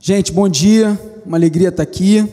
Gente, 0.00 0.32
bom 0.32 0.48
dia, 0.48 0.98
uma 1.26 1.36
alegria 1.36 1.70
estar 1.70 1.82
aqui. 1.82 2.24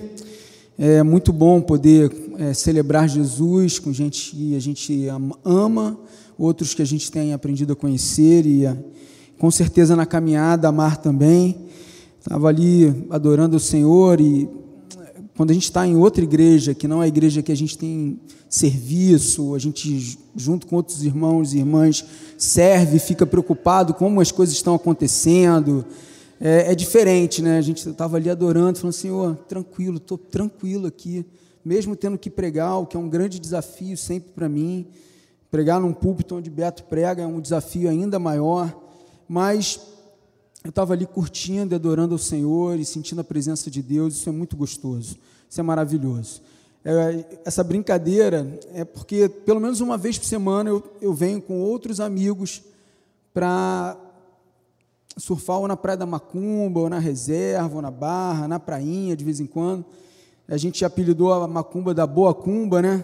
É 0.77 1.02
muito 1.02 1.33
bom 1.33 1.60
poder 1.60 2.11
é, 2.38 2.53
celebrar 2.53 3.10
Jesus 3.10 3.80
com 3.80 3.91
gente 3.91 4.36
que 4.36 4.55
a 4.55 4.60
gente 4.60 5.07
ama, 5.43 5.97
outros 6.38 6.75
que 6.75 6.83
a 6.83 6.86
gente 6.86 7.12
tem 7.12 7.33
aprendido 7.33 7.73
a 7.73 7.75
conhecer 7.75 8.46
e 8.46 8.70
com 9.39 9.49
certeza 9.49 9.96
na 9.96 10.05
caminhada 10.05 10.67
amar 10.67 10.97
também. 10.97 11.57
Estava 12.20 12.49
ali 12.49 13.07
adorando 13.09 13.57
o 13.57 13.59
Senhor 13.59 14.21
e 14.21 14.47
quando 15.36 15.50
a 15.50 15.54
gente 15.54 15.63
está 15.63 15.88
em 15.88 15.95
outra 15.95 16.23
igreja, 16.23 16.75
que 16.75 16.88
não 16.88 17.02
é 17.02 17.05
a 17.05 17.09
igreja 17.09 17.41
que 17.41 17.52
a 17.52 17.57
gente 17.57 17.75
tem 17.75 18.20
serviço, 18.47 19.55
a 19.55 19.59
gente, 19.59 20.20
junto 20.36 20.68
com 20.68 20.75
outros 20.75 21.04
irmãos 21.04 21.52
e 21.55 21.57
irmãs, 21.57 22.05
serve, 22.38 23.00
fica 23.00 23.25
preocupado 23.25 23.91
com 23.95 24.05
como 24.05 24.21
as 24.21 24.32
coisas 24.32 24.54
estão 24.54 24.75
acontecendo. 24.75 25.84
É, 26.39 26.71
é 26.71 26.75
diferente, 26.75 27.41
né? 27.41 27.57
A 27.57 27.61
gente 27.61 27.89
estava 27.89 28.18
ali 28.18 28.29
adorando, 28.29 28.79
falando, 28.79 28.93
Senhor, 28.93 29.36
tranquilo, 29.47 29.97
estou 29.97 30.18
tranquilo 30.18 30.87
aqui, 30.87 31.25
mesmo 31.64 31.96
tendo 31.96 32.18
que 32.18 32.30
pregar, 32.30 32.77
o 32.77 32.86
que 32.86 32.98
é 32.98 33.00
um 33.00 33.10
grande 33.10 33.40
desafio 33.40 33.98
sempre 33.98 34.32
para 34.32 34.50
mim. 34.50 34.88
Pregar 35.50 35.80
num 35.80 35.94
púlpito 35.94 36.36
onde 36.36 36.50
Beto 36.50 36.84
prega 36.84 37.24
é 37.24 37.27
um 37.27 37.40
desafio 37.40 37.90
ainda 37.90 38.20
maior, 38.20 38.76
mas 39.27 39.80
eu 40.63 40.70
estava 40.70 40.94
ali 40.94 41.05
curtindo, 41.05 41.76
adorando 41.76 42.16
ao 42.16 42.20
Senhor 42.20 42.77
e 42.80 42.84
sentindo 42.84 43.22
a 43.22 43.24
presença 43.24 43.72
de 43.72 43.82
Deus, 43.82 44.16
isso 44.16 44.27
é 44.27 44.32
muito 44.32 44.58
gostoso, 44.58 45.16
isso 45.49 45.60
é 45.60 45.63
maravilhoso. 45.63 46.41
É, 46.84 47.40
essa 47.46 47.63
brincadeira 47.63 48.60
é 48.74 48.84
porque, 48.84 49.30
pelo 49.30 49.60
menos 49.60 49.80
uma 49.80 49.98
vez 49.98 50.18
por 50.18 50.26
semana, 50.26 50.70
eu, 50.70 50.84
eu 51.02 51.13
venho 51.13 51.41
com 51.41 51.60
outros 51.60 51.99
amigos 51.99 52.62
para 53.34 53.98
surfar 55.18 55.60
ou 55.60 55.68
na 55.68 55.78
Praia 55.78 55.98
da 55.98 56.05
Macumba, 56.05 56.82
ou 56.82 56.90
na 56.90 57.00
Reserva, 57.00 57.76
ou 57.76 57.82
na 57.82 57.92
Barra, 57.92 58.48
na 58.48 58.60
Prainha, 58.60 59.16
de 59.16 59.24
vez 59.24 59.40
em 59.40 59.46
quando. 59.46 59.86
A 60.48 60.58
gente 60.58 60.84
apelidou 60.86 61.34
a 61.34 61.48
Macumba 61.48 61.94
da 61.94 62.05
Boa 62.05 62.34
Cumba, 62.34 62.82
né? 62.82 63.04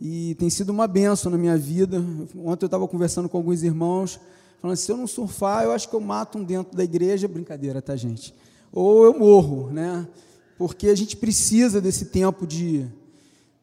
E 0.00 0.34
tem 0.34 0.50
sido 0.50 0.70
uma 0.70 0.86
benção 0.86 1.32
na 1.32 1.38
minha 1.38 1.56
vida. 1.56 1.98
Ontem 2.36 2.64
eu 2.64 2.66
estava 2.66 2.86
conversando 2.86 3.28
com 3.28 3.36
alguns 3.36 3.62
irmãos, 3.62 4.20
falando: 4.60 4.76
se 4.76 4.92
eu 4.92 4.96
não 4.96 5.06
surfar, 5.06 5.64
eu 5.64 5.72
acho 5.72 5.88
que 5.88 5.96
eu 5.96 6.00
mato 6.00 6.38
um 6.38 6.44
dentro 6.44 6.76
da 6.76 6.84
igreja. 6.84 7.26
Brincadeira, 7.26 7.80
tá, 7.80 7.96
gente? 7.96 8.34
Ou 8.72 9.04
eu 9.04 9.18
morro, 9.18 9.70
né? 9.72 10.06
Porque 10.58 10.88
a 10.88 10.94
gente 10.94 11.16
precisa 11.16 11.80
desse 11.80 12.06
tempo 12.06 12.46
de 12.46 12.86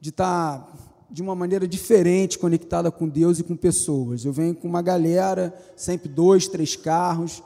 de 0.03 0.09
estar 0.09 0.59
tá 0.59 0.73
de 1.09 1.21
uma 1.21 1.33
maneira 1.33 1.65
diferente 1.65 2.37
conectada 2.37 2.91
com 2.91 3.07
Deus 3.07 3.39
e 3.39 3.43
com 3.43 3.55
pessoas. 3.55 4.25
Eu 4.25 4.33
venho 4.33 4.53
com 4.53 4.67
uma 4.67 4.81
galera, 4.81 5.53
sempre 5.77 6.09
dois, 6.09 6.47
três 6.47 6.75
carros. 6.75 7.41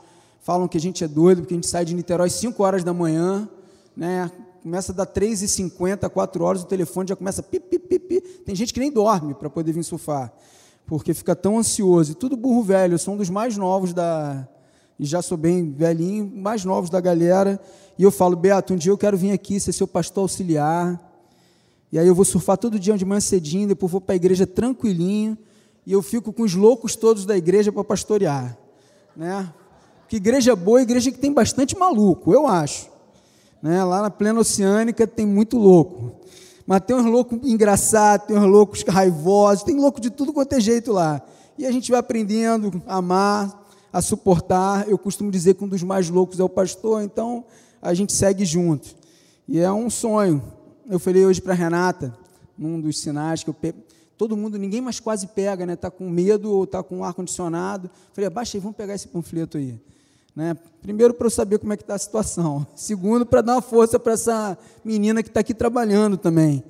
Falam 0.48 0.66
que 0.66 0.78
a 0.78 0.80
gente 0.80 1.04
é 1.04 1.06
doido 1.06 1.42
porque 1.42 1.52
a 1.52 1.58
gente 1.58 1.66
sai 1.66 1.84
de 1.84 1.94
Niterói 1.94 2.28
às 2.28 2.32
5 2.32 2.62
horas 2.62 2.82
da 2.82 2.94
manhã, 2.94 3.46
né? 3.94 4.32
Começa 4.62 4.92
a 4.92 4.94
dar 4.94 5.06
3h50, 5.06 6.08
4 6.08 6.42
horas, 6.42 6.62
o 6.62 6.64
telefone 6.64 7.06
já 7.06 7.14
começa 7.14 7.42
a 7.42 7.44
pi, 7.44 7.60
pi, 7.60 7.78
pi, 7.78 7.98
pi. 7.98 8.20
Tem 8.46 8.54
gente 8.54 8.72
que 8.72 8.80
nem 8.80 8.90
dorme 8.90 9.34
para 9.34 9.50
poder 9.50 9.72
vir 9.72 9.84
surfar 9.84 10.32
porque 10.86 11.12
fica 11.12 11.36
tão 11.36 11.58
ansioso. 11.58 12.12
E 12.12 12.14
tudo 12.14 12.34
burro 12.34 12.62
velho, 12.62 12.94
eu 12.94 12.98
sou 12.98 13.12
um 13.12 13.18
dos 13.18 13.28
mais 13.28 13.58
novos 13.58 13.92
da. 13.92 14.48
E 14.98 15.04
já 15.04 15.20
sou 15.20 15.36
bem 15.36 15.70
velhinho, 15.70 16.32
mais 16.34 16.64
novos 16.64 16.88
da 16.88 16.98
galera. 16.98 17.60
E 17.98 18.02
eu 18.02 18.10
falo, 18.10 18.34
Beto, 18.34 18.72
um 18.72 18.76
dia 18.78 18.90
eu 18.90 18.96
quero 18.96 19.18
vir 19.18 19.32
aqui 19.32 19.60
ser 19.60 19.74
seu 19.74 19.86
pastor 19.86 20.22
auxiliar. 20.22 20.98
E 21.92 21.98
aí 21.98 22.08
eu 22.08 22.14
vou 22.14 22.24
surfar 22.24 22.56
todo 22.56 22.78
dia 22.78 22.96
de 22.96 23.04
manhã 23.04 23.20
cedinho, 23.20 23.68
depois 23.68 23.92
vou 23.92 24.00
para 24.00 24.14
a 24.14 24.16
igreja 24.16 24.46
tranquilinho. 24.46 25.36
E 25.84 25.92
eu 25.92 26.00
fico 26.00 26.32
com 26.32 26.42
os 26.42 26.54
loucos 26.54 26.96
todos 26.96 27.26
da 27.26 27.36
igreja 27.36 27.70
para 27.70 27.84
pastorear. 27.84 28.56
Né? 29.14 29.52
Que 30.08 30.16
igreja 30.16 30.56
boa, 30.56 30.80
igreja 30.80 31.12
que 31.12 31.18
tem 31.18 31.32
bastante 31.32 31.76
maluco, 31.76 32.32
eu 32.32 32.46
acho. 32.46 32.88
Né? 33.62 33.84
Lá 33.84 34.00
na 34.00 34.10
plena 34.10 34.40
oceânica 34.40 35.06
tem 35.06 35.26
muito 35.26 35.58
louco. 35.58 36.12
Mas 36.66 36.80
tem 36.80 36.96
uns 36.96 37.04
loucos 37.04 37.38
engraçados, 37.42 38.26
tem 38.26 38.36
uns 38.36 38.50
loucos 38.50 38.82
raivosos, 38.88 39.64
tem 39.64 39.76
louco 39.76 40.00
de 40.00 40.10
tudo 40.10 40.32
quanto 40.32 40.54
é 40.54 40.60
jeito 40.60 40.92
lá. 40.92 41.20
E 41.58 41.66
a 41.66 41.72
gente 41.72 41.90
vai 41.90 42.00
aprendendo 42.00 42.82
a 42.86 42.96
amar, 42.96 43.66
a 43.92 44.00
suportar. 44.00 44.88
Eu 44.88 44.96
costumo 44.96 45.30
dizer 45.30 45.54
que 45.54 45.64
um 45.64 45.68
dos 45.68 45.82
mais 45.82 46.08
loucos 46.08 46.40
é 46.40 46.44
o 46.44 46.48
pastor, 46.48 47.02
então 47.02 47.44
a 47.82 47.92
gente 47.92 48.12
segue 48.12 48.46
junto. 48.46 48.96
E 49.46 49.58
é 49.58 49.70
um 49.70 49.90
sonho. 49.90 50.42
Eu 50.88 50.98
falei 50.98 51.26
hoje 51.26 51.42
para 51.42 51.52
Renata, 51.52 52.16
num 52.56 52.80
dos 52.80 52.98
sinais 52.98 53.44
que 53.44 53.50
eu 53.50 53.54
pe... 53.54 53.74
todo 54.16 54.36
mundo, 54.36 54.58
ninguém 54.58 54.80
mais 54.80 55.00
quase 55.00 55.26
pega, 55.26 55.66
né? 55.66 55.76
Tá 55.76 55.90
com 55.90 56.08
medo 56.08 56.50
ou 56.50 56.66
tá 56.66 56.82
com 56.82 57.04
ar 57.04 57.12
condicionado. 57.12 57.90
Falei, 58.12 58.26
abaixa 58.28 58.56
aí, 58.56 58.60
vamos 58.60 58.76
pegar 58.76 58.94
esse 58.94 59.08
panfleto 59.08 59.58
aí. 59.58 59.78
Né? 60.38 60.56
Primeiro, 60.80 61.12
para 61.14 61.26
eu 61.26 61.30
saber 61.32 61.58
como 61.58 61.72
é 61.72 61.76
que 61.76 61.82
está 61.82 61.96
a 61.96 61.98
situação. 61.98 62.64
Segundo, 62.76 63.26
para 63.26 63.40
dar 63.40 63.56
uma 63.56 63.60
força 63.60 63.98
para 63.98 64.12
essa 64.12 64.56
menina 64.84 65.20
que 65.20 65.28
está 65.28 65.40
aqui 65.40 65.52
trabalhando 65.52 66.16
também. 66.16 66.62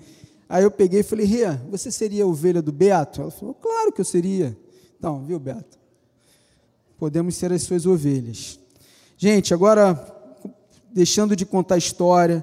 Aí 0.48 0.64
eu 0.64 0.70
peguei 0.70 1.00
e 1.00 1.02
falei, 1.02 1.26
Rê, 1.26 1.54
você 1.70 1.92
seria 1.92 2.24
a 2.24 2.26
ovelha 2.26 2.62
do 2.62 2.72
Beto? 2.72 3.20
Ela 3.20 3.30
falou, 3.30 3.52
claro 3.52 3.92
que 3.92 4.00
eu 4.00 4.06
seria. 4.06 4.56
Então, 4.98 5.22
viu, 5.22 5.38
Beto? 5.38 5.78
Podemos 6.96 7.36
ser 7.36 7.52
as 7.52 7.60
suas 7.60 7.84
ovelhas. 7.84 8.58
Gente, 9.18 9.52
agora, 9.52 10.02
deixando 10.90 11.36
de 11.36 11.44
contar 11.44 11.74
a 11.74 11.78
história, 11.78 12.42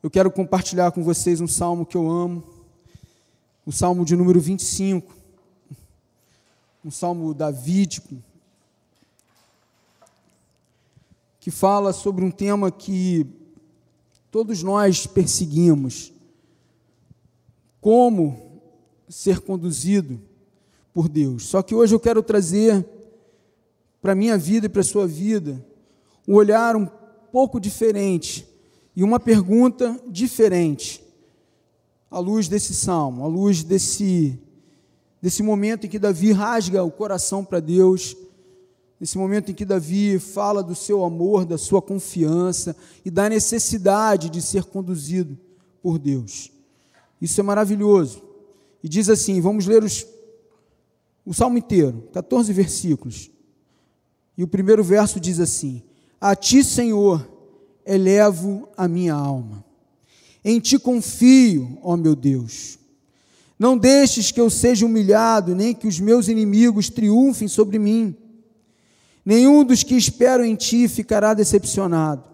eu 0.00 0.08
quero 0.08 0.30
compartilhar 0.30 0.92
com 0.92 1.02
vocês 1.02 1.40
um 1.40 1.48
salmo 1.48 1.84
que 1.84 1.96
eu 1.96 2.08
amo, 2.08 2.44
o 3.66 3.72
salmo 3.72 4.04
de 4.04 4.14
número 4.14 4.40
25, 4.40 5.12
um 6.84 6.92
salmo 6.92 7.34
davídico, 7.34 8.14
que 11.40 11.50
fala 11.50 11.92
sobre 11.92 12.24
um 12.24 12.30
tema 12.30 12.70
que 12.70 13.26
todos 14.30 14.62
nós 14.62 15.06
perseguimos: 15.06 16.12
como 17.80 18.62
ser 19.08 19.40
conduzido 19.40 20.20
por 20.92 21.08
Deus. 21.08 21.46
Só 21.46 21.62
que 21.62 21.74
hoje 21.74 21.94
eu 21.94 22.00
quero 22.00 22.22
trazer 22.22 22.84
para 24.00 24.12
a 24.12 24.16
minha 24.16 24.36
vida 24.36 24.66
e 24.66 24.68
para 24.68 24.80
a 24.80 24.84
sua 24.84 25.06
vida 25.06 25.64
um 26.26 26.34
olhar 26.34 26.76
um 26.76 26.86
pouco 27.32 27.60
diferente 27.60 28.46
e 28.94 29.02
uma 29.02 29.20
pergunta 29.20 29.98
diferente 30.08 31.02
à 32.10 32.18
luz 32.18 32.48
desse 32.48 32.74
salmo, 32.74 33.24
à 33.24 33.28
luz 33.28 33.62
desse, 33.62 34.38
desse 35.22 35.42
momento 35.42 35.86
em 35.86 35.88
que 35.88 35.98
Davi 35.98 36.32
rasga 36.32 36.82
o 36.82 36.90
coração 36.90 37.44
para 37.44 37.60
Deus 37.60 38.16
Nesse 39.00 39.16
momento 39.16 39.50
em 39.50 39.54
que 39.54 39.64
Davi 39.64 40.18
fala 40.18 40.62
do 40.62 40.74
seu 40.74 41.04
amor, 41.04 41.44
da 41.44 41.56
sua 41.56 41.80
confiança 41.80 42.76
e 43.04 43.10
da 43.10 43.28
necessidade 43.28 44.28
de 44.28 44.42
ser 44.42 44.64
conduzido 44.64 45.38
por 45.80 45.98
Deus. 45.98 46.50
Isso 47.20 47.40
é 47.40 47.44
maravilhoso. 47.44 48.22
E 48.82 48.88
diz 48.88 49.08
assim: 49.08 49.40
vamos 49.40 49.66
ler 49.66 49.84
os, 49.84 50.06
o 51.24 51.32
salmo 51.32 51.58
inteiro, 51.58 52.08
14 52.12 52.52
versículos. 52.52 53.30
E 54.36 54.42
o 54.42 54.48
primeiro 54.48 54.82
verso 54.82 55.20
diz 55.20 55.38
assim: 55.40 55.82
A 56.20 56.34
ti, 56.34 56.64
Senhor, 56.64 57.28
elevo 57.84 58.68
a 58.76 58.86
minha 58.86 59.14
alma. 59.14 59.64
Em 60.44 60.60
ti 60.60 60.78
confio, 60.78 61.78
ó 61.82 61.96
meu 61.96 62.14
Deus. 62.14 62.78
Não 63.58 63.76
deixes 63.76 64.30
que 64.30 64.40
eu 64.40 64.48
seja 64.48 64.86
humilhado, 64.86 65.54
nem 65.54 65.74
que 65.74 65.88
os 65.88 65.98
meus 65.98 66.28
inimigos 66.28 66.88
triunfem 66.88 67.48
sobre 67.48 67.78
mim. 67.78 68.16
Nenhum 69.28 69.62
dos 69.62 69.82
que 69.82 69.94
esperam 69.94 70.42
em 70.42 70.54
ti 70.54 70.88
ficará 70.88 71.34
decepcionado. 71.34 72.24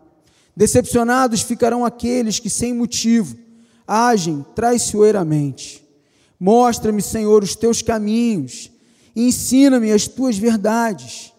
Decepcionados 0.56 1.42
ficarão 1.42 1.84
aqueles 1.84 2.38
que, 2.38 2.48
sem 2.48 2.72
motivo, 2.72 3.36
agem 3.84 4.46
traiçoeiramente. 4.54 5.84
Mostra-me, 6.38 7.02
Senhor, 7.02 7.42
os 7.42 7.56
teus 7.56 7.82
caminhos, 7.82 8.70
ensina-me 9.16 9.90
as 9.90 10.06
tuas 10.06 10.38
verdades. 10.38 11.32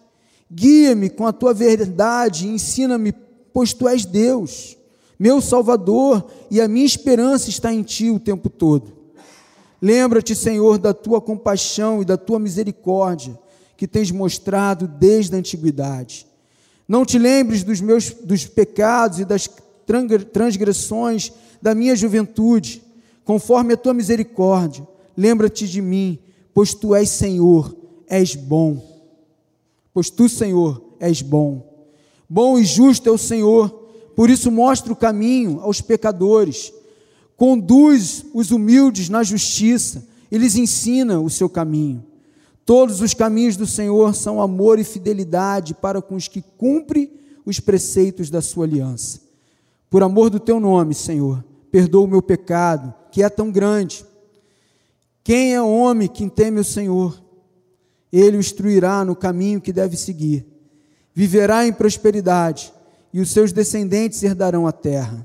Guia-me 0.52 1.08
com 1.08 1.26
a 1.26 1.32
tua 1.32 1.54
verdade, 1.54 2.46
ensina-me, 2.46 3.14
pois 3.50 3.72
tu 3.72 3.88
és 3.88 4.04
Deus, 4.04 4.76
meu 5.18 5.40
Salvador, 5.40 6.30
e 6.50 6.60
a 6.60 6.68
minha 6.68 6.84
esperança 6.84 7.48
está 7.48 7.72
em 7.72 7.82
ti 7.82 8.10
o 8.10 8.20
tempo 8.20 8.50
todo. 8.50 8.92
Lembra-te, 9.80 10.36
Senhor, 10.36 10.76
da 10.76 10.92
tua 10.92 11.18
compaixão 11.18 12.02
e 12.02 12.04
da 12.04 12.18
tua 12.18 12.38
misericórdia 12.38 13.45
que 13.76 13.86
tens 13.86 14.10
mostrado 14.10 14.88
desde 14.88 15.34
a 15.34 15.38
antiguidade. 15.38 16.26
Não 16.88 17.04
te 17.04 17.18
lembres 17.18 17.62
dos 17.62 17.80
meus 17.80 18.10
dos 18.10 18.46
pecados 18.46 19.18
e 19.18 19.24
das 19.24 19.48
transgressões 20.32 21.32
da 21.60 21.74
minha 21.74 21.96
juventude, 21.96 22.82
conforme 23.24 23.74
a 23.74 23.76
tua 23.76 23.92
misericórdia. 23.92 24.86
Lembra-te 25.16 25.66
de 25.66 25.82
mim, 25.82 26.18
pois 26.54 26.74
tu 26.74 26.94
és 26.94 27.08
Senhor, 27.08 27.74
és 28.08 28.34
bom. 28.34 28.82
Pois 29.92 30.10
tu, 30.10 30.28
Senhor, 30.28 30.94
és 31.00 31.22
bom. 31.22 31.74
Bom 32.28 32.58
e 32.58 32.64
justo 32.64 33.08
é 33.08 33.12
o 33.12 33.18
Senhor, 33.18 33.68
por 34.14 34.30
isso 34.30 34.50
mostra 34.50 34.92
o 34.92 34.96
caminho 34.96 35.60
aos 35.60 35.80
pecadores. 35.80 36.72
Conduz 37.36 38.24
os 38.32 38.50
humildes 38.50 39.08
na 39.08 39.22
justiça, 39.22 40.06
e 40.30 40.38
lhes 40.38 40.56
ensina 40.56 41.20
o 41.20 41.30
seu 41.30 41.48
caminho. 41.48 42.04
Todos 42.66 43.00
os 43.00 43.14
caminhos 43.14 43.56
do 43.56 43.64
Senhor 43.64 44.12
são 44.12 44.42
amor 44.42 44.80
e 44.80 44.84
fidelidade 44.84 45.72
para 45.72 46.02
com 46.02 46.16
os 46.16 46.26
que 46.26 46.42
cumprem 46.42 47.12
os 47.44 47.60
preceitos 47.60 48.28
da 48.28 48.42
sua 48.42 48.64
aliança. 48.66 49.20
Por 49.88 50.02
amor 50.02 50.28
do 50.28 50.40
teu 50.40 50.58
nome, 50.58 50.92
Senhor, 50.92 51.44
perdoa 51.70 52.04
o 52.04 52.08
meu 52.08 52.20
pecado, 52.20 52.92
que 53.12 53.22
é 53.22 53.28
tão 53.28 53.52
grande. 53.52 54.04
Quem 55.22 55.54
é 55.54 55.62
homem 55.62 56.08
que 56.08 56.28
teme 56.28 56.58
o 56.58 56.64
Senhor? 56.64 57.22
Ele 58.12 58.36
o 58.36 58.40
instruirá 58.40 59.04
no 59.04 59.14
caminho 59.14 59.60
que 59.60 59.72
deve 59.72 59.96
seguir. 59.96 60.44
Viverá 61.14 61.64
em 61.64 61.72
prosperidade 61.72 62.72
e 63.12 63.20
os 63.20 63.30
seus 63.30 63.52
descendentes 63.52 64.24
herdarão 64.24 64.66
a 64.66 64.72
terra. 64.72 65.24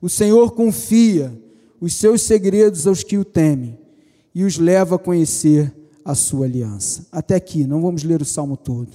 O 0.00 0.08
Senhor 0.08 0.52
confia 0.52 1.36
os 1.80 1.94
seus 1.94 2.22
segredos 2.22 2.86
aos 2.86 3.02
que 3.02 3.18
o 3.18 3.24
temem 3.24 3.76
e 4.32 4.44
os 4.44 4.58
leva 4.58 4.94
a 4.94 4.98
conhecer 4.98 5.74
a 6.08 6.14
sua 6.14 6.46
aliança. 6.46 7.06
Até 7.12 7.34
aqui, 7.34 7.66
não 7.66 7.82
vamos 7.82 8.02
ler 8.02 8.22
o 8.22 8.24
salmo 8.24 8.56
todo. 8.56 8.88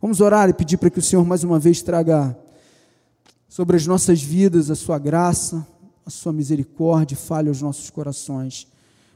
Vamos 0.00 0.20
orar 0.20 0.48
e 0.48 0.52
pedir 0.52 0.76
para 0.76 0.90
que 0.90 1.00
o 1.00 1.02
Senhor 1.02 1.26
mais 1.26 1.42
uma 1.42 1.58
vez 1.58 1.82
traga 1.82 2.38
sobre 3.48 3.76
as 3.76 3.84
nossas 3.84 4.22
vidas 4.22 4.70
a 4.70 4.76
sua 4.76 4.96
graça, 4.96 5.66
a 6.06 6.10
sua 6.10 6.32
misericórdia, 6.32 7.16
fale 7.16 7.48
aos 7.48 7.60
nossos 7.60 7.90
corações. 7.90 8.68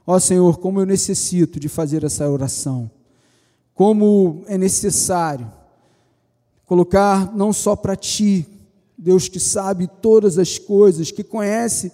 Ó 0.05 0.19
Senhor, 0.19 0.59
como 0.59 0.81
eu 0.81 0.87
necessito 0.87 1.61
de 1.61 1.69
fazer 1.69 2.03
essa 2.03 2.29
oração. 2.29 2.91
Como 3.73 4.43
é 4.49 4.59
necessário 4.59 5.49
colocar 6.65 7.33
não 7.33 7.53
só 7.53 7.77
para 7.77 7.95
ti, 7.95 8.45
Deus 8.99 9.29
que 9.29 9.39
sabe 9.39 9.87
todas 10.03 10.37
as 10.37 10.59
coisas, 10.59 11.13
que 11.13 11.23
conhece 11.23 11.93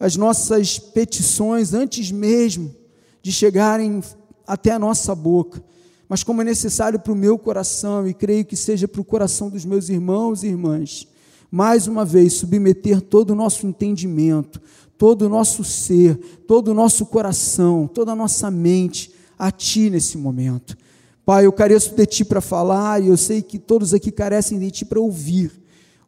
as 0.00 0.16
nossas 0.16 0.76
petições 0.76 1.72
antes 1.72 2.10
mesmo 2.10 2.74
de 3.22 3.30
chegarem 3.30 4.02
até 4.48 4.72
a 4.72 4.78
nossa 4.78 5.14
boca, 5.14 5.62
mas 6.08 6.24
como 6.24 6.40
é 6.40 6.44
necessário 6.44 6.98
para 6.98 7.12
o 7.12 7.16
meu 7.16 7.38
coração, 7.38 8.08
e 8.08 8.14
creio 8.14 8.44
que 8.44 8.56
seja 8.56 8.88
para 8.88 9.00
o 9.00 9.04
coração 9.04 9.50
dos 9.50 9.64
meus 9.64 9.90
irmãos 9.90 10.42
e 10.42 10.46
irmãs, 10.46 11.06
mais 11.50 11.86
uma 11.86 12.04
vez, 12.04 12.32
submeter 12.32 13.00
todo 13.02 13.30
o 13.30 13.34
nosso 13.34 13.66
entendimento, 13.66 14.60
todo 14.96 15.22
o 15.22 15.28
nosso 15.28 15.62
ser, 15.62 16.16
todo 16.46 16.68
o 16.68 16.74
nosso 16.74 17.06
coração, 17.06 17.86
toda 17.86 18.12
a 18.12 18.16
nossa 18.16 18.50
mente 18.50 19.12
a 19.38 19.50
Ti 19.50 19.90
nesse 19.90 20.16
momento. 20.18 20.76
Pai, 21.24 21.44
eu 21.46 21.52
careço 21.52 21.94
de 21.94 22.06
Ti 22.06 22.24
para 22.24 22.40
falar, 22.40 23.02
e 23.02 23.08
eu 23.08 23.16
sei 23.16 23.42
que 23.42 23.58
todos 23.58 23.92
aqui 23.92 24.10
carecem 24.10 24.58
de 24.58 24.70
Ti 24.70 24.84
para 24.86 24.98
ouvir. 24.98 25.52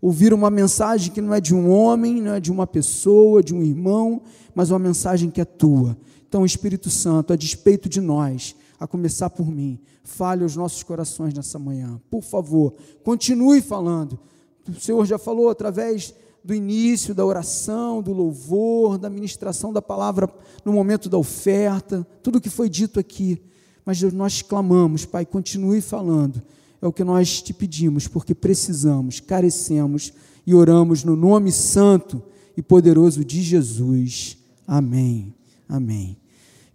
Ouvir 0.01 0.33
uma 0.33 0.51
mensagem 0.51 1.13
que 1.13 1.21
não 1.21 1.35
é 1.35 1.41
de 1.41 1.55
um 1.55 1.71
homem, 1.71 2.23
não 2.23 2.35
é 2.35 2.41
de 2.41 2.51
uma 2.51 2.67
pessoa, 2.67 3.43
de 3.43 3.55
um 3.55 3.63
irmão, 3.63 4.23
mas 4.55 4.71
uma 4.71 4.79
mensagem 4.79 5.31
que 5.31 5.41
é 5.41 5.45
Tua. 5.45 5.97
Então, 6.27 6.45
Espírito 6.45 6.89
Santo, 6.89 7.33
a 7.33 7.37
despeito 7.37 7.89
de 7.89 8.01
nós, 8.01 8.55
a 8.79 8.87
começar 8.87 9.29
por 9.29 9.51
mim, 9.51 9.79
fale 10.03 10.43
aos 10.43 10.57
nossos 10.57 10.83
corações 10.83 11.35
nessa 11.35 11.59
manhã. 11.59 12.01
Por 12.11 12.23
favor, 12.23 12.75
continue 13.03 13.61
falando. 13.61 14.19
O 14.67 14.81
Senhor 14.81 15.05
já 15.05 15.19
falou 15.19 15.51
através 15.51 16.15
do 16.43 16.55
início 16.55 17.15
da 17.15 17.25
oração, 17.25 18.01
do 18.01 18.13
louvor, 18.13 18.97
da 18.97 19.11
ministração 19.11 19.73
da 19.73 19.83
palavra 19.83 20.33
no 20.65 20.73
momento 20.73 21.09
da 21.09 21.19
oferta, 21.19 22.07
tudo 22.23 22.39
o 22.39 22.41
que 22.41 22.49
foi 22.49 22.69
dito 22.69 22.99
aqui. 22.99 23.43
Mas 23.85 24.01
nós 24.03 24.41
clamamos, 24.41 25.05
Pai, 25.05 25.27
continue 25.27 25.81
falando. 25.81 26.43
É 26.83 26.87
o 26.87 26.93
que 26.93 27.05
nós 27.05 27.43
te 27.43 27.53
pedimos, 27.53 28.09
porque 28.09 28.35
precisamos, 28.35 29.21
carecemos 29.21 30.13
e 30.47 30.55
oramos 30.55 31.05
no 31.05 31.15
nome 31.15 31.53
santo 31.53 32.23
e 32.57 32.63
poderoso 32.63 33.25
de 33.25 33.43
Jesus. 33.43 34.39
Amém. 34.67 35.35
Amém. 35.69 36.17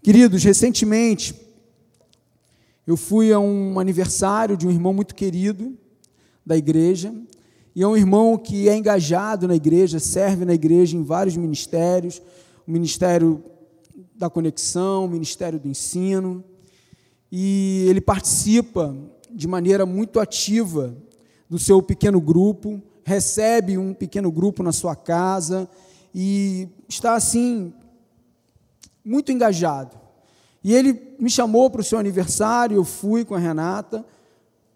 Queridos, 0.03 0.43
recentemente 0.43 1.35
eu 2.85 2.95
fui 2.95 3.33
a 3.33 3.39
um 3.39 3.79
aniversário 3.79 4.55
de 4.55 4.67
um 4.67 4.71
irmão 4.71 4.93
muito 4.93 5.15
querido 5.15 5.75
da 6.45 6.55
igreja, 6.55 7.13
e 7.75 7.81
é 7.81 7.87
um 7.87 7.97
irmão 7.97 8.37
que 8.37 8.69
é 8.69 8.77
engajado 8.77 9.47
na 9.47 9.55
igreja, 9.55 9.99
serve 9.99 10.45
na 10.45 10.53
igreja 10.53 10.95
em 10.95 11.03
vários 11.03 11.35
ministérios, 11.35 12.21
o 12.67 12.71
ministério 12.71 13.43
da 14.15 14.29
conexão, 14.29 15.05
o 15.05 15.09
ministério 15.09 15.59
do 15.59 15.67
ensino, 15.67 16.43
e 17.31 17.85
ele 17.89 17.99
participa 17.99 18.95
de 19.35 19.47
maneira 19.47 19.85
muito 19.85 20.19
ativa 20.19 20.95
do 21.49 21.59
seu 21.59 21.81
pequeno 21.83 22.21
grupo, 22.21 22.81
recebe 23.03 23.77
um 23.77 23.93
pequeno 23.93 24.31
grupo 24.31 24.63
na 24.63 24.71
sua 24.71 24.95
casa 24.95 25.69
e 26.13 26.69
está 26.87 27.13
assim 27.15 27.73
muito 29.03 29.31
engajado. 29.31 29.97
E 30.63 30.73
ele 30.73 31.15
me 31.19 31.29
chamou 31.29 31.69
para 31.69 31.81
o 31.81 31.83
seu 31.83 31.99
aniversário, 31.99 32.75
eu 32.75 32.85
fui 32.85 33.23
com 33.23 33.35
a 33.35 33.39
Renata. 33.39 34.03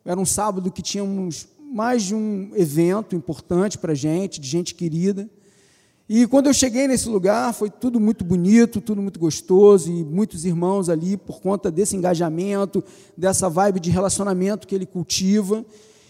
Era 0.05 0.19
um 0.19 0.25
sábado 0.25 0.71
que 0.71 0.81
tínhamos 0.81 1.47
mais 1.59 2.03
de 2.03 2.13
um 2.13 2.51
evento 2.53 3.15
importante 3.15 3.77
para 3.77 3.93
a 3.93 3.95
gente, 3.95 4.39
de 4.39 4.47
gente 4.47 4.75
querida. 4.75 5.29
E 6.11 6.25
quando 6.25 6.47
eu 6.47 6.53
cheguei 6.55 6.87
nesse 6.87 7.07
lugar, 7.07 7.53
foi 7.53 7.69
tudo 7.69 7.99
muito 7.99 8.25
bonito, 8.25 8.81
tudo 8.81 8.99
muito 8.99 9.19
gostoso, 9.19 9.91
e 9.91 10.03
muitos 10.03 10.43
irmãos 10.43 10.89
ali, 10.89 11.15
por 11.15 11.39
conta 11.39 11.69
desse 11.69 11.95
engajamento, 11.95 12.83
dessa 13.15 13.47
vibe 13.47 13.79
de 13.79 13.91
relacionamento 13.91 14.67
que 14.67 14.73
ele 14.73 14.87
cultiva. 14.87 15.63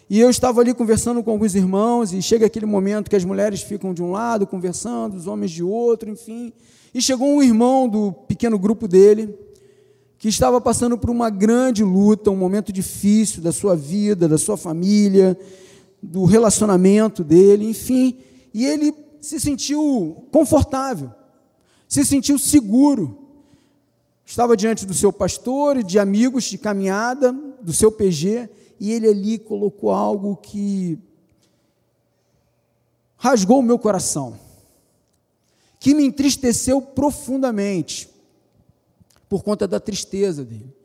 E 0.10 0.18
eu 0.18 0.30
estava 0.30 0.62
ali 0.62 0.74
conversando 0.74 1.22
com 1.22 1.32
alguns 1.32 1.54
irmãos, 1.54 2.14
e 2.14 2.22
chega 2.22 2.46
aquele 2.46 2.66
momento 2.66 3.10
que 3.10 3.16
as 3.18 3.26
mulheres 3.26 3.62
ficam 3.62 3.94
de 3.94 4.02
um 4.02 4.12
lado 4.12 4.48
conversando, 4.48 5.18
os 5.18 5.28
homens 5.28 5.52
de 5.52 5.64
outro, 5.64 6.10
enfim. 6.10 6.54
E 6.94 7.02
chegou 7.02 7.28
um 7.28 7.44
irmão 7.44 7.90
do 7.90 8.14
pequeno 8.14 8.58
grupo 8.58 8.88
dele, 8.88 9.38
que 10.18 10.30
estava 10.30 10.62
passando 10.62 10.98
por 10.98 11.10
uma 11.10 11.30
grande 11.30 11.84
luta, 11.84 12.32
um 12.32 12.38
momento 12.38 12.72
difícil 12.72 13.42
da 13.42 13.52
sua 13.52 13.76
vida, 13.76 14.30
da 14.30 14.38
sua 14.38 14.56
família, 14.56 15.38
do 16.02 16.24
relacionamento 16.24 17.22
dele, 17.22 17.70
enfim, 17.70 18.18
e 18.54 18.66
ele 18.66 18.94
se 19.22 19.40
sentiu 19.40 20.28
confortável, 20.32 21.12
se 21.88 22.06
sentiu 22.06 22.38
seguro. 22.38 23.28
Estava 24.26 24.56
diante 24.56 24.86
do 24.86 24.94
seu 24.94 25.12
pastor 25.12 25.78
e 25.78 25.84
de 25.84 25.98
amigos 25.98 26.44
de 26.44 26.58
caminhada, 26.58 27.32
do 27.62 27.74
seu 27.74 27.92
PG, 27.92 28.50
e 28.80 28.92
ele 28.92 29.08
ali 29.08 29.40
colocou 29.40 29.92
algo 29.92 30.36
que 30.38 31.00
rasgou 33.18 33.60
o 33.60 33.64
meu 33.64 33.78
coração 33.78 34.38
que 35.80 35.94
me 35.94 36.06
entristeceu 36.06 36.82
profundamente 36.82 38.10
por 39.30 39.44
conta 39.44 39.68
da 39.68 39.80
tristeza 39.80 40.44
dele, 40.44 40.76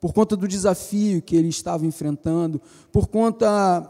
por 0.00 0.12
conta 0.12 0.36
do 0.36 0.46
desafio 0.46 1.20
que 1.20 1.34
ele 1.34 1.48
estava 1.48 1.84
enfrentando, 1.84 2.62
por 2.92 3.08
conta 3.08 3.80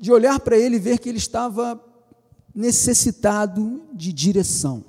de 0.00 0.12
olhar 0.12 0.38
para 0.40 0.56
ele 0.56 0.76
e 0.76 0.80
ver 0.80 0.98
que 0.98 1.08
ele 1.08 1.18
estava 1.18 1.80
necessitado 2.54 3.82
de 3.92 4.12
direção. 4.12 4.84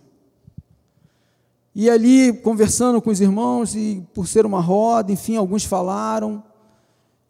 E 1.75 1.89
ali, 1.89 2.33
conversando 2.33 3.01
com 3.01 3.09
os 3.09 3.21
irmãos, 3.21 3.75
e 3.75 4.03
por 4.13 4.27
ser 4.27 4.45
uma 4.45 4.59
roda, 4.59 5.11
enfim, 5.11 5.35
alguns 5.35 5.63
falaram, 5.63 6.43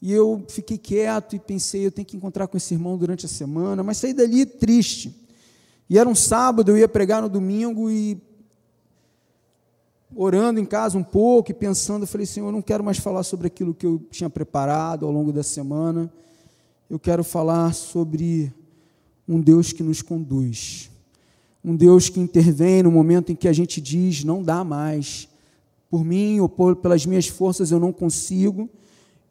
e 0.01 0.13
eu 0.13 0.45
fiquei 0.47 0.77
quieto 0.77 1.35
e 1.35 1.39
pensei, 1.39 1.85
eu 1.85 1.91
tenho 1.91 2.05
que 2.05 2.15
encontrar 2.15 2.47
com 2.47 2.55
esse 2.55 2.73
irmão 2.73 2.97
durante 2.97 3.25
a 3.25 3.29
semana, 3.29 3.83
mas 3.83 3.97
saí 3.97 4.13
dali 4.13 4.45
triste. 4.45 5.13
E 5.89 5.97
era 5.97 6.07
um 6.07 6.15
sábado, 6.15 6.71
eu 6.71 6.77
ia 6.77 6.87
pregar 6.87 7.21
no 7.21 7.27
domingo 7.27 7.89
e 7.89 8.21
orando 10.15 10.59
em 10.59 10.65
casa 10.65 10.97
um 10.97 11.03
pouco 11.03 11.51
e 11.51 11.53
pensando, 11.53 12.03
eu 12.03 12.07
falei, 12.07 12.25
Senhor, 12.25 12.47
eu 12.47 12.51
não 12.51 12.61
quero 12.61 12.83
mais 12.83 12.97
falar 12.97 13.23
sobre 13.23 13.47
aquilo 13.47 13.73
que 13.73 13.85
eu 13.85 13.99
tinha 14.11 14.29
preparado 14.29 15.05
ao 15.05 15.11
longo 15.11 15.33
da 15.33 15.43
semana. 15.43 16.11
Eu 16.89 16.99
quero 16.99 17.23
falar 17.23 17.73
sobre 17.73 18.53
um 19.27 19.39
Deus 19.41 19.73
que 19.73 19.83
nos 19.83 20.01
conduz. 20.01 20.89
Um 21.63 21.75
Deus 21.75 22.09
que 22.09 22.19
intervém 22.19 22.83
no 22.83 22.91
momento 22.91 23.31
em 23.31 23.35
que 23.35 23.47
a 23.47 23.53
gente 23.53 23.81
diz, 23.81 24.23
não 24.23 24.41
dá 24.41 24.63
mais. 24.63 25.27
Por 25.89 26.03
mim 26.03 26.39
ou 26.39 26.47
por, 26.47 26.75
pelas 26.75 27.05
minhas 27.05 27.27
forças 27.27 27.71
eu 27.71 27.79
não 27.79 27.91
consigo 27.91 28.69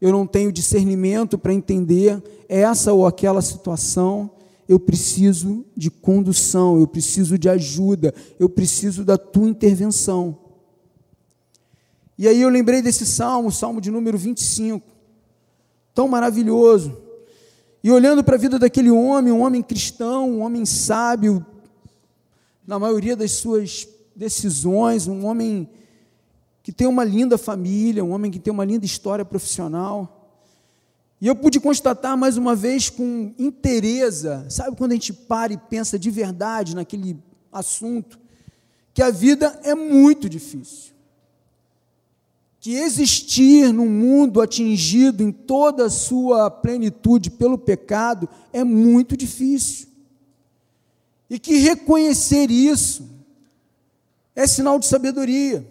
eu 0.00 0.12
não 0.12 0.26
tenho 0.26 0.52
discernimento 0.52 1.38
para 1.38 1.54
entender 1.54 2.22
essa 2.48 2.92
ou 2.92 3.06
aquela 3.06 3.40
situação, 3.40 4.30
eu 4.68 4.78
preciso 4.78 5.64
de 5.76 5.90
condução, 5.90 6.78
eu 6.78 6.86
preciso 6.86 7.38
de 7.38 7.48
ajuda, 7.48 8.14
eu 8.38 8.48
preciso 8.48 9.04
da 9.04 9.16
tua 9.16 9.48
intervenção. 9.48 10.38
E 12.18 12.26
aí 12.26 12.40
eu 12.40 12.48
lembrei 12.48 12.82
desse 12.82 13.06
salmo, 13.06 13.48
o 13.48 13.52
salmo 13.52 13.80
de 13.80 13.90
número 13.90 14.18
25, 14.18 14.86
tão 15.94 16.08
maravilhoso. 16.08 16.96
E 17.86 17.90
olhando 17.92 18.24
para 18.24 18.34
a 18.34 18.38
vida 18.38 18.58
daquele 18.58 18.90
homem, 18.90 19.32
um 19.32 19.42
homem 19.42 19.62
cristão, 19.62 20.28
um 20.28 20.40
homem 20.40 20.66
sábio, 20.66 21.46
na 22.66 22.80
maioria 22.80 23.14
das 23.14 23.30
suas 23.30 23.86
decisões, 24.16 25.06
um 25.06 25.24
homem 25.24 25.70
que 26.64 26.72
tem 26.72 26.88
uma 26.88 27.04
linda 27.04 27.38
família, 27.38 28.04
um 28.04 28.10
homem 28.10 28.28
que 28.28 28.40
tem 28.40 28.52
uma 28.52 28.64
linda 28.64 28.84
história 28.84 29.24
profissional. 29.24 30.32
E 31.20 31.28
eu 31.28 31.36
pude 31.36 31.60
constatar 31.60 32.16
mais 32.18 32.36
uma 32.36 32.56
vez 32.56 32.90
com 32.90 33.32
interesse, 33.38 34.26
sabe 34.50 34.76
quando 34.76 34.90
a 34.90 34.94
gente 34.94 35.12
para 35.12 35.52
e 35.52 35.56
pensa 35.56 35.96
de 35.96 36.10
verdade 36.10 36.74
naquele 36.74 37.16
assunto, 37.52 38.18
que 38.92 39.00
a 39.00 39.10
vida 39.12 39.60
é 39.62 39.76
muito 39.76 40.28
difícil. 40.28 40.95
Que 42.66 42.75
existir 42.75 43.73
num 43.73 43.88
mundo 43.88 44.42
atingido 44.42 45.23
em 45.23 45.30
toda 45.30 45.87
a 45.87 45.88
sua 45.88 46.50
plenitude 46.50 47.30
pelo 47.30 47.56
pecado 47.56 48.28
é 48.52 48.64
muito 48.64 49.16
difícil. 49.16 49.87
E 51.30 51.38
que 51.38 51.58
reconhecer 51.58 52.50
isso 52.50 53.08
é 54.35 54.49
sinal 54.49 54.80
de 54.80 54.87
sabedoria. 54.87 55.64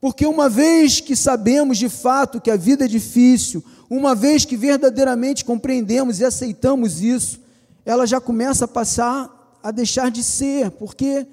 Porque 0.00 0.24
uma 0.24 0.48
vez 0.48 1.00
que 1.00 1.16
sabemos 1.16 1.76
de 1.76 1.88
fato 1.88 2.40
que 2.40 2.48
a 2.48 2.56
vida 2.56 2.84
é 2.84 2.88
difícil, 2.88 3.64
uma 3.90 4.14
vez 4.14 4.44
que 4.44 4.56
verdadeiramente 4.56 5.44
compreendemos 5.44 6.20
e 6.20 6.24
aceitamos 6.24 7.00
isso, 7.00 7.40
ela 7.84 8.06
já 8.06 8.20
começa 8.20 8.66
a 8.66 8.68
passar 8.68 9.58
a 9.60 9.72
deixar 9.72 10.08
de 10.08 10.22
ser, 10.22 10.70
porque 10.70 11.26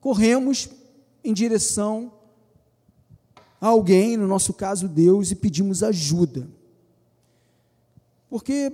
corremos 0.00 0.68
em 1.22 1.32
direção 1.32 2.10
alguém, 3.68 4.16
no 4.16 4.26
nosso 4.26 4.52
caso 4.52 4.88
Deus, 4.88 5.30
e 5.30 5.36
pedimos 5.36 5.82
ajuda. 5.82 6.48
Porque 8.28 8.72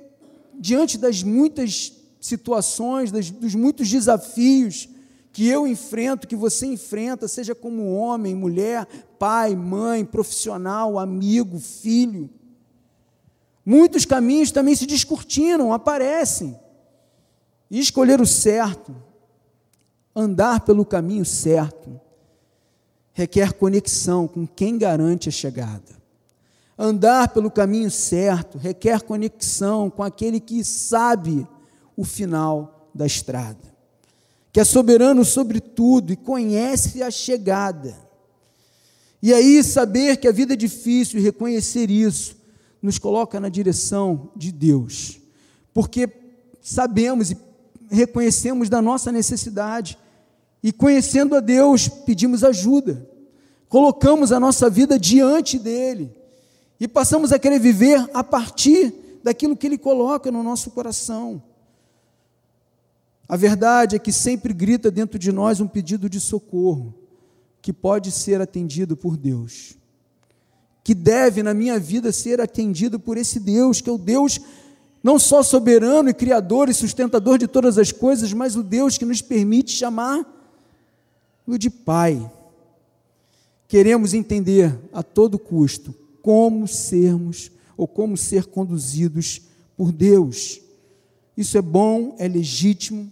diante 0.59 0.97
das 0.97 1.23
muitas 1.23 1.93
situações, 2.21 3.13
das, 3.13 3.31
dos 3.31 3.55
muitos 3.55 3.89
desafios 3.89 4.89
que 5.31 5.47
eu 5.47 5.67
enfrento, 5.67 6.27
que 6.27 6.35
você 6.35 6.67
enfrenta, 6.67 7.29
seja 7.29 7.55
como 7.55 7.95
homem, 7.95 8.35
mulher, 8.35 8.87
pai, 9.19 9.55
mãe, 9.55 10.05
profissional, 10.05 10.99
amigo, 10.99 11.59
filho, 11.59 12.31
muitos 13.65 14.05
caminhos 14.05 14.51
também 14.51 14.75
se 14.75 14.87
descortinam, 14.87 15.73
aparecem. 15.73 16.59
E 17.71 17.79
escolher 17.79 18.21
o 18.21 18.27
certo, 18.27 18.97
andar 20.17 20.61
pelo 20.61 20.87
caminho 20.87 21.25
certo, 21.25 22.01
requer 23.19 23.53
conexão 23.53 24.29
com 24.29 24.47
quem 24.47 24.79
garante 24.79 25.29
a 25.29 25.33
chegada. 25.33 25.99
Andar 26.79 27.31
pelo 27.31 27.51
caminho 27.51 27.91
certo 27.91 28.57
requer 28.59 29.03
conexão 29.03 29.91
com 29.91 30.05
aquele 30.05 30.39
que 30.39 30.63
sabe 30.63 31.45
o 31.97 32.05
final 32.05 32.89
da 32.95 33.05
estrada, 33.05 33.59
que 34.53 34.61
é 34.61 34.65
soberano 34.65 35.25
sobre 35.25 35.59
tudo 35.59 36.13
e 36.13 36.17
conhece 36.17 37.03
a 37.03 37.11
chegada. 37.11 37.97
E 39.21 39.35
aí, 39.35 39.65
saber 39.65 40.19
que 40.19 40.29
a 40.29 40.33
vida 40.33 40.53
é 40.53 40.57
difícil 40.57 41.19
e 41.19 41.23
reconhecer 41.23 41.91
isso, 41.91 42.37
nos 42.81 43.01
coloca 43.01 43.41
na 43.41 43.49
direção 43.49 44.31
de 44.37 44.53
Deus, 44.53 45.21
porque 45.75 46.09
sabemos 46.63 47.33
e 47.33 47.39
reconhecemos 47.91 48.69
da 48.69 48.81
nossa 48.81 49.11
necessidade 49.11 49.99
e 50.63 50.73
conhecendo 50.73 51.37
a 51.37 51.41
Deus, 51.41 51.89
pedimos 51.89 52.43
ajuda, 52.43 53.07
colocamos 53.69 54.33
a 54.33 54.41
nossa 54.41 54.69
vida 54.69 54.99
diante 54.99 55.59
dEle. 55.59 56.17
E 56.81 56.87
passamos 56.87 57.33
a 57.33 57.39
querer 57.39 57.59
viver 57.59 58.09
a 58.13 58.23
partir 58.23 59.21
daquilo 59.23 59.57
que 59.57 59.67
Ele 59.67 59.79
coloca 59.79 60.31
no 60.31 60.43
nosso 60.43 60.71
coração. 60.71 61.43
A 63.29 63.37
verdade 63.37 63.97
é 63.97 63.99
que 63.99 64.13
sempre 64.13 64.53
grita 64.53 64.91
dentro 64.91 65.19
de 65.19 65.31
nós 65.31 65.61
um 65.61 65.69
pedido 65.69 66.09
de 66.09 66.19
socorro, 66.19 66.95
que 67.61 67.73
pode 67.73 68.11
ser 68.11 68.41
atendido 68.41 68.97
por 68.97 69.17
Deus, 69.17 69.77
que 70.83 70.95
deve 70.95 71.43
na 71.43 71.53
minha 71.53 71.79
vida 71.79 72.11
ser 72.11 72.41
atendido 72.41 72.99
por 72.99 73.19
esse 73.19 73.39
Deus, 73.39 73.81
que 73.81 73.91
é 73.91 73.93
o 73.93 73.99
Deus 73.99 74.41
não 75.03 75.19
só 75.19 75.43
soberano 75.43 76.09
e 76.09 76.15
criador 76.15 76.69
e 76.69 76.75
sustentador 76.75 77.39
de 77.39 77.47
todas 77.47 77.77
as 77.77 77.93
coisas, 77.93 78.33
mas 78.33 78.57
o 78.57 78.63
Deus 78.63 78.97
que 78.97 79.05
nos 79.05 79.21
permite 79.21 79.73
chamar 79.73 80.38
o 81.55 81.59
de 81.59 81.71
Pai. 81.71 82.31
Queremos 83.67 84.13
entender 84.13 84.79
a 84.93 85.03
todo 85.03 85.39
custo 85.39 85.95
como 86.21 86.69
sermos 86.69 87.51
ou 87.77 87.89
como 87.89 88.17
ser 88.17 88.47
conduzidos 88.47 89.43
por 89.77 89.91
Deus. 89.91 90.61
Isso 91.37 91.57
é 91.57 91.63
bom, 91.63 92.15
é 92.19 92.29
legítimo, 92.29 93.11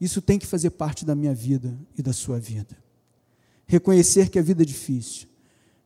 isso 0.00 0.20
tem 0.20 0.38
que 0.38 0.46
fazer 0.46 0.70
parte 0.70 1.04
da 1.04 1.14
minha 1.14 1.34
vida 1.34 1.78
e 1.96 2.02
da 2.02 2.12
sua 2.12 2.38
vida. 2.38 2.76
Reconhecer 3.66 4.28
que 4.28 4.38
a 4.38 4.42
vida 4.42 4.62
é 4.62 4.66
difícil, 4.66 5.28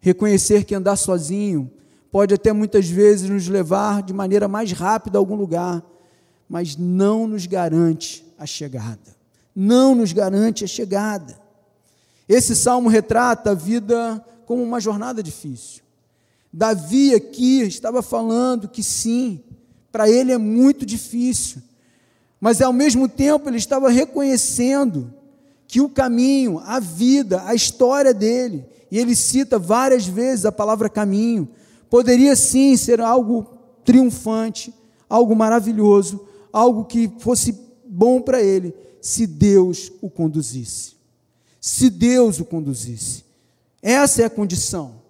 reconhecer 0.01 0.65
que 0.65 0.75
andar 0.75 0.97
sozinho 0.97 1.71
pode 2.11 2.33
até 2.33 2.53
muitas 2.53 2.89
vezes 2.89 3.29
nos 3.29 3.49
levar 3.49 4.03
de 4.03 4.13
maneira 4.13 4.49
mais 4.49 4.73
rápida 4.73 5.19
a 5.19 5.21
algum 5.21 5.35
lugar, 5.35 5.85
mas 6.49 6.77
não 6.77 7.27
nos 7.27 7.47
garante 7.47 8.25
a 8.39 8.47
chegada 8.47 9.14
não 9.55 9.95
nos 9.95 10.13
garante 10.13 10.65
a 10.65 10.67
chegada. 10.67 11.39
Esse 12.29 12.57
salmo 12.57 12.89
retrata 12.89 13.51
a 13.51 13.55
vida 13.55 14.25
como 14.47 14.63
uma 14.63 14.81
jornada 14.81 15.23
difícil. 15.23 15.83
Davi 16.53 17.15
aqui 17.15 17.63
estava 17.63 18.03
falando 18.03 18.69
que 18.69 18.83
sim, 18.83 19.43
para 19.91 20.09
ele 20.09 20.33
é 20.33 20.39
muito 20.39 20.87
difícil, 20.87 21.61
mas 22.41 22.61
ao 22.61 22.73
mesmo 22.73 23.09
tempo 23.09 23.49
ele 23.49 23.57
estava 23.57 23.89
reconhecendo 23.91 25.13
que 25.67 25.81
o 25.81 25.89
caminho, 25.89 26.61
a 26.61 26.79
vida, 26.79 27.43
a 27.45 27.55
história 27.55 28.15
dele, 28.15 28.65
e 28.91 28.99
ele 28.99 29.17
cita 29.17 29.59
várias 29.59 30.07
vezes 30.07 30.45
a 30.45 30.53
palavra 30.53 30.89
caminho, 30.89 31.49
poderia 31.91 32.37
sim 32.37 32.77
ser 32.77 33.01
algo 33.01 33.47
triunfante, 33.85 34.73
algo 35.09 35.35
maravilhoso, 35.35 36.27
algo 36.53 36.85
que 36.85 37.11
fosse 37.19 37.59
bom 37.85 38.21
para 38.21 38.41
ele, 38.41 38.75
se 39.05 39.27
Deus 39.27 39.93
o 40.01 40.09
conduzisse. 40.09 40.95
Se 41.61 41.91
Deus 41.91 42.41
o 42.41 42.45
conduzisse. 42.45 43.23
Essa 43.83 44.23
é 44.23 44.25
a 44.25 44.31
condição. 44.31 45.03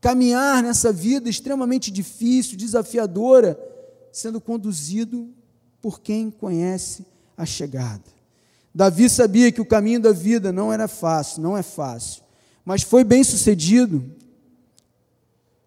Caminhar 0.00 0.62
nessa 0.62 0.92
vida 0.92 1.28
extremamente 1.28 1.90
difícil, 1.90 2.56
desafiadora, 2.56 3.58
sendo 4.12 4.40
conduzido 4.40 5.28
por 5.82 6.00
quem 6.00 6.30
conhece 6.30 7.04
a 7.36 7.44
chegada. 7.44 8.04
Davi 8.72 9.10
sabia 9.10 9.50
que 9.50 9.60
o 9.60 9.66
caminho 9.66 9.98
da 9.98 10.12
vida 10.12 10.52
não 10.52 10.72
era 10.72 10.86
fácil, 10.86 11.42
não 11.42 11.58
é 11.58 11.62
fácil, 11.62 12.22
mas 12.64 12.82
foi 12.82 13.02
bem 13.02 13.24
sucedido 13.24 14.14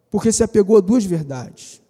porque 0.10 0.32
se 0.32 0.42
apegou 0.42 0.78
a 0.78 0.82
duas 0.82 1.04
verdades. 1.04 1.82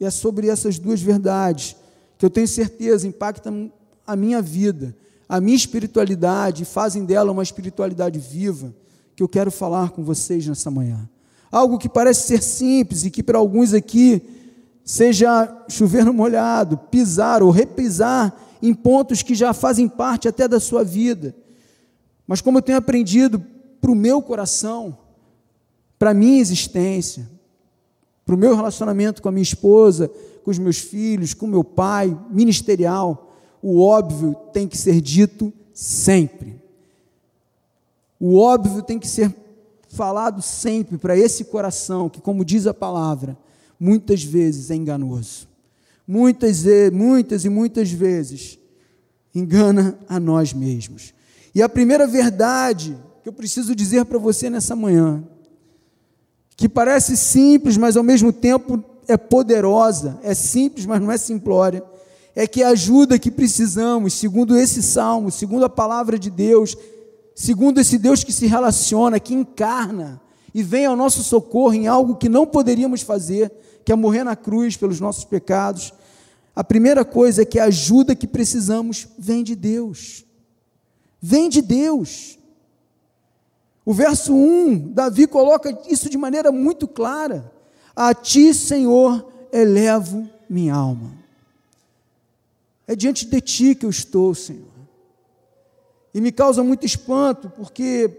E 0.00 0.04
é 0.04 0.10
sobre 0.10 0.48
essas 0.48 0.76
duas 0.76 1.00
verdades 1.00 1.76
que 2.18 2.26
eu 2.26 2.30
tenho 2.30 2.48
certeza 2.48 3.06
impactam 3.06 3.72
a 4.04 4.16
minha 4.16 4.42
vida 4.42 4.92
a 5.30 5.40
minha 5.40 5.56
espiritualidade, 5.56 6.64
fazem 6.64 7.04
dela 7.04 7.30
uma 7.30 7.44
espiritualidade 7.44 8.18
viva, 8.18 8.74
que 9.14 9.22
eu 9.22 9.28
quero 9.28 9.48
falar 9.52 9.90
com 9.90 10.02
vocês 10.02 10.44
nessa 10.44 10.72
manhã. 10.72 11.08
Algo 11.52 11.78
que 11.78 11.88
parece 11.88 12.26
ser 12.26 12.42
simples 12.42 13.04
e 13.04 13.12
que 13.12 13.22
para 13.22 13.38
alguns 13.38 13.72
aqui 13.72 14.20
seja 14.84 15.64
chover 15.68 16.04
no 16.04 16.12
molhado, 16.12 16.76
pisar 16.76 17.44
ou 17.44 17.50
repisar 17.52 18.36
em 18.60 18.74
pontos 18.74 19.22
que 19.22 19.36
já 19.36 19.52
fazem 19.52 19.86
parte 19.86 20.26
até 20.26 20.48
da 20.48 20.58
sua 20.58 20.82
vida. 20.82 21.32
Mas 22.26 22.40
como 22.40 22.58
eu 22.58 22.62
tenho 22.62 22.78
aprendido 22.78 23.40
para 23.80 23.92
o 23.92 23.94
meu 23.94 24.20
coração, 24.20 24.98
para 25.96 26.10
a 26.10 26.14
minha 26.14 26.40
existência, 26.40 27.30
para 28.26 28.34
o 28.34 28.38
meu 28.38 28.56
relacionamento 28.56 29.22
com 29.22 29.28
a 29.28 29.32
minha 29.32 29.44
esposa, 29.44 30.10
com 30.42 30.50
os 30.50 30.58
meus 30.58 30.78
filhos, 30.78 31.34
com 31.34 31.46
meu 31.46 31.62
pai, 31.62 32.18
ministerial, 32.32 33.29
o 33.62 33.82
óbvio 33.82 34.34
tem 34.52 34.66
que 34.66 34.76
ser 34.76 35.00
dito 35.00 35.52
sempre. 35.72 36.60
O 38.18 38.36
óbvio 38.36 38.82
tem 38.82 38.98
que 38.98 39.08
ser 39.08 39.34
falado 39.88 40.40
sempre 40.40 40.98
para 40.98 41.16
esse 41.16 41.44
coração 41.44 42.08
que, 42.08 42.20
como 42.20 42.44
diz 42.44 42.66
a 42.66 42.74
palavra, 42.74 43.36
muitas 43.78 44.22
vezes 44.22 44.70
é 44.70 44.74
enganoso. 44.74 45.48
Muitas, 46.06 46.64
muitas 46.92 47.44
e 47.44 47.48
muitas 47.48 47.90
vezes 47.90 48.58
engana 49.34 49.98
a 50.08 50.18
nós 50.18 50.52
mesmos. 50.52 51.14
E 51.54 51.62
a 51.62 51.68
primeira 51.68 52.06
verdade 52.06 52.96
que 53.22 53.28
eu 53.28 53.32
preciso 53.32 53.74
dizer 53.74 54.04
para 54.04 54.18
você 54.18 54.48
nessa 54.48 54.74
manhã, 54.74 55.22
que 56.56 56.68
parece 56.68 57.16
simples, 57.16 57.76
mas 57.76 57.96
ao 57.96 58.02
mesmo 58.02 58.32
tempo 58.32 58.82
é 59.08 59.16
poderosa, 59.16 60.18
é 60.22 60.34
simples, 60.34 60.86
mas 60.86 61.00
não 61.00 61.10
é 61.10 61.18
simplória, 61.18 61.82
é 62.34 62.46
que 62.46 62.62
a 62.62 62.68
ajuda 62.68 63.18
que 63.18 63.30
precisamos, 63.30 64.14
segundo 64.14 64.56
esse 64.56 64.82
salmo, 64.82 65.30
segundo 65.30 65.64
a 65.64 65.68
palavra 65.68 66.18
de 66.18 66.30
Deus, 66.30 66.76
segundo 67.34 67.80
esse 67.80 67.98
Deus 67.98 68.22
que 68.22 68.32
se 68.32 68.46
relaciona, 68.46 69.20
que 69.20 69.34
encarna 69.34 70.20
e 70.54 70.62
vem 70.62 70.86
ao 70.86 70.96
nosso 70.96 71.22
socorro 71.22 71.74
em 71.74 71.86
algo 71.86 72.16
que 72.16 72.28
não 72.28 72.46
poderíamos 72.46 73.02
fazer, 73.02 73.52
que 73.84 73.92
é 73.92 73.96
morrer 73.96 74.24
na 74.24 74.36
cruz 74.36 74.76
pelos 74.76 75.00
nossos 75.00 75.24
pecados. 75.24 75.92
A 76.54 76.64
primeira 76.64 77.04
coisa 77.04 77.42
é 77.42 77.44
que 77.44 77.58
a 77.58 77.64
ajuda 77.64 78.14
que 78.14 78.26
precisamos 78.26 79.08
vem 79.18 79.42
de 79.42 79.54
Deus. 79.54 80.24
Vem 81.20 81.48
de 81.48 81.62
Deus. 81.62 82.38
O 83.84 83.92
verso 83.92 84.34
1, 84.34 84.92
Davi 84.92 85.26
coloca 85.26 85.76
isso 85.88 86.10
de 86.10 86.18
maneira 86.18 86.52
muito 86.52 86.86
clara: 86.86 87.50
A 87.94 88.12
ti, 88.12 88.52
Senhor, 88.52 89.26
elevo 89.52 90.28
minha 90.48 90.74
alma. 90.74 91.19
É 92.90 92.96
diante 92.96 93.24
de 93.24 93.40
ti 93.40 93.72
que 93.76 93.86
eu 93.86 93.90
estou, 93.90 94.34
Senhor. 94.34 94.66
E 96.12 96.20
me 96.20 96.32
causa 96.32 96.64
muito 96.64 96.84
espanto, 96.84 97.48
porque 97.48 98.10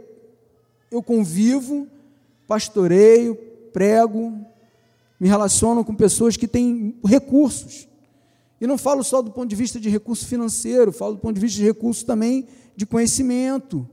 eu 0.90 1.04
convivo 1.04 1.90
pastoreio, 2.48 3.36
prego, 3.74 4.34
me 5.20 5.28
relaciono 5.28 5.84
com 5.84 5.94
pessoas 5.94 6.38
que 6.38 6.48
têm 6.48 6.98
recursos. 7.04 7.86
E 8.62 8.66
não 8.66 8.78
falo 8.78 9.04
só 9.04 9.22
do 9.22 9.30
ponto 9.30 9.50
de 9.50 9.58
vista 9.58 9.78
de 9.78 9.90
recurso 9.90 10.26
financeiro, 10.26 10.94
falo 10.94 11.16
do 11.16 11.20
ponto 11.20 11.36
de 11.36 11.42
vista 11.42 11.58
de 11.58 11.66
recurso 11.66 12.06
também 12.06 12.48
de 12.74 12.86
conhecimento, 12.86 13.86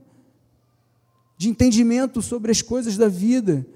de 1.37 1.49
entendimento 1.49 2.21
sobre 2.21 2.51
as 2.51 2.61
coisas 2.61 2.95
da 2.95 3.09
vida. 3.09 3.67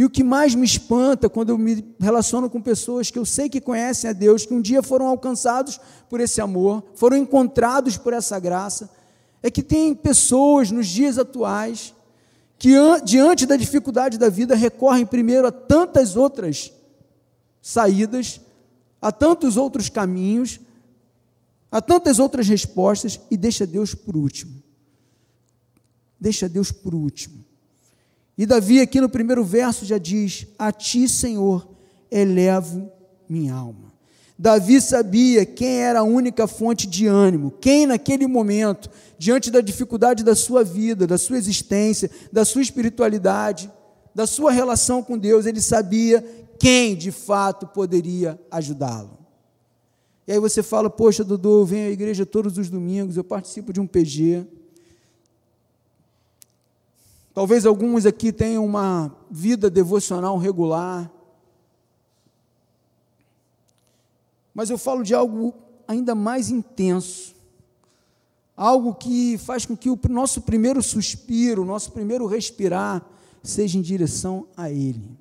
E 0.00 0.04
o 0.06 0.08
que 0.08 0.24
mais 0.24 0.54
me 0.54 0.64
espanta 0.64 1.28
quando 1.28 1.50
eu 1.50 1.58
me 1.58 1.84
relaciono 2.00 2.48
com 2.48 2.58
pessoas 2.58 3.10
que 3.10 3.18
eu 3.18 3.26
sei 3.26 3.50
que 3.50 3.60
conhecem 3.60 4.08
a 4.08 4.14
Deus, 4.14 4.46
que 4.46 4.54
um 4.54 4.60
dia 4.62 4.82
foram 4.82 5.06
alcançados 5.06 5.78
por 6.08 6.22
esse 6.22 6.40
amor, 6.40 6.82
foram 6.94 7.18
encontrados 7.18 7.98
por 7.98 8.14
essa 8.14 8.40
graça, 8.40 8.88
é 9.42 9.50
que 9.50 9.62
tem 9.62 9.94
pessoas 9.94 10.70
nos 10.70 10.86
dias 10.86 11.18
atuais 11.18 11.94
que, 12.58 12.72
diante 13.04 13.44
da 13.44 13.56
dificuldade 13.56 14.16
da 14.16 14.30
vida, 14.30 14.54
recorrem 14.54 15.04
primeiro 15.04 15.46
a 15.46 15.52
tantas 15.52 16.16
outras 16.16 16.72
saídas 17.60 18.40
há 19.02 19.12
tantos 19.12 19.58
outros 19.58 19.90
caminhos, 19.90 20.60
há 21.70 21.82
tantas 21.82 22.18
outras 22.18 22.48
respostas 22.48 23.20
e 23.30 23.36
deixa 23.36 23.66
Deus 23.66 23.94
por 23.94 24.16
último. 24.16 24.62
Deixa 26.18 26.48
Deus 26.48 26.72
por 26.72 26.94
último. 26.94 27.49
E 28.40 28.46
Davi, 28.46 28.80
aqui 28.80 29.02
no 29.02 29.08
primeiro 29.10 29.44
verso, 29.44 29.84
já 29.84 29.98
diz: 29.98 30.46
A 30.58 30.72
ti, 30.72 31.06
Senhor, 31.06 31.68
elevo 32.10 32.90
minha 33.28 33.52
alma. 33.52 33.92
Davi 34.38 34.80
sabia 34.80 35.44
quem 35.44 35.82
era 35.82 36.00
a 36.00 36.04
única 36.04 36.46
fonte 36.46 36.86
de 36.86 37.06
ânimo, 37.06 37.50
quem 37.60 37.84
naquele 37.84 38.26
momento, 38.26 38.88
diante 39.18 39.50
da 39.50 39.60
dificuldade 39.60 40.24
da 40.24 40.34
sua 40.34 40.64
vida, 40.64 41.06
da 41.06 41.18
sua 41.18 41.36
existência, 41.36 42.10
da 42.32 42.42
sua 42.42 42.62
espiritualidade, 42.62 43.70
da 44.14 44.26
sua 44.26 44.50
relação 44.50 45.02
com 45.02 45.18
Deus, 45.18 45.44
ele 45.44 45.60
sabia 45.60 46.24
quem 46.58 46.96
de 46.96 47.12
fato 47.12 47.66
poderia 47.66 48.40
ajudá-lo. 48.50 49.18
E 50.26 50.32
aí 50.32 50.38
você 50.38 50.62
fala, 50.62 50.88
poxa, 50.88 51.22
Dudu, 51.22 51.60
eu 51.60 51.66
venho 51.66 51.88
à 51.88 51.90
igreja 51.90 52.24
todos 52.24 52.56
os 52.56 52.70
domingos, 52.70 53.18
eu 53.18 53.24
participo 53.24 53.70
de 53.70 53.80
um 53.82 53.86
PG. 53.86 54.46
Talvez 57.32 57.64
alguns 57.64 58.06
aqui 58.06 58.32
tenham 58.32 58.64
uma 58.64 59.14
vida 59.30 59.70
devocional 59.70 60.36
regular. 60.36 61.10
Mas 64.52 64.68
eu 64.68 64.76
falo 64.76 65.02
de 65.02 65.14
algo 65.14 65.54
ainda 65.86 66.14
mais 66.14 66.50
intenso. 66.50 67.34
Algo 68.56 68.94
que 68.94 69.38
faz 69.38 69.64
com 69.64 69.76
que 69.76 69.88
o 69.88 69.98
nosso 70.08 70.42
primeiro 70.42 70.82
suspiro, 70.82 71.62
o 71.62 71.66
nosso 71.66 71.92
primeiro 71.92 72.26
respirar, 72.26 73.04
seja 73.42 73.78
em 73.78 73.82
direção 73.82 74.46
a 74.56 74.70
Ele. 74.70 75.16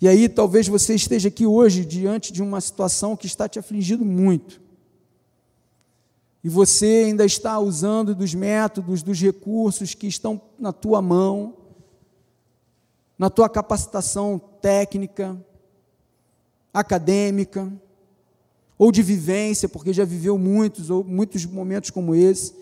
E 0.00 0.08
aí 0.08 0.28
talvez 0.28 0.68
você 0.68 0.94
esteja 0.94 1.28
aqui 1.28 1.46
hoje 1.46 1.84
diante 1.84 2.32
de 2.32 2.42
uma 2.42 2.60
situação 2.60 3.16
que 3.16 3.26
está 3.26 3.48
te 3.48 3.58
afligindo 3.58 4.04
muito. 4.04 4.63
E 6.44 6.48
você 6.50 7.04
ainda 7.06 7.24
está 7.24 7.58
usando 7.58 8.14
dos 8.14 8.34
métodos, 8.34 9.02
dos 9.02 9.18
recursos 9.18 9.94
que 9.94 10.06
estão 10.06 10.38
na 10.58 10.74
tua 10.74 11.00
mão, 11.00 11.56
na 13.18 13.30
tua 13.30 13.48
capacitação 13.48 14.38
técnica, 14.60 15.42
acadêmica, 16.72 17.72
ou 18.76 18.92
de 18.92 19.02
vivência, 19.02 19.70
porque 19.70 19.90
já 19.90 20.04
viveu 20.04 20.36
muitos 20.36 20.90
ou 20.90 21.02
muitos 21.02 21.46
momentos 21.46 21.88
como 21.88 22.14
esse. 22.14 22.54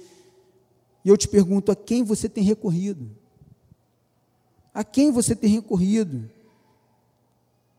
E 1.04 1.08
eu 1.08 1.16
te 1.16 1.26
pergunto, 1.26 1.72
a 1.72 1.74
quem 1.74 2.04
você 2.04 2.28
tem 2.28 2.44
recorrido? 2.44 3.10
A 4.72 4.84
quem 4.84 5.10
você 5.10 5.34
tem 5.34 5.50
recorrido? 5.50 6.30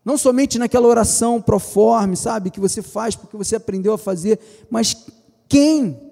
Não 0.03 0.17
somente 0.17 0.59
naquela 0.59 0.87
oração 0.87 1.41
proforme, 1.41 2.17
sabe, 2.17 2.51
que 2.51 2.59
você 2.59 2.81
faz 2.81 3.15
porque 3.15 3.37
você 3.37 3.55
aprendeu 3.55 3.93
a 3.93 3.97
fazer, 3.97 4.37
mas 4.69 4.93
quem 5.53 6.11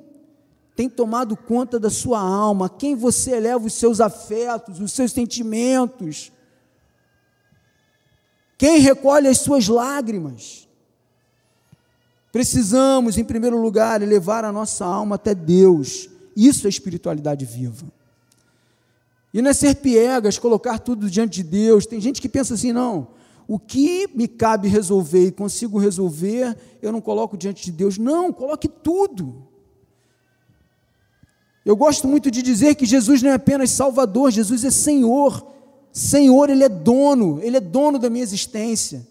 tem 0.75 0.87
tomado 0.87 1.35
conta 1.35 1.79
da 1.79 1.89
sua 1.89 2.19
alma, 2.19 2.69
quem 2.69 2.95
você 2.95 3.31
eleva 3.31 3.65
os 3.65 3.73
seus 3.73 3.99
afetos, 3.99 4.79
os 4.79 4.91
seus 4.91 5.11
sentimentos, 5.11 6.31
quem 8.55 8.77
recolhe 8.77 9.27
as 9.27 9.39
suas 9.39 9.67
lágrimas. 9.67 10.67
Precisamos, 12.31 13.17
em 13.17 13.23
primeiro 13.23 13.59
lugar, 13.59 14.03
elevar 14.03 14.45
a 14.45 14.51
nossa 14.51 14.85
alma 14.85 15.15
até 15.15 15.33
Deus. 15.33 16.07
Isso 16.37 16.67
é 16.67 16.69
espiritualidade 16.69 17.43
viva. 17.43 17.87
E 19.33 19.41
não 19.41 19.49
é 19.49 19.53
ser 19.53 19.77
piegas, 19.77 20.37
colocar 20.37 20.77
tudo 20.77 21.09
diante 21.09 21.41
de 21.41 21.49
Deus. 21.49 21.87
Tem 21.87 21.99
gente 21.99 22.21
que 22.21 22.29
pensa 22.29 22.53
assim, 22.53 22.71
não, 22.71 23.07
o 23.51 23.59
que 23.59 24.07
me 24.15 24.29
cabe 24.29 24.69
resolver 24.69 25.27
e 25.27 25.31
consigo 25.31 25.77
resolver, 25.77 26.57
eu 26.81 26.89
não 26.89 27.01
coloco 27.01 27.35
diante 27.35 27.65
de 27.65 27.71
Deus. 27.73 27.97
Não, 27.97 28.31
coloque 28.31 28.69
tudo. 28.69 29.45
Eu 31.65 31.75
gosto 31.75 32.07
muito 32.07 32.31
de 32.31 32.41
dizer 32.41 32.75
que 32.75 32.85
Jesus 32.85 33.21
não 33.21 33.29
é 33.29 33.33
apenas 33.33 33.71
Salvador, 33.71 34.31
Jesus 34.31 34.63
é 34.63 34.71
Senhor. 34.71 35.45
Senhor, 35.91 36.49
Ele 36.49 36.63
é 36.63 36.69
dono, 36.69 37.41
Ele 37.43 37.57
é 37.57 37.59
dono 37.59 37.99
da 37.99 38.09
minha 38.09 38.23
existência. 38.23 39.05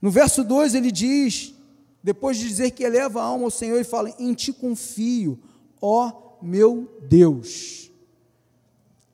No 0.00 0.10
verso 0.10 0.42
2 0.42 0.74
ele 0.74 0.90
diz, 0.90 1.54
depois 2.02 2.38
de 2.38 2.48
dizer 2.48 2.70
que 2.70 2.84
eleva 2.84 3.20
a 3.20 3.24
alma 3.24 3.44
ao 3.44 3.50
Senhor, 3.50 3.74
ele 3.74 3.84
fala: 3.84 4.14
Em 4.18 4.32
ti 4.32 4.50
confio, 4.54 5.38
ó 5.78 6.38
meu 6.40 6.90
Deus. 7.06 7.87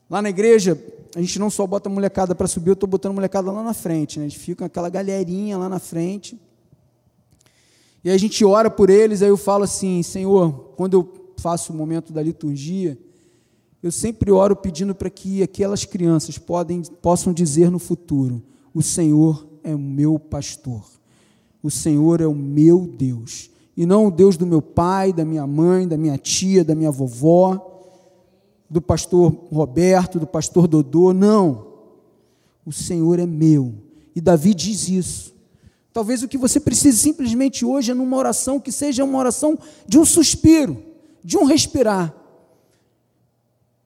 Lá 0.09 0.21
na 0.21 0.29
igreja, 0.29 0.79
a 1.15 1.21
gente 1.21 1.39
não 1.39 1.49
só 1.49 1.65
bota 1.65 1.89
a 1.89 1.91
molecada 1.91 2.35
para 2.35 2.45
subir, 2.45 2.69
eu 2.69 2.73
estou 2.73 2.87
botando 2.87 3.11
a 3.11 3.15
molecada 3.15 3.51
lá 3.51 3.63
na 3.63 3.73
frente, 3.73 4.19
né? 4.19 4.25
A 4.25 4.27
gente 4.27 4.39
fica 4.39 4.65
aquela 4.65 4.89
galerinha 4.89 5.57
lá 5.57 5.67
na 5.67 5.79
frente. 5.79 6.39
E 8.03 8.09
a 8.09 8.17
gente 8.17 8.45
ora 8.45 8.69
por 8.69 8.89
eles, 8.89 9.21
aí 9.21 9.29
eu 9.29 9.37
falo 9.37 9.63
assim, 9.63 10.03
Senhor, 10.03 10.73
quando 10.75 10.93
eu 10.93 11.33
faço 11.37 11.73
o 11.73 11.75
momento 11.75 12.13
da 12.13 12.21
liturgia, 12.21 12.97
eu 13.81 13.91
sempre 13.91 14.31
oro 14.31 14.55
pedindo 14.55 14.93
para 14.93 15.09
que 15.09 15.41
aquelas 15.41 15.85
crianças 15.85 16.37
podem, 16.37 16.83
possam 17.01 17.33
dizer 17.33 17.71
no 17.71 17.79
futuro: 17.79 18.43
O 18.73 18.81
Senhor 18.81 19.47
é 19.63 19.73
o 19.73 19.79
meu 19.79 20.19
pastor, 20.19 20.83
o 21.63 21.71
Senhor 21.71 22.21
é 22.21 22.27
o 22.27 22.35
meu 22.35 22.85
Deus, 22.85 23.49
e 23.75 23.85
não 23.85 24.07
o 24.07 24.11
Deus 24.11 24.37
do 24.37 24.45
meu 24.45 24.61
pai, 24.61 25.13
da 25.13 25.23
minha 25.23 25.47
mãe, 25.47 25.87
da 25.87 25.97
minha 25.97 26.17
tia, 26.17 26.63
da 26.63 26.75
minha 26.75 26.91
vovó 26.91 27.74
do 28.69 28.81
pastor 28.81 29.31
Roberto, 29.51 30.19
do 30.19 30.27
pastor 30.27 30.67
Dodô, 30.67 31.13
não. 31.13 31.73
O 32.65 32.71
Senhor 32.71 33.19
é 33.19 33.25
meu. 33.25 33.75
E 34.15 34.21
Davi 34.21 34.53
diz 34.53 34.89
isso. 34.89 35.33
Talvez 35.93 36.23
o 36.23 36.27
que 36.27 36.37
você 36.37 36.59
precise 36.59 36.97
simplesmente 36.97 37.63
hoje 37.63 37.91
é 37.91 37.93
numa 37.93 38.17
oração 38.17 38.59
que 38.59 38.71
seja 38.71 39.03
uma 39.03 39.17
oração 39.17 39.57
de 39.87 39.97
um 39.97 40.03
suspiro, 40.03 40.83
de 41.23 41.37
um 41.37 41.45
respirar. 41.45 42.13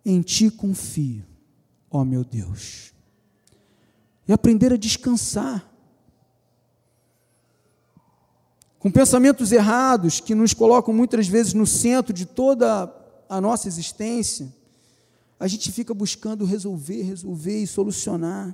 Em 0.05 0.21
ti 0.21 0.49
confio, 0.49 1.23
ó 1.91 2.03
meu 2.03 2.23
Deus. 2.23 2.93
E 4.27 4.33
aprender 4.33 4.73
a 4.73 4.77
descansar. 4.77 5.69
Com 8.79 8.89
pensamentos 8.89 9.51
errados 9.51 10.21
que 10.21 10.33
nos 10.33 10.53
colocam 10.53 10.93
muitas 10.93 11.27
vezes 11.27 11.53
no 11.53 11.67
centro 11.67 12.13
de 12.13 12.25
toda 12.25 12.91
a 13.27 13.41
nossa 13.41 13.67
existência 13.67 14.57
a 15.39 15.47
gente 15.47 15.71
fica 15.71 15.93
buscando 15.93 16.43
resolver, 16.43 17.01
resolver 17.01 17.63
e 17.63 17.67
solucionar. 17.67 18.53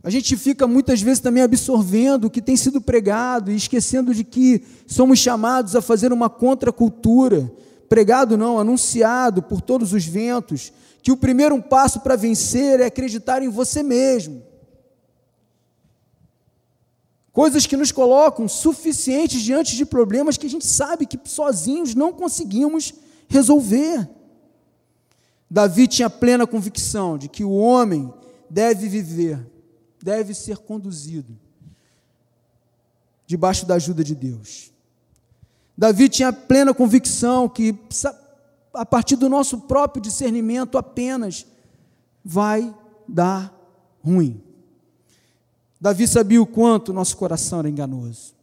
A 0.00 0.10
gente 0.10 0.36
fica 0.36 0.66
muitas 0.66 1.02
vezes 1.02 1.18
também 1.18 1.42
absorvendo 1.42 2.26
o 2.26 2.30
que 2.30 2.40
tem 2.40 2.56
sido 2.56 2.80
pregado 2.80 3.50
e 3.50 3.56
esquecendo 3.56 4.14
de 4.14 4.22
que 4.22 4.64
somos 4.86 5.18
chamados 5.18 5.74
a 5.74 5.82
fazer 5.82 6.12
uma 6.12 6.30
contracultura, 6.30 7.52
pregado 7.88 8.36
não, 8.36 8.60
anunciado 8.60 9.42
por 9.42 9.60
todos 9.60 9.92
os 9.92 10.06
ventos, 10.06 10.72
que 11.02 11.10
o 11.10 11.16
primeiro 11.16 11.60
passo 11.60 12.00
para 12.00 12.14
vencer 12.14 12.78
é 12.78 12.84
acreditar 12.86 13.42
em 13.42 13.48
você 13.48 13.82
mesmo. 13.82 14.42
Coisas 17.32 17.66
que 17.66 17.76
nos 17.76 17.90
colocam 17.90 18.46
suficientes 18.46 19.42
diante 19.42 19.76
de 19.76 19.84
problemas 19.84 20.36
que 20.36 20.46
a 20.46 20.50
gente 20.50 20.66
sabe 20.66 21.06
que 21.06 21.18
sozinhos 21.24 21.94
não 21.94 22.12
conseguimos 22.12 22.94
resolver. 23.28 24.08
Davi 25.50 25.86
tinha 25.88 26.10
plena 26.10 26.46
convicção 26.46 27.16
de 27.16 27.28
que 27.28 27.42
o 27.42 27.52
homem 27.52 28.12
deve 28.50 28.88
viver, 28.88 29.38
deve 30.02 30.34
ser 30.34 30.58
conduzido 30.58 31.38
debaixo 33.26 33.66
da 33.66 33.74
ajuda 33.74 34.04
de 34.04 34.14
Deus. 34.14 34.72
Davi 35.76 36.08
tinha 36.08 36.32
plena 36.32 36.74
convicção 36.74 37.48
que 37.48 37.78
a 38.74 38.84
partir 38.84 39.16
do 39.16 39.28
nosso 39.28 39.60
próprio 39.60 40.02
discernimento 40.02 40.76
apenas 40.76 41.46
vai 42.24 42.74
dar 43.06 43.54
ruim. 44.04 44.42
Davi 45.80 46.08
sabia 46.08 46.42
o 46.42 46.46
quanto 46.46 46.92
nosso 46.92 47.16
coração 47.16 47.60
era 47.60 47.68
enganoso. 47.68 48.34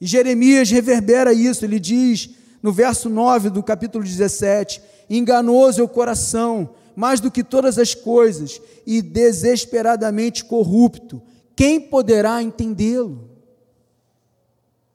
E 0.00 0.06
Jeremias 0.06 0.70
reverbera 0.70 1.32
isso, 1.32 1.64
ele 1.64 1.78
diz: 1.78 2.30
no 2.62 2.72
verso 2.72 3.08
9 3.08 3.50
do 3.50 3.62
capítulo 3.62 4.02
17: 4.02 4.80
Enganoso 5.08 5.80
é 5.80 5.84
o 5.84 5.88
coração, 5.88 6.70
mais 6.96 7.20
do 7.20 7.30
que 7.30 7.44
todas 7.44 7.78
as 7.78 7.94
coisas, 7.94 8.60
e 8.86 9.02
desesperadamente 9.02 10.44
corrupto. 10.44 11.20
Quem 11.56 11.80
poderá 11.80 12.42
entendê-lo? 12.42 13.30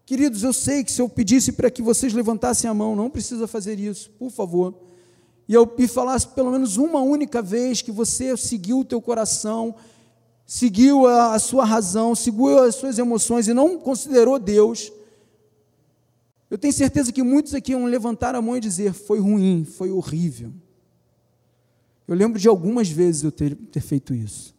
Queridos, 0.06 0.44
eu 0.44 0.52
sei 0.52 0.84
que 0.84 0.92
se 0.92 1.02
eu 1.02 1.08
pedisse 1.08 1.52
para 1.52 1.70
que 1.70 1.82
vocês 1.82 2.14
levantassem 2.14 2.70
a 2.70 2.74
mão, 2.74 2.96
não 2.96 3.10
precisa 3.10 3.48
fazer 3.48 3.80
isso, 3.80 4.10
por 4.18 4.32
favor. 4.32 4.74
E 5.48 5.54
eu 5.54 5.72
me 5.78 5.88
falasse 5.88 6.28
pelo 6.28 6.52
menos 6.52 6.78
uma 6.78 7.00
única 7.02 7.42
vez 7.42 7.82
que 7.82 7.92
você 7.92 8.36
seguiu 8.36 8.80
o 8.80 8.86
teu 8.86 9.02
coração, 9.02 9.76
seguiu 10.46 11.06
a, 11.06 11.36
a 11.36 11.40
sua 11.40 11.64
razão, 11.64 12.16
seguiu 12.16 12.58
as 12.58 12.76
suas 12.76 12.98
emoções 12.98 13.48
e 13.48 13.54
não 13.54 13.78
considerou 13.78 14.40
Deus. 14.40 14.92
Eu 16.50 16.58
tenho 16.58 16.74
certeza 16.74 17.12
que 17.12 17.22
muitos 17.22 17.54
aqui 17.54 17.74
vão 17.74 17.86
levantar 17.86 18.34
a 18.34 18.42
mão 18.42 18.58
e 18.58 18.60
dizer: 18.60 18.94
foi 18.94 19.20
ruim, 19.20 19.64
foi 19.66 19.92
horrível. 19.92 20.52
Eu 22.08 22.16
lembro 22.16 22.40
de 22.40 22.48
algumas 22.48 22.90
vezes 22.90 23.24
eu 23.24 23.32
ter, 23.32 23.56
ter 23.56 23.82
feito 23.82 24.16
isso. 24.16 24.56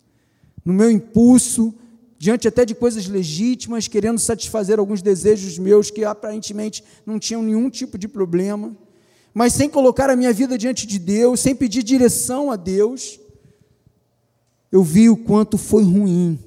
No 0.65 0.73
meu 0.73 0.89
impulso, 0.91 1.75
diante 2.17 2.47
até 2.47 2.65
de 2.65 2.77
coisas 2.77 3.09
legítimas, 3.09 3.89
querendo 3.89 4.21
satisfazer 4.21 4.79
alguns 4.79 5.03
desejos 5.03 5.59
meus 5.59 5.91
que 5.91 6.05
aparentemente 6.05 6.85
não 7.05 7.19
tinham 7.19 7.43
nenhum 7.43 7.69
tipo 7.69 7.99
de 7.99 8.07
problema, 8.07 8.77
mas 9.35 9.53
sem 9.53 9.69
colocar 9.69 10.09
a 10.11 10.15
minha 10.15 10.33
vida 10.33 10.57
diante 10.57 10.87
de 10.87 10.99
Deus, 10.99 11.41
sem 11.41 11.57
pedir 11.57 11.83
direção 11.83 12.53
a 12.53 12.57
Deus, 12.57 13.19
eu 14.71 14.85
vi 14.85 15.09
o 15.09 15.17
quanto 15.17 15.59
foi 15.59 15.83
ruim. 15.83 16.39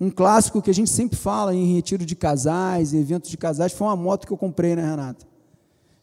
Um 0.00 0.10
clássico 0.10 0.60
que 0.60 0.70
a 0.70 0.74
gente 0.74 0.90
sempre 0.90 1.16
fala 1.16 1.54
em 1.54 1.74
retiro 1.74 2.04
de 2.04 2.16
casais, 2.16 2.92
em 2.92 3.00
eventos 3.00 3.30
de 3.30 3.36
casais, 3.36 3.72
foi 3.72 3.86
uma 3.86 3.96
moto 3.96 4.26
que 4.26 4.32
eu 4.32 4.36
comprei, 4.36 4.74
né, 4.74 4.82
Renata? 4.82 5.26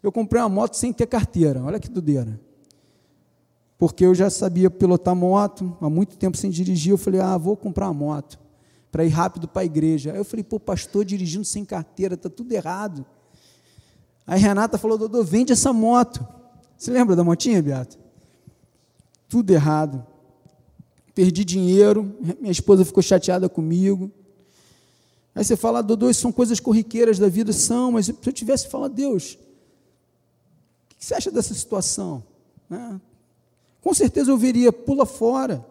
Eu 0.01 0.11
comprei 0.11 0.41
uma 0.41 0.49
moto 0.49 0.75
sem 0.75 0.91
ter 0.91 1.05
carteira, 1.05 1.63
olha 1.63 1.79
que 1.79 1.89
doideira 1.89 2.39
porque 3.81 4.05
eu 4.05 4.13
já 4.13 4.29
sabia 4.29 4.69
pilotar 4.69 5.15
moto, 5.15 5.75
há 5.81 5.89
muito 5.89 6.15
tempo 6.15 6.37
sem 6.37 6.51
dirigir, 6.51 6.91
eu 6.91 6.99
falei, 6.99 7.19
ah, 7.19 7.35
vou 7.35 7.57
comprar 7.57 7.87
uma 7.87 7.95
moto, 7.95 8.39
para 8.91 9.03
ir 9.03 9.09
rápido 9.09 9.47
para 9.47 9.63
a 9.63 9.65
igreja. 9.65 10.11
Aí 10.11 10.19
eu 10.19 10.23
falei, 10.23 10.43
pô, 10.43 10.59
pastor 10.59 11.03
dirigindo 11.03 11.43
sem 11.43 11.65
carteira, 11.65 12.13
está 12.13 12.29
tudo 12.29 12.51
errado. 12.51 13.03
Aí 14.27 14.39
Renata 14.39 14.77
falou, 14.77 14.99
Dodô, 14.99 15.23
vende 15.23 15.51
essa 15.51 15.73
moto. 15.73 16.23
Você 16.77 16.91
lembra 16.91 17.15
da 17.15 17.23
motinha, 17.23 17.59
Beato? 17.59 17.97
Tudo 19.27 19.49
errado. 19.49 20.05
Perdi 21.13 21.43
dinheiro, 21.43 22.15
minha 22.39 22.51
esposa 22.51 22.85
ficou 22.85 23.03
chateada 23.03 23.49
comigo. 23.49 24.09
Aí 25.35 25.43
você 25.43 25.55
fala, 25.55 25.81
Dodô, 25.81 26.09
isso 26.09 26.21
são 26.21 26.31
coisas 26.31 26.59
corriqueiras 26.59 27.17
da 27.17 27.27
vida, 27.27 27.53
são, 27.53 27.93
mas 27.93 28.05
se 28.05 28.15
eu 28.25 28.33
tivesse 28.33 28.67
falado, 28.67 28.93
Deus, 28.93 29.37
o 30.91 30.95
que 30.97 31.05
você 31.05 31.13
acha 31.13 31.31
dessa 31.31 31.53
situação? 31.53 32.23
Né? 32.69 32.99
Com 33.81 33.93
certeza 33.93 34.31
eu 34.31 34.37
viria, 34.37 34.71
pula 34.71 35.05
fora. 35.05 35.65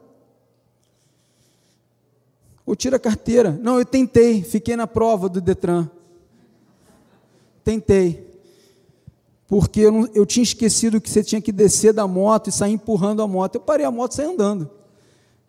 Ou 2.66 2.76
tira 2.76 2.96
a 2.96 3.00
carteira. 3.00 3.58
Não, 3.62 3.78
eu 3.78 3.84
tentei, 3.84 4.42
fiquei 4.42 4.76
na 4.76 4.86
prova 4.86 5.28
do 5.28 5.40
Detran. 5.40 5.88
Tentei. 7.64 8.28
Porque 9.46 9.80
eu, 9.80 9.92
não, 9.92 10.08
eu 10.14 10.24
tinha 10.24 10.44
esquecido 10.44 11.00
que 11.00 11.10
você 11.10 11.24
tinha 11.24 11.40
que 11.40 11.50
descer 11.50 11.92
da 11.92 12.06
moto 12.06 12.48
e 12.48 12.52
sair 12.52 12.72
empurrando 12.72 13.22
a 13.22 13.26
moto. 13.26 13.56
Eu 13.56 13.60
parei 13.60 13.84
a 13.84 13.90
moto 13.90 14.12
e 14.12 14.14
saí 14.16 14.26
andando. 14.26 14.70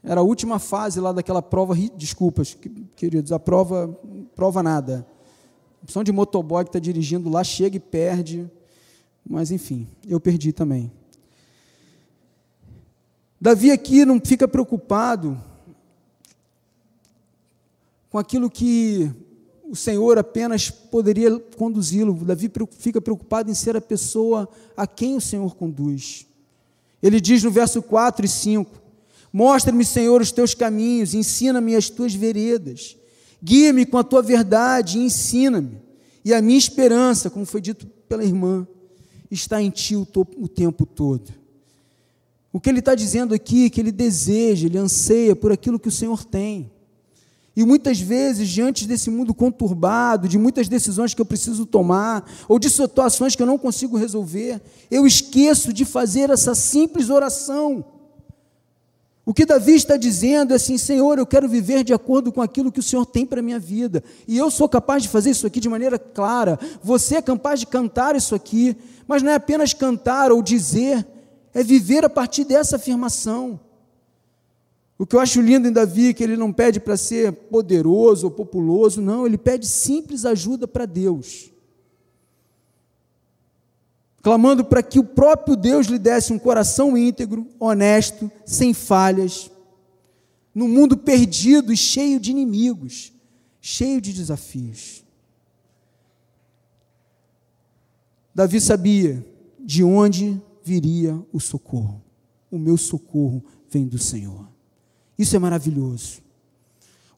Era 0.04 0.22
a 0.22 0.24
última 0.24 0.58
fase 0.58 1.00
lá 1.00 1.12
daquela 1.12 1.42
prova, 1.42 1.76
desculpas, 1.96 2.58
queridos, 2.96 3.32
a 3.32 3.40
prova, 3.40 3.88
prova 4.36 4.64
nada. 4.64 5.06
Opção 5.84 6.04
de 6.04 6.12
motoboy 6.12 6.64
que 6.64 6.70
está 6.70 6.80
dirigindo 6.80 7.30
lá, 7.30 7.44
chega 7.44 7.78
e 7.78 7.80
perde. 7.80 8.50
Mas 9.28 9.52
enfim, 9.52 9.88
eu 10.08 10.20
perdi 10.20 10.52
também. 10.52 10.92
Davi 13.40 13.72
aqui 13.72 14.06
não 14.06 14.20
fica 14.24 14.48
preocupado 14.48 15.42
com 18.10 18.18
aquilo 18.18 18.50
que 18.50 19.12
o 19.64 19.76
Senhor 19.76 20.18
apenas 20.18 20.70
poderia 20.70 21.40
conduzi-lo. 21.58 22.14
Davi 22.14 22.52
fica 22.72 23.00
preocupado 23.00 23.50
em 23.50 23.54
ser 23.54 23.76
a 23.78 23.82
pessoa 23.82 24.50
a 24.76 24.86
quem 24.86 25.16
o 25.16 25.22
Senhor 25.22 25.56
conduz. 25.56 26.28
Ele 27.02 27.22
diz 27.22 27.44
no 27.44 27.50
verso 27.50 27.82
4 27.82 28.26
e 28.26 28.30
5: 28.30 28.82
Mostra-me, 29.32 29.86
Senhor, 29.86 30.22
os 30.22 30.32
teus 30.32 30.54
caminhos, 30.54 31.14
ensina-me 31.14 31.76
as 31.76 31.90
tuas 31.90 32.14
veredas. 32.14 32.98
Guia-me 33.42 33.86
com 33.86 33.98
a 33.98 34.04
tua 34.04 34.22
verdade 34.22 35.00
e 35.00 35.06
ensina-me. 35.06 35.80
E 36.24 36.34
a 36.34 36.42
minha 36.42 36.58
esperança, 36.58 37.30
como 37.30 37.46
foi 37.46 37.62
dito 37.62 37.88
pela 38.08 38.24
irmã, 38.24 38.68
está 39.30 39.62
em 39.62 39.70
ti 39.70 39.96
o, 39.96 40.06
o 40.38 40.48
tempo 40.48 40.86
todo. 40.86 41.32
O 42.54 42.60
que 42.60 42.70
ele 42.70 42.80
está 42.80 42.94
dizendo 42.94 43.34
aqui 43.34 43.66
é 43.66 43.70
que 43.70 43.80
ele 43.80 43.92
deseja, 43.92 44.68
ele 44.68 44.78
anseia 44.78 45.36
por 45.36 45.52
aquilo 45.52 45.80
que 45.80 45.88
o 45.88 45.92
Senhor 45.92 46.26
tem. 46.26 46.70
E 47.56 47.66
muitas 47.66 48.00
vezes, 48.00 48.50
diante 48.50 48.88
desse 48.88 49.10
mundo 49.10 49.34
conturbado, 49.34 50.28
de 50.28 50.38
muitas 50.38 50.68
decisões 50.68 51.14
que 51.14 51.22
eu 51.22 51.26
preciso 51.26 51.66
tomar, 51.66 52.30
ou 52.48 52.60
de 52.60 52.70
situações 52.70 53.36
que 53.36 53.42
eu 53.42 53.48
não 53.48 53.58
consigo 53.58 53.98
resolver, 53.98 54.62
eu 54.90 55.06
esqueço 55.08 55.74
de 55.74 55.84
fazer 55.84 56.30
essa 56.30 56.54
simples 56.54 57.10
oração. 57.10 57.84
O 59.32 59.34
que 59.34 59.46
Davi 59.46 59.76
está 59.76 59.96
dizendo 59.96 60.52
é 60.52 60.58
assim: 60.58 60.78
Senhor, 60.78 61.18
eu 61.18 61.26
quero 61.26 61.48
viver 61.48 61.86
de 61.86 61.94
acordo 61.94 62.34
com 62.34 62.42
aquilo 62.42 62.70
que 62.70 62.82
o 62.82 62.84
Senhor 62.84 63.06
tem 63.06 63.26
para 63.26 63.40
a 63.40 63.42
minha 63.42 63.58
vida, 63.58 64.04
e 64.28 64.38
eu 64.38 64.52
sou 64.52 64.68
capaz 64.68 65.04
de 65.04 65.08
fazer 65.08 65.30
isso 65.30 65.48
aqui 65.48 65.62
de 65.62 65.70
maneira 65.70 65.98
clara, 65.98 66.60
você 66.84 67.16
é 67.16 67.22
capaz 67.22 67.62
de 67.62 67.66
cantar 67.66 68.14
isso 68.14 68.36
aqui, 68.36 68.76
mas 69.08 69.24
não 69.24 69.32
é 69.32 69.36
apenas 69.36 69.74
cantar 69.74 70.34
ou 70.34 70.44
dizer, 70.44 71.08
é 71.54 71.64
viver 71.64 72.04
a 72.04 72.10
partir 72.10 72.44
dessa 72.44 72.76
afirmação. 72.76 73.58
O 75.00 75.06
que 75.06 75.16
eu 75.16 75.22
acho 75.22 75.40
lindo 75.40 75.66
em 75.66 75.72
Davi 75.72 76.10
é 76.10 76.14
que 76.14 76.26
ele 76.26 76.36
não 76.36 76.52
pede 76.52 76.82
para 76.82 76.98
ser 76.98 77.32
poderoso 77.32 78.28
ou 78.28 78.32
populoso, 78.32 79.00
não, 79.00 79.26
ele 79.26 79.38
pede 79.38 79.66
simples 79.66 80.26
ajuda 80.26 80.68
para 80.68 80.86
Deus. 80.86 81.51
Clamando 84.22 84.64
para 84.64 84.84
que 84.84 85.00
o 85.00 85.04
próprio 85.04 85.56
Deus 85.56 85.88
lhe 85.88 85.98
desse 85.98 86.32
um 86.32 86.38
coração 86.38 86.96
íntegro, 86.96 87.48
honesto, 87.60 88.32
sem 88.46 88.74
falhas, 88.74 89.50
num 90.54 90.68
mundo 90.68 90.96
perdido 90.96 91.74
e 91.74 91.78
cheio 91.78 92.20
de 92.20 92.30
inimigos, 92.30 93.12
cheio 93.60 94.00
de 94.00 94.14
desafios. 94.14 95.04
Davi 98.34 98.62
sabia 98.62 99.26
de 99.60 99.84
onde 99.84 100.40
viria 100.64 101.20
o 101.34 101.40
socorro. 101.40 102.02
O 102.50 102.60
meu 102.60 102.78
socorro 102.78 103.44
vem 103.70 103.88
do 103.88 103.98
Senhor. 103.98 104.48
Isso 105.18 105.36
é 105.36 105.40
maravilhoso. 105.40 106.22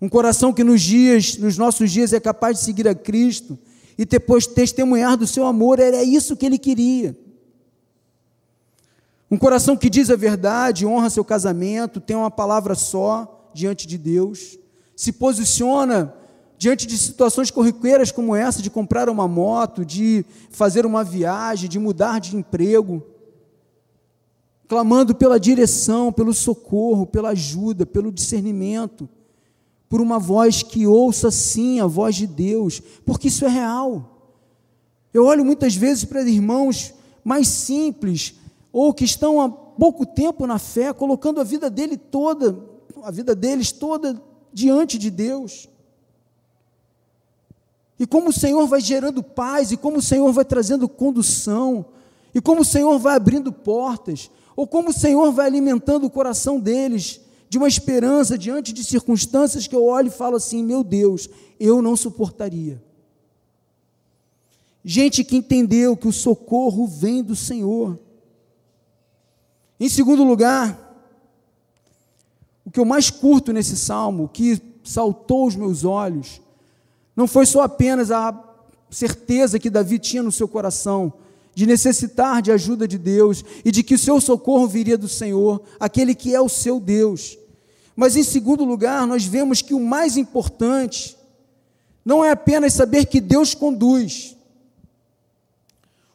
Um 0.01 0.09
coração 0.09 0.53
que 0.53 0.63
nos 0.63 0.81
dias, 0.81 1.37
nos 1.37 1.57
nossos 1.57 1.91
dias 1.91 2.13
é 2.13 2.19
capaz 2.19 2.59
de 2.59 2.65
seguir 2.65 2.87
a 2.87 2.95
Cristo 2.95 3.57
e 3.97 4.05
depois 4.05 4.47
testemunhar 4.47 5.17
do 5.17 5.27
seu 5.27 5.45
amor, 5.45 5.79
era 5.79 6.03
isso 6.03 6.35
que 6.35 6.45
ele 6.45 6.57
queria. 6.57 7.17
Um 9.29 9.37
coração 9.37 9.75
que 9.75 9.89
diz 9.89 10.09
a 10.09 10.15
verdade, 10.15 10.85
honra 10.85 11.09
seu 11.09 11.25
casamento, 11.25 11.99
tem 11.99 12.15
uma 12.15 12.31
palavra 12.31 12.75
só 12.75 13.49
diante 13.53 13.87
de 13.87 13.97
Deus, 13.97 14.57
se 14.95 15.11
posiciona 15.11 16.13
diante 16.57 16.85
de 16.85 16.97
situações 16.97 17.51
corriqueiras 17.51 18.11
como 18.11 18.35
essa, 18.35 18.61
de 18.61 18.69
comprar 18.69 19.09
uma 19.09 19.27
moto, 19.27 19.83
de 19.83 20.25
fazer 20.49 20.85
uma 20.85 21.03
viagem, 21.03 21.69
de 21.69 21.77
mudar 21.79 22.19
de 22.19 22.35
emprego, 22.37 23.03
clamando 24.67 25.13
pela 25.13 25.39
direção, 25.39 26.11
pelo 26.11 26.33
socorro, 26.33 27.05
pela 27.05 27.29
ajuda, 27.29 27.85
pelo 27.85 28.11
discernimento, 28.11 29.09
por 29.93 30.01
uma 30.01 30.17
voz 30.17 30.63
que 30.63 30.87
ouça 30.87 31.29
sim 31.29 31.79
a 31.79 31.85
voz 31.85 32.15
de 32.15 32.25
Deus, 32.25 32.81
porque 33.05 33.27
isso 33.27 33.45
é 33.45 33.47
real. 33.47 34.23
Eu 35.13 35.25
olho 35.25 35.45
muitas 35.45 35.75
vezes 35.75 36.03
para 36.03 36.23
irmãos 36.23 36.95
mais 37.23 37.47
simples, 37.47 38.33
ou 38.71 38.91
que 38.91 39.03
estão 39.03 39.39
há 39.39 39.47
pouco 39.47 40.03
tempo 40.03 40.47
na 40.47 40.57
fé, 40.57 40.91
colocando 40.93 41.39
a 41.39 41.43
vida 41.43 41.69
dele 41.69 41.95
toda, 41.95 42.57
a 43.03 43.11
vida 43.11 43.35
deles 43.35 43.71
toda 43.71 44.19
diante 44.51 44.97
de 44.97 45.11
Deus. 45.11 45.69
E 47.99 48.07
como 48.07 48.29
o 48.29 48.33
Senhor 48.33 48.65
vai 48.65 48.81
gerando 48.81 49.21
paz, 49.21 49.71
e 49.71 49.77
como 49.77 49.97
o 49.97 50.01
Senhor 50.01 50.33
vai 50.33 50.43
trazendo 50.43 50.89
condução, 50.89 51.85
e 52.33 52.41
como 52.41 52.61
o 52.61 52.65
Senhor 52.65 52.97
vai 52.97 53.15
abrindo 53.15 53.53
portas, 53.53 54.31
ou 54.55 54.65
como 54.65 54.89
o 54.89 54.93
Senhor 54.93 55.31
vai 55.31 55.45
alimentando 55.45 56.07
o 56.07 56.09
coração 56.09 56.59
deles 56.59 57.21
de 57.53 57.59
uma 57.59 57.67
esperança 57.67 58.35
diante 58.35 58.73
de 58.73 58.83
circunstâncias 58.83 59.67
que 59.67 59.75
eu 59.75 59.85
olho 59.85 60.07
e 60.07 60.11
falo 60.11 60.37
assim: 60.37 60.63
meu 60.63 60.83
Deus, 60.83 61.29
eu 61.59 61.83
não 61.83 61.95
suportaria. 61.95 62.81
Gente 64.83 65.23
que 65.23 65.35
entendeu 65.37 65.95
que 65.95 66.07
o 66.07 66.11
socorro 66.11 66.87
vem 66.87 67.21
do 67.21 67.35
Senhor. 67.35 67.99
Em 69.79 69.87
segundo 69.87 70.23
lugar, 70.23 70.79
o 72.65 72.71
que 72.71 72.79
eu 72.79 72.85
mais 72.85 73.11
curto 73.11 73.53
nesse 73.53 73.77
salmo, 73.77 74.23
o 74.23 74.29
que 74.29 74.59
saltou 74.83 75.45
os 75.45 75.55
meus 75.55 75.83
olhos, 75.83 76.41
não 77.15 77.27
foi 77.27 77.45
só 77.45 77.61
apenas 77.61 78.09
a 78.09 78.33
certeza 78.89 79.59
que 79.59 79.69
Davi 79.69 79.99
tinha 79.99 80.23
no 80.23 80.31
seu 80.31 80.47
coração 80.47 81.13
de 81.53 81.67
necessitar 81.67 82.41
de 82.41 82.51
ajuda 82.51 82.87
de 82.87 82.97
Deus 82.97 83.45
e 83.63 83.69
de 83.69 83.83
que 83.83 83.93
o 83.93 83.99
seu 83.99 84.19
socorro 84.19 84.67
viria 84.67 84.97
do 84.97 85.07
Senhor, 85.07 85.61
aquele 85.79 86.15
que 86.15 86.33
é 86.33 86.41
o 86.41 86.49
seu 86.49 86.79
Deus. 86.79 87.37
Mas 87.95 88.15
em 88.15 88.23
segundo 88.23 88.63
lugar, 88.63 89.05
nós 89.05 89.25
vemos 89.25 89.61
que 89.61 89.73
o 89.73 89.79
mais 89.79 90.17
importante 90.17 91.17
não 92.03 92.23
é 92.23 92.31
apenas 92.31 92.73
saber 92.73 93.05
que 93.05 93.21
Deus 93.21 93.53
conduz. 93.53 94.35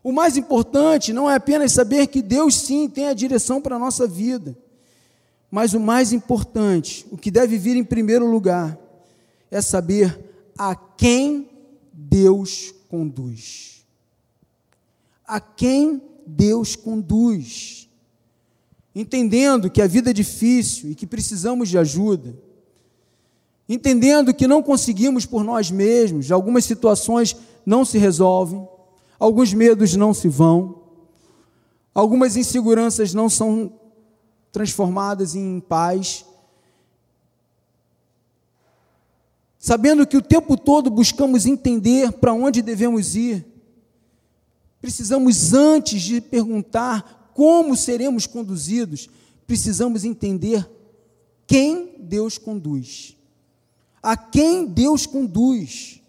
O 0.02 0.12
mais 0.12 0.36
importante 0.36 1.12
não 1.12 1.30
é 1.30 1.34
apenas 1.34 1.72
saber 1.72 2.06
que 2.06 2.22
Deus 2.22 2.56
sim 2.56 2.88
tem 2.88 3.08
a 3.08 3.14
direção 3.14 3.60
para 3.60 3.76
a 3.76 3.78
nossa 3.78 4.06
vida. 4.06 4.56
Mas 5.50 5.72
o 5.72 5.80
mais 5.80 6.12
importante, 6.12 7.06
o 7.10 7.16
que 7.16 7.30
deve 7.30 7.56
vir 7.56 7.76
em 7.76 7.84
primeiro 7.84 8.26
lugar, 8.30 8.78
é 9.50 9.60
saber 9.60 10.18
a 10.58 10.74
quem 10.74 11.48
Deus 11.92 12.74
conduz. 12.88 13.84
A 15.26 15.40
quem 15.40 16.02
Deus 16.26 16.76
conduz. 16.76 17.87
Entendendo 19.00 19.70
que 19.70 19.80
a 19.80 19.86
vida 19.86 20.10
é 20.10 20.12
difícil 20.12 20.90
e 20.90 20.94
que 20.96 21.06
precisamos 21.06 21.68
de 21.68 21.78
ajuda. 21.78 22.36
Entendendo 23.68 24.34
que 24.34 24.48
não 24.48 24.60
conseguimos 24.60 25.24
por 25.24 25.44
nós 25.44 25.70
mesmos, 25.70 26.32
algumas 26.32 26.64
situações 26.64 27.36
não 27.64 27.84
se 27.84 27.96
resolvem, 27.96 28.66
alguns 29.16 29.54
medos 29.54 29.94
não 29.94 30.12
se 30.12 30.26
vão, 30.26 30.82
algumas 31.94 32.36
inseguranças 32.36 33.14
não 33.14 33.30
são 33.30 33.72
transformadas 34.50 35.36
em 35.36 35.60
paz. 35.60 36.24
Sabendo 39.60 40.08
que 40.08 40.16
o 40.16 40.22
tempo 40.22 40.56
todo 40.56 40.90
buscamos 40.90 41.46
entender 41.46 42.10
para 42.14 42.32
onde 42.32 42.62
devemos 42.62 43.14
ir, 43.14 43.46
precisamos, 44.80 45.54
antes 45.54 46.02
de 46.02 46.20
perguntar 46.20 47.17
como 47.38 47.76
seremos 47.76 48.26
conduzidos, 48.26 49.08
precisamos 49.46 50.04
entender 50.04 50.68
quem 51.46 51.94
Deus 52.00 52.36
conduz. 52.36 53.16
A 54.02 54.16
quem 54.16 54.66
Deus 54.66 55.06
conduz. 55.06 56.02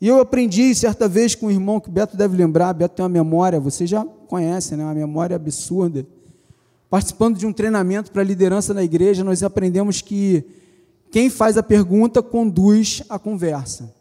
E 0.00 0.06
eu 0.06 0.20
aprendi 0.20 0.72
certa 0.72 1.08
vez 1.08 1.34
com 1.34 1.46
um 1.46 1.50
irmão 1.50 1.80
que 1.80 1.90
Beto 1.90 2.16
deve 2.16 2.36
lembrar, 2.36 2.74
Beto 2.74 2.94
tem 2.94 3.02
uma 3.02 3.08
memória, 3.08 3.58
você 3.58 3.88
já 3.88 4.04
conhece, 4.04 4.76
né? 4.76 4.84
Uma 4.84 4.94
memória 4.94 5.34
absurda. 5.34 6.06
Participando 6.88 7.36
de 7.36 7.44
um 7.44 7.52
treinamento 7.52 8.12
para 8.12 8.22
liderança 8.22 8.72
na 8.72 8.84
igreja, 8.84 9.24
nós 9.24 9.42
aprendemos 9.42 10.00
que 10.00 10.44
quem 11.10 11.28
faz 11.28 11.56
a 11.56 11.62
pergunta 11.62 12.22
conduz 12.22 13.02
a 13.08 13.18
conversa. 13.18 13.92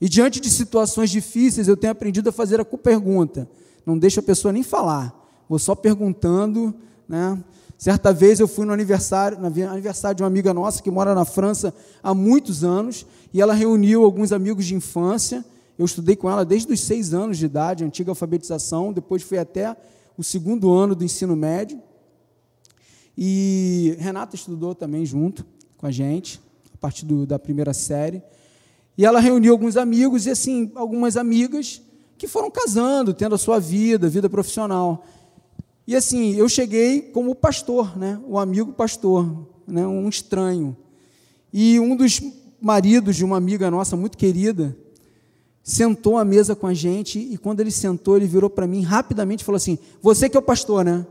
E 0.00 0.08
diante 0.08 0.40
de 0.40 0.50
situações 0.50 1.10
difíceis, 1.10 1.68
eu 1.68 1.76
tenho 1.76 1.92
aprendido 1.92 2.28
a 2.28 2.32
fazer 2.32 2.58
a 2.58 2.64
pergunta. 2.64 3.48
Não 3.86 3.96
deixa 3.96 4.18
a 4.18 4.24
pessoa 4.24 4.52
nem 4.52 4.64
falar. 4.64 5.16
Vou 5.48 5.58
só 5.58 5.74
perguntando, 5.74 6.74
né? 7.08 7.42
Certa 7.78 8.12
vez 8.12 8.40
eu 8.40 8.48
fui 8.48 8.66
no 8.66 8.72
aniversário, 8.72 9.38
no 9.38 9.46
aniversário 9.46 10.16
de 10.16 10.22
uma 10.22 10.26
amiga 10.26 10.52
nossa 10.52 10.82
que 10.82 10.90
mora 10.90 11.14
na 11.14 11.24
França 11.24 11.72
há 12.02 12.12
muitos 12.12 12.64
anos, 12.64 13.06
e 13.32 13.40
ela 13.40 13.54
reuniu 13.54 14.04
alguns 14.04 14.32
amigos 14.32 14.66
de 14.66 14.74
infância. 14.74 15.44
Eu 15.78 15.84
estudei 15.84 16.16
com 16.16 16.28
ela 16.28 16.44
desde 16.44 16.72
os 16.72 16.80
seis 16.80 17.14
anos 17.14 17.38
de 17.38 17.46
idade, 17.46 17.84
antiga 17.84 18.10
alfabetização, 18.10 18.92
depois 18.92 19.22
fui 19.22 19.38
até 19.38 19.76
o 20.16 20.24
segundo 20.24 20.72
ano 20.72 20.96
do 20.96 21.04
ensino 21.04 21.36
médio. 21.36 21.80
E 23.16 23.96
Renata 24.00 24.34
estudou 24.34 24.74
também 24.74 25.06
junto 25.06 25.46
com 25.76 25.86
a 25.86 25.90
gente, 25.92 26.40
a 26.74 26.76
partir 26.78 27.06
do, 27.06 27.24
da 27.24 27.38
primeira 27.38 27.72
série. 27.72 28.20
E 28.96 29.06
ela 29.06 29.20
reuniu 29.20 29.52
alguns 29.52 29.76
amigos 29.76 30.26
e, 30.26 30.30
assim, 30.30 30.72
algumas 30.74 31.16
amigas 31.16 31.80
que 32.16 32.26
foram 32.26 32.50
casando, 32.50 33.14
tendo 33.14 33.36
a 33.36 33.38
sua 33.38 33.60
vida, 33.60 34.08
vida 34.08 34.28
profissional. 34.28 35.04
E, 35.88 35.96
assim, 35.96 36.34
eu 36.34 36.46
cheguei 36.50 37.00
como 37.00 37.34
pastor, 37.34 37.96
né? 37.96 38.20
O 38.26 38.38
amigo 38.38 38.74
pastor, 38.74 39.26
né? 39.66 39.86
Um 39.86 40.06
estranho. 40.06 40.76
E 41.50 41.80
um 41.80 41.96
dos 41.96 42.20
maridos 42.60 43.16
de 43.16 43.24
uma 43.24 43.38
amiga 43.38 43.70
nossa 43.70 43.96
muito 43.96 44.18
querida 44.18 44.76
sentou 45.62 46.18
à 46.18 46.26
mesa 46.26 46.54
com 46.54 46.66
a 46.66 46.74
gente 46.74 47.18
e 47.18 47.38
quando 47.38 47.60
ele 47.60 47.70
sentou, 47.70 48.18
ele 48.18 48.26
virou 48.26 48.50
para 48.50 48.66
mim 48.66 48.82
rapidamente 48.82 49.40
e 49.40 49.44
falou 49.46 49.56
assim: 49.56 49.78
"Você 50.02 50.28
que 50.28 50.36
é 50.36 50.40
o 50.40 50.42
pastor, 50.42 50.84
né?" 50.84 51.06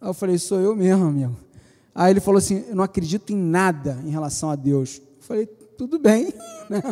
Aí 0.00 0.08
eu 0.08 0.14
falei, 0.14 0.38
sou 0.38 0.60
eu 0.60 0.74
mesmo, 0.74 1.04
amigo. 1.04 1.36
Aí 1.94 2.10
ele 2.10 2.20
falou 2.20 2.38
assim: 2.38 2.64
eu 2.66 2.74
não 2.74 2.84
acredito 2.84 3.34
em 3.34 3.36
nada 3.36 3.98
em 4.02 4.08
relação 4.08 4.48
a 4.48 4.56
Deus. 4.56 4.96
Eu 4.96 5.22
falei, 5.26 5.46
tudo 5.46 5.98
bem. 5.98 6.32
Né? 6.70 6.82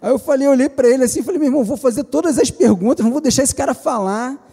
Aí 0.00 0.10
eu 0.10 0.18
falei, 0.18 0.48
olhei 0.48 0.68
para 0.68 0.88
ele 0.88 1.04
assim, 1.04 1.22
falei, 1.22 1.38
meu 1.38 1.46
irmão, 1.46 1.62
vou 1.62 1.76
fazer 1.76 2.02
todas 2.02 2.36
as 2.40 2.50
perguntas, 2.50 3.04
não 3.04 3.12
vou 3.12 3.20
deixar 3.20 3.44
esse 3.44 3.54
cara 3.54 3.72
falar. 3.72 4.51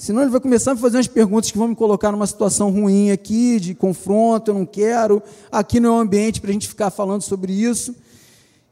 Senão 0.00 0.22
ele 0.22 0.30
vai 0.30 0.40
começar 0.40 0.70
a 0.70 0.74
me 0.74 0.80
fazer 0.80 0.96
umas 0.96 1.08
perguntas 1.08 1.50
que 1.50 1.58
vão 1.58 1.68
me 1.68 1.76
colocar 1.76 2.10
numa 2.10 2.26
situação 2.26 2.70
ruim 2.70 3.10
aqui, 3.10 3.60
de 3.60 3.74
confronto, 3.74 4.50
eu 4.50 4.54
não 4.54 4.64
quero. 4.64 5.22
Aqui 5.52 5.78
não 5.78 5.90
é 5.90 5.92
um 5.98 6.00
ambiente 6.00 6.40
para 6.40 6.48
a 6.48 6.52
gente 6.54 6.66
ficar 6.66 6.88
falando 6.88 7.20
sobre 7.20 7.52
isso. 7.52 7.94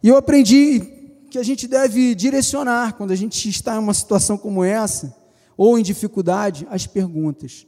E 0.02 0.08
eu 0.08 0.16
aprendi 0.16 0.80
que 1.28 1.38
a 1.38 1.42
gente 1.42 1.68
deve 1.68 2.14
direcionar, 2.14 2.94
quando 2.94 3.10
a 3.10 3.14
gente 3.14 3.46
está 3.46 3.76
em 3.76 3.78
uma 3.78 3.92
situação 3.92 4.38
como 4.38 4.64
essa, 4.64 5.14
ou 5.54 5.78
em 5.78 5.82
dificuldade, 5.82 6.66
as 6.70 6.86
perguntas. 6.86 7.66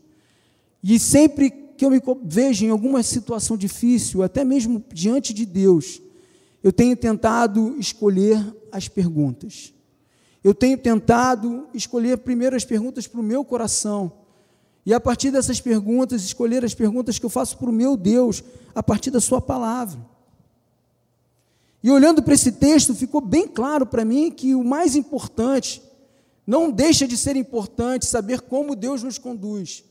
E 0.82 0.98
sempre 0.98 1.50
que 1.50 1.84
eu 1.84 1.90
me 1.90 2.00
vejo 2.24 2.64
em 2.64 2.70
alguma 2.70 3.02
situação 3.02 3.58
difícil, 3.58 4.22
até 4.22 4.42
mesmo 4.42 4.82
diante 4.90 5.34
de 5.34 5.44
Deus, 5.44 6.00
eu 6.64 6.72
tenho 6.72 6.96
tentado 6.96 7.76
escolher 7.78 8.42
as 8.72 8.88
perguntas. 8.88 9.74
Eu 10.42 10.54
tenho 10.54 10.78
tentado 10.78 11.68
escolher 11.74 12.18
primeiro 12.18 12.56
as 12.56 12.64
perguntas 12.64 13.06
para 13.06 13.20
o 13.20 13.24
meu 13.24 13.44
coração. 13.44 14.12
E 14.84 14.94
a 14.94 15.00
partir 15.00 15.30
dessas 15.30 15.60
perguntas, 15.60 16.22
escolher 16.22 16.64
as 16.64 16.74
perguntas 16.74 17.18
que 17.18 17.26
eu 17.26 17.30
faço 17.30 17.58
para 17.58 17.68
o 17.68 17.72
meu 17.72 17.96
Deus, 17.96 18.42
a 18.74 18.82
partir 18.82 19.10
da 19.10 19.20
Sua 19.20 19.40
palavra. 19.40 20.00
E 21.82 21.90
olhando 21.90 22.22
para 22.22 22.34
esse 22.34 22.52
texto, 22.52 22.94
ficou 22.94 23.20
bem 23.20 23.46
claro 23.46 23.86
para 23.86 24.04
mim 24.04 24.30
que 24.30 24.54
o 24.54 24.64
mais 24.64 24.96
importante, 24.96 25.82
não 26.46 26.70
deixa 26.70 27.06
de 27.06 27.16
ser 27.16 27.36
importante 27.36 28.06
saber 28.06 28.40
como 28.40 28.74
Deus 28.74 29.02
nos 29.02 29.18
conduz, 29.18 29.84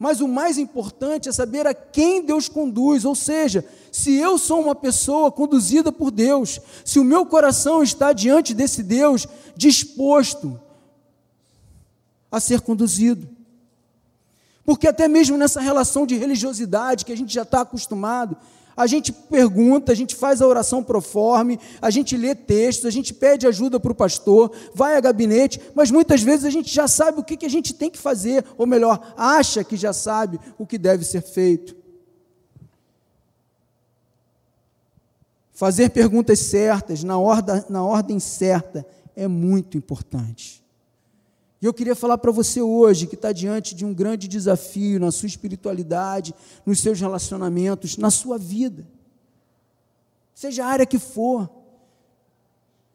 mas 0.00 0.22
o 0.22 0.26
mais 0.26 0.56
importante 0.56 1.28
é 1.28 1.32
saber 1.32 1.66
a 1.66 1.74
quem 1.74 2.24
Deus 2.24 2.48
conduz, 2.48 3.04
ou 3.04 3.14
seja, 3.14 3.62
se 3.92 4.16
eu 4.16 4.38
sou 4.38 4.62
uma 4.62 4.74
pessoa 4.74 5.30
conduzida 5.30 5.92
por 5.92 6.10
Deus, 6.10 6.58
se 6.86 6.98
o 6.98 7.04
meu 7.04 7.26
coração 7.26 7.82
está 7.82 8.10
diante 8.14 8.54
desse 8.54 8.82
Deus 8.82 9.28
disposto 9.54 10.58
a 12.32 12.40
ser 12.40 12.62
conduzido. 12.62 13.28
Porque 14.64 14.88
até 14.88 15.06
mesmo 15.06 15.36
nessa 15.36 15.60
relação 15.60 16.06
de 16.06 16.16
religiosidade 16.16 17.04
que 17.04 17.12
a 17.12 17.16
gente 17.16 17.34
já 17.34 17.42
está 17.42 17.60
acostumado, 17.60 18.38
a 18.80 18.86
gente 18.86 19.12
pergunta, 19.12 19.92
a 19.92 19.94
gente 19.94 20.16
faz 20.16 20.40
a 20.40 20.46
oração 20.46 20.82
proforme, 20.82 21.60
a 21.82 21.90
gente 21.90 22.16
lê 22.16 22.34
textos, 22.34 22.86
a 22.86 22.90
gente 22.90 23.12
pede 23.12 23.46
ajuda 23.46 23.78
para 23.78 23.92
o 23.92 23.94
pastor, 23.94 24.50
vai 24.74 24.96
a 24.96 25.00
gabinete, 25.00 25.60
mas 25.74 25.90
muitas 25.90 26.22
vezes 26.22 26.46
a 26.46 26.50
gente 26.50 26.72
já 26.72 26.88
sabe 26.88 27.20
o 27.20 27.22
que, 27.22 27.36
que 27.36 27.44
a 27.44 27.50
gente 27.50 27.74
tem 27.74 27.90
que 27.90 27.98
fazer, 27.98 28.42
ou 28.56 28.66
melhor, 28.66 29.12
acha 29.18 29.62
que 29.62 29.76
já 29.76 29.92
sabe 29.92 30.40
o 30.58 30.66
que 30.66 30.78
deve 30.78 31.04
ser 31.04 31.20
feito. 31.20 31.76
Fazer 35.52 35.90
perguntas 35.90 36.38
certas, 36.38 37.04
na 37.04 37.18
ordem, 37.18 37.62
na 37.68 37.84
ordem 37.84 38.18
certa, 38.18 38.86
é 39.14 39.28
muito 39.28 39.76
importante. 39.76 40.59
E 41.62 41.66
eu 41.66 41.74
queria 41.74 41.94
falar 41.94 42.16
para 42.16 42.32
você 42.32 42.62
hoje 42.62 43.06
que 43.06 43.14
está 43.14 43.32
diante 43.32 43.74
de 43.74 43.84
um 43.84 43.92
grande 43.92 44.26
desafio 44.26 44.98
na 44.98 45.12
sua 45.12 45.26
espiritualidade, 45.26 46.34
nos 46.64 46.80
seus 46.80 46.98
relacionamentos, 46.98 47.98
na 47.98 48.10
sua 48.10 48.38
vida. 48.38 48.86
Seja 50.34 50.64
a 50.64 50.68
área 50.68 50.86
que 50.86 50.98
for, 50.98 51.50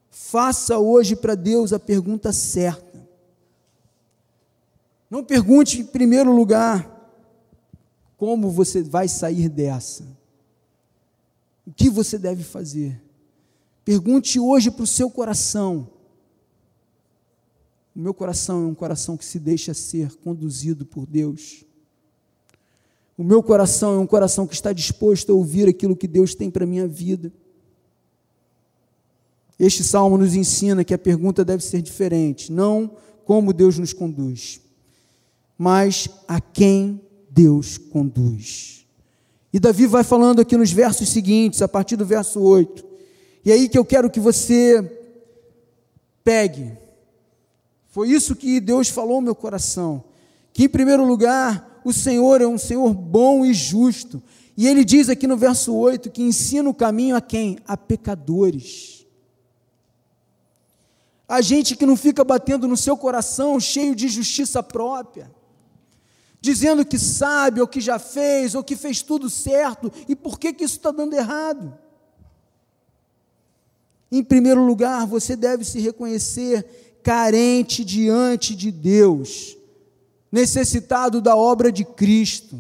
faça 0.10 0.80
hoje 0.80 1.16
para 1.16 1.36
Deus 1.36 1.74
a 1.74 1.80
pergunta 1.80 2.34
certa. 2.34 3.08
Não 5.10 5.24
pergunte 5.24 5.82
em 5.82 5.86
primeiro 5.86 6.36
lugar 6.36 6.92
como 8.18 8.50
você 8.50 8.82
vai 8.82 9.08
sair 9.08 9.48
dessa. 9.48 10.04
O 11.68 11.72
que 11.72 11.88
você 11.88 12.18
deve 12.18 12.44
fazer? 12.44 13.00
Pergunte 13.84 14.40
hoje 14.40 14.72
para 14.72 14.84
o 14.84 14.88
seu 14.88 15.12
coração 15.12 15.88
o 17.96 18.00
meu 18.00 18.14
coração 18.14 18.64
é 18.64 18.68
um 18.68 18.76
coração 18.76 19.16
que 19.16 19.24
se 19.24 19.40
deixa 19.40 19.74
ser 19.74 20.14
conduzido 20.18 20.86
por 20.86 21.06
Deus. 21.06 21.64
O 23.18 23.24
meu 23.24 23.42
coração 23.42 23.96
é 23.96 24.00
um 24.00 24.06
coração 24.06 24.46
que 24.46 24.54
está 24.54 24.74
disposto 24.74 25.32
a 25.32 25.36
ouvir 25.36 25.70
aquilo 25.70 25.96
que 25.96 26.08
Deus 26.08 26.36
tem 26.36 26.52
para 26.52 26.66
a 26.66 26.68
minha 26.68 26.88
vida. 26.88 27.32
Este 29.58 29.82
salmo 29.82 30.18
nos 30.18 30.36
ensina 30.36 30.84
que 30.84 30.94
a 30.94 30.98
pergunta 30.98 31.46
deve 31.46 31.64
ser 31.64 31.82
diferente, 31.82 32.52
não 32.52 32.98
como 33.24 33.54
Deus 33.54 33.80
nos 33.80 33.94
conduz, 33.94 34.60
mas 35.58 36.10
a 36.28 36.42
quem 36.42 37.02
Deus 37.30 37.78
conduz. 37.78 38.86
E 39.54 39.60
Davi 39.60 39.88
vai 39.88 40.04
falando 40.04 40.42
aqui 40.42 40.58
nos 40.58 40.74
versos 40.74 41.08
seguintes, 41.08 41.62
a 41.62 41.68
partir 41.70 41.96
do 41.96 42.06
verso 42.06 42.42
8. 42.42 42.84
E 43.46 43.52
é 43.52 43.54
aí 43.54 43.70
que 43.70 43.78
eu 43.78 43.86
quero 43.86 44.10
que 44.10 44.20
você 44.20 44.84
pegue. 46.26 46.85
Foi 47.96 48.10
isso 48.10 48.36
que 48.36 48.60
Deus 48.60 48.90
falou 48.90 49.22
no 49.22 49.28
meu 49.28 49.36
coração. 49.36 50.04
Que 50.52 50.66
em 50.66 50.68
primeiro 50.68 51.06
lugar, 51.06 51.80
o 51.86 51.94
Senhor 51.94 52.42
é 52.42 52.46
um 52.46 52.58
Senhor 52.58 52.94
bom 52.94 53.46
e 53.46 53.54
justo. 53.54 54.22
E 54.58 54.68
ele 54.68 54.84
diz 54.84 55.08
aqui 55.08 55.26
no 55.26 55.38
verso 55.38 55.74
8 55.74 56.12
que 56.12 56.22
ensina 56.22 56.70
o 56.70 56.74
caminho 56.74 57.16
a 57.16 57.22
quem? 57.22 57.58
A 57.66 57.78
pecadores. 57.78 59.06
A 61.26 61.40
gente 61.40 61.74
que 61.78 61.86
não 61.86 61.96
fica 61.96 62.22
batendo 62.26 62.68
no 62.68 62.76
seu 62.76 62.98
coração 62.98 63.58
cheio 63.62 63.96
de 63.96 64.10
justiça 64.10 64.62
própria, 64.62 65.32
dizendo 66.42 66.86
que 66.86 67.00
sabe, 67.00 67.62
ou 67.62 67.68
que 67.68 67.80
já 67.80 67.98
fez, 67.98 68.56
ou 68.56 68.64
que 68.64 68.76
fez 68.76 69.02
tudo 69.02 69.30
certo, 69.30 69.90
e 70.06 70.18
por 70.18 70.38
que, 70.38 70.52
que 70.52 70.66
isso 70.66 70.76
está 70.76 70.92
dando 70.92 71.14
errado? 71.14 71.74
Em 74.12 74.22
primeiro 74.22 74.66
lugar, 74.66 75.08
você 75.08 75.38
deve 75.38 75.64
se 75.64 75.80
reconhecer 75.80 76.86
carente 77.06 77.86
diante 77.86 78.56
de 78.56 78.72
Deus, 78.72 79.56
necessitado 80.32 81.22
da 81.22 81.36
obra 81.36 81.72
de 81.72 81.86
Cristo, 81.86 82.60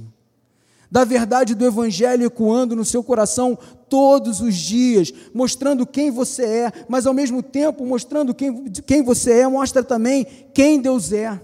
da 0.90 1.04
verdade 1.04 1.56
do 1.56 1.66
Evangelho 1.66 2.28
ecoando 2.28 2.76
no 2.76 2.86
seu 2.86 3.04
coração 3.04 3.58
todos 3.90 4.42
os 4.42 4.54
dias, 4.54 5.12
mostrando 5.34 5.84
quem 5.84 6.12
você 6.12 6.46
é, 6.46 6.72
mas 6.88 7.08
ao 7.08 7.14
mesmo 7.14 7.42
tempo 7.42 7.84
mostrando 7.88 8.36
quem, 8.36 8.66
quem 8.86 9.02
você 9.02 9.40
é, 9.40 9.48
mostra 9.48 9.84
também 9.84 10.28
quem 10.54 10.80
Deus 10.80 11.12
é. 11.12 11.42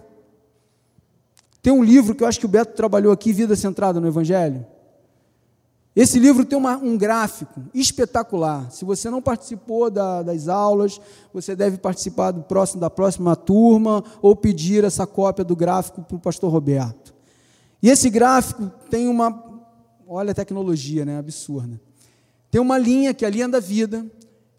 Tem 1.60 1.74
um 1.74 1.84
livro 1.84 2.14
que 2.14 2.24
eu 2.24 2.28
acho 2.28 2.40
que 2.40 2.46
o 2.46 2.50
Beto 2.50 2.76
trabalhou 2.76 3.12
aqui, 3.12 3.34
Vida 3.34 3.56
Centrada 3.56 4.00
no 4.00 4.08
Evangelho. 4.08 4.64
Esse 5.94 6.20
livro 6.20 6.46
tem 6.46 6.58
uma, 6.58 6.78
um 6.78 6.98
gráfico 6.98 7.62
espetacular. 7.74 8.72
Se 8.72 8.86
você 8.86 9.10
não 9.10 9.22
participou 9.22 9.92
da, 9.92 10.24
das 10.24 10.48
aulas, 10.48 11.02
você 11.34 11.54
deve 11.54 11.78
participar 11.78 12.32
do 12.32 12.42
próximo, 12.42 12.80
da 12.80 12.90
próxima 12.90 13.36
turma 13.36 14.02
ou 14.22 14.34
pedir 14.34 14.86
essa 14.86 15.06
cópia 15.06 15.44
do 15.44 15.56
gráfico 15.56 16.02
para 16.02 16.16
o 16.16 16.20
pastor 16.20 16.50
Roberto. 16.50 17.14
E 17.84 17.90
esse 17.90 18.10
gráfico 18.10 18.72
tem 18.90 19.08
uma. 19.08 19.44
Olha 20.08 20.32
a 20.32 20.36
tecnologia, 20.36 21.04
né? 21.04 21.18
Absurda. 21.18 21.80
Tem 22.50 22.62
uma 22.62 22.78
linha 22.78 23.14
que 23.14 23.26
é 23.26 23.28
a 23.28 23.32
linha 23.32 23.50
da 23.50 23.60
vida. 23.60 24.06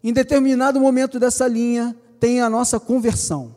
Em 0.03 0.13
determinado 0.13 0.79
momento 0.79 1.19
dessa 1.19 1.47
linha 1.47 1.95
tem 2.19 2.41
a 2.41 2.49
nossa 2.49 2.79
conversão. 2.79 3.55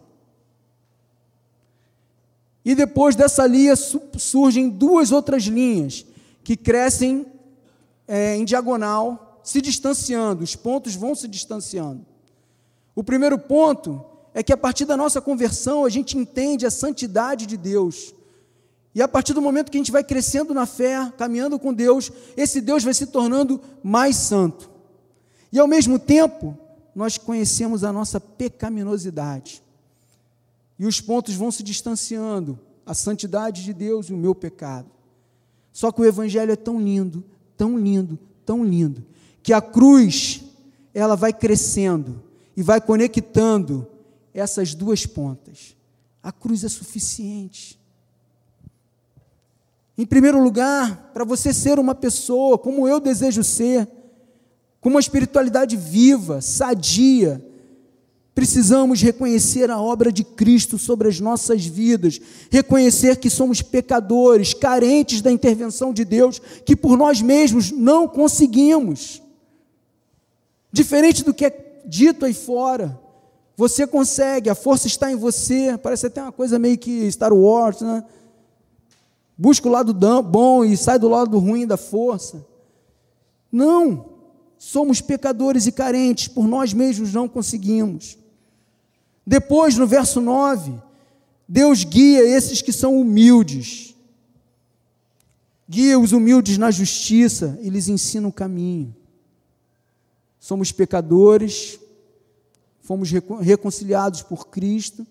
E 2.65 2.75
depois 2.75 3.15
dessa 3.15 3.47
linha 3.47 3.75
surgem 3.77 4.69
duas 4.69 5.13
outras 5.13 5.45
linhas 5.45 6.07
que 6.43 6.57
crescem 6.57 7.27
é, 8.07 8.37
em 8.37 8.45
diagonal, 8.45 9.41
se 9.43 9.61
distanciando, 9.61 10.43
os 10.43 10.57
pontos 10.57 10.95
vão 10.95 11.15
se 11.15 11.29
distanciando. 11.29 12.05
O 12.95 13.05
primeiro 13.05 13.39
ponto 13.39 14.05
é 14.35 14.43
que 14.43 14.53
a 14.53 14.57
partir 14.57 14.85
da 14.85 14.97
nossa 14.97 15.21
conversão 15.21 15.85
a 15.85 15.89
gente 15.89 16.17
entende 16.17 16.67
a 16.67 16.71
santidade 16.71 17.47
de 17.47 17.57
Deus. 17.57 18.15
E 18.95 19.03
a 19.03 19.07
partir 19.07 19.35
do 19.35 19.43
momento 19.43 19.71
que 19.71 19.77
a 19.77 19.81
gente 19.81 19.93
vai 19.93 20.03
crescendo 20.03 20.55
na 20.55 20.67
fé, 20.67 21.13
caminhando 21.19 21.59
com 21.59 21.73
Deus, 21.73 22.11
esse 22.37 22.61
Deus 22.61 22.83
vai 22.83 22.95
se 22.95 23.07
tornando 23.07 23.61
mais 23.83 24.17
santo. 24.17 24.71
E 25.53 25.59
ao 25.59 25.69
mesmo 25.69 25.99
tempo, 25.99 26.57
nós 26.95 27.19
conhecemos 27.19 27.85
a 27.85 27.93
nossa 27.93 28.19
pecaminosidade. 28.19 29.63
E 30.79 30.87
os 30.87 31.01
pontos 31.01 31.35
vão 31.35 31.51
se 31.51 31.63
distanciando, 31.63 32.59
a 32.87 32.95
santidade 32.95 33.65
de 33.65 33.75
Deus 33.75 34.09
e 34.09 34.15
o 34.15 34.17
meu 34.17 34.35
pecado. 34.35 34.91
Só 35.73 35.93
que 35.93 36.01
o 36.01 36.05
Evangelho 36.05 36.53
é 36.53 36.57
tão 36.57 36.81
lindo, 36.81 37.23
tão 37.57 37.79
lindo, 37.79 38.19
tão 38.45 38.65
lindo, 38.65 39.05
que 39.43 39.53
a 39.53 39.61
cruz, 39.61 40.43
ela 40.93 41.15
vai 41.15 41.33
crescendo 41.33 42.23
e 42.57 42.63
vai 42.63 42.81
conectando 42.81 43.87
essas 44.33 44.75
duas 44.75 45.07
pontas. 45.07 45.77
A 46.23 46.33
cruz 46.33 46.65
é 46.65 46.69
suficiente. 46.69 47.79
Em 49.97 50.05
primeiro 50.05 50.43
lugar, 50.43 51.11
para 51.15 51.25
você 51.25 51.53
ser 51.55 51.79
uma 51.79 51.95
pessoa 51.95 52.59
como 52.59 52.87
eu 52.87 53.01
desejo 53.01 53.43
ser, 53.43 53.89
com 54.81 54.91
uma 54.91 55.01
espiritualidade 55.01 55.77
viva, 55.77 56.41
sadia, 56.41 57.45
Precisamos 58.37 59.01
reconhecer 59.01 59.71
a 59.71 59.81
obra 59.81 60.13
de 60.13 60.23
Cristo 60.23 60.77
sobre 60.77 61.09
as 61.09 61.19
nossas 61.19 61.65
vidas, 61.65 62.21
reconhecer 62.51 63.17
que 63.17 63.31
somos 63.31 63.63
pecadores, 63.63 64.53
carentes 64.53 65.23
da 65.23 65.33
intervenção 65.33 65.91
de 65.91 66.05
Deus, 66.05 66.39
que 66.39 66.77
por 66.77 66.99
nós 66.99 67.23
mesmos 67.23 67.71
não 67.71 68.07
conseguimos. 68.07 69.23
Diferente 70.71 71.25
do 71.25 71.33
que 71.33 71.47
é 71.47 71.83
dito 71.87 72.27
aí 72.27 72.35
fora, 72.35 73.01
você 73.57 73.87
consegue, 73.87 74.51
a 74.51 74.55
força 74.55 74.87
está 74.87 75.11
em 75.11 75.17
você. 75.17 75.79
Parece 75.83 76.09
até 76.09 76.21
uma 76.21 76.31
coisa 76.31 76.59
meio 76.59 76.77
que 76.77 77.11
Star 77.11 77.33
Wars, 77.33 77.81
né? 77.81 78.05
Busca 79.35 79.67
o 79.67 79.73
lado 79.73 79.95
bom 80.23 80.63
e 80.63 80.77
sai 80.77 80.99
do 80.99 81.09
lado 81.09 81.39
ruim 81.39 81.67
da 81.67 81.79
força. 81.79 82.45
Não, 83.51 84.11
somos 84.59 85.01
pecadores 85.01 85.67
e 85.67 85.73
carentes, 85.73 86.29
por 86.29 86.47
nós 86.47 86.75
mesmos 86.75 87.15
não 87.15 87.27
conseguimos. 87.27 88.26
Depois, 89.27 89.77
no 89.77 89.87
verso 89.87 90.21
9, 90.21 90.81
Deus 91.49 91.83
guia 91.83 92.23
esses 92.23 92.63
que 92.63 92.73
são 92.73 93.01
humildes. 93.01 93.97
Guia 95.69 95.99
os 95.99 96.13
humildes 96.13 96.59
na 96.59 96.71
justiça 96.71 97.59
e 97.61 97.69
lhes 97.69 97.89
ensina 97.89 98.29
o 98.29 98.33
caminho. 98.33 98.95
Somos 100.39 100.71
pecadores, 100.71 101.81
fomos 102.81 103.11
reconciliados 103.41 104.23
por 104.23 104.47
Cristo, 104.47 105.05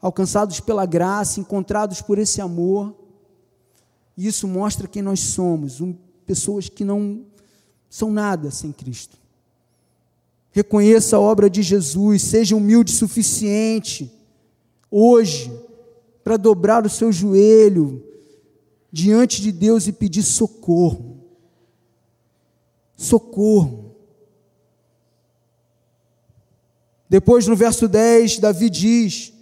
alcançados 0.00 0.60
pela 0.60 0.86
graça, 0.86 1.40
encontrados 1.40 2.00
por 2.00 2.18
esse 2.18 2.40
amor. 2.40 2.94
E 4.16 4.28
isso 4.28 4.46
mostra 4.46 4.86
quem 4.86 5.02
nós 5.02 5.18
somos, 5.18 5.82
pessoas 6.24 6.68
que 6.68 6.84
não 6.84 7.24
são 7.88 8.12
nada 8.12 8.52
sem 8.52 8.70
Cristo. 8.70 9.19
Reconheça 10.52 11.16
a 11.16 11.20
obra 11.20 11.48
de 11.48 11.62
Jesus, 11.62 12.22
seja 12.22 12.56
humilde 12.56 12.92
o 12.92 12.96
suficiente 12.96 14.12
hoje 14.90 15.50
para 16.24 16.36
dobrar 16.36 16.84
o 16.84 16.90
seu 16.90 17.12
joelho 17.12 18.04
diante 18.90 19.40
de 19.40 19.52
Deus 19.52 19.86
e 19.86 19.92
pedir 19.92 20.22
socorro. 20.22 21.18
Socorro. 22.96 23.94
Depois, 27.08 27.46
no 27.46 27.56
verso 27.56 27.88
10, 27.88 28.38
Davi 28.38 28.68
diz 28.68 29.32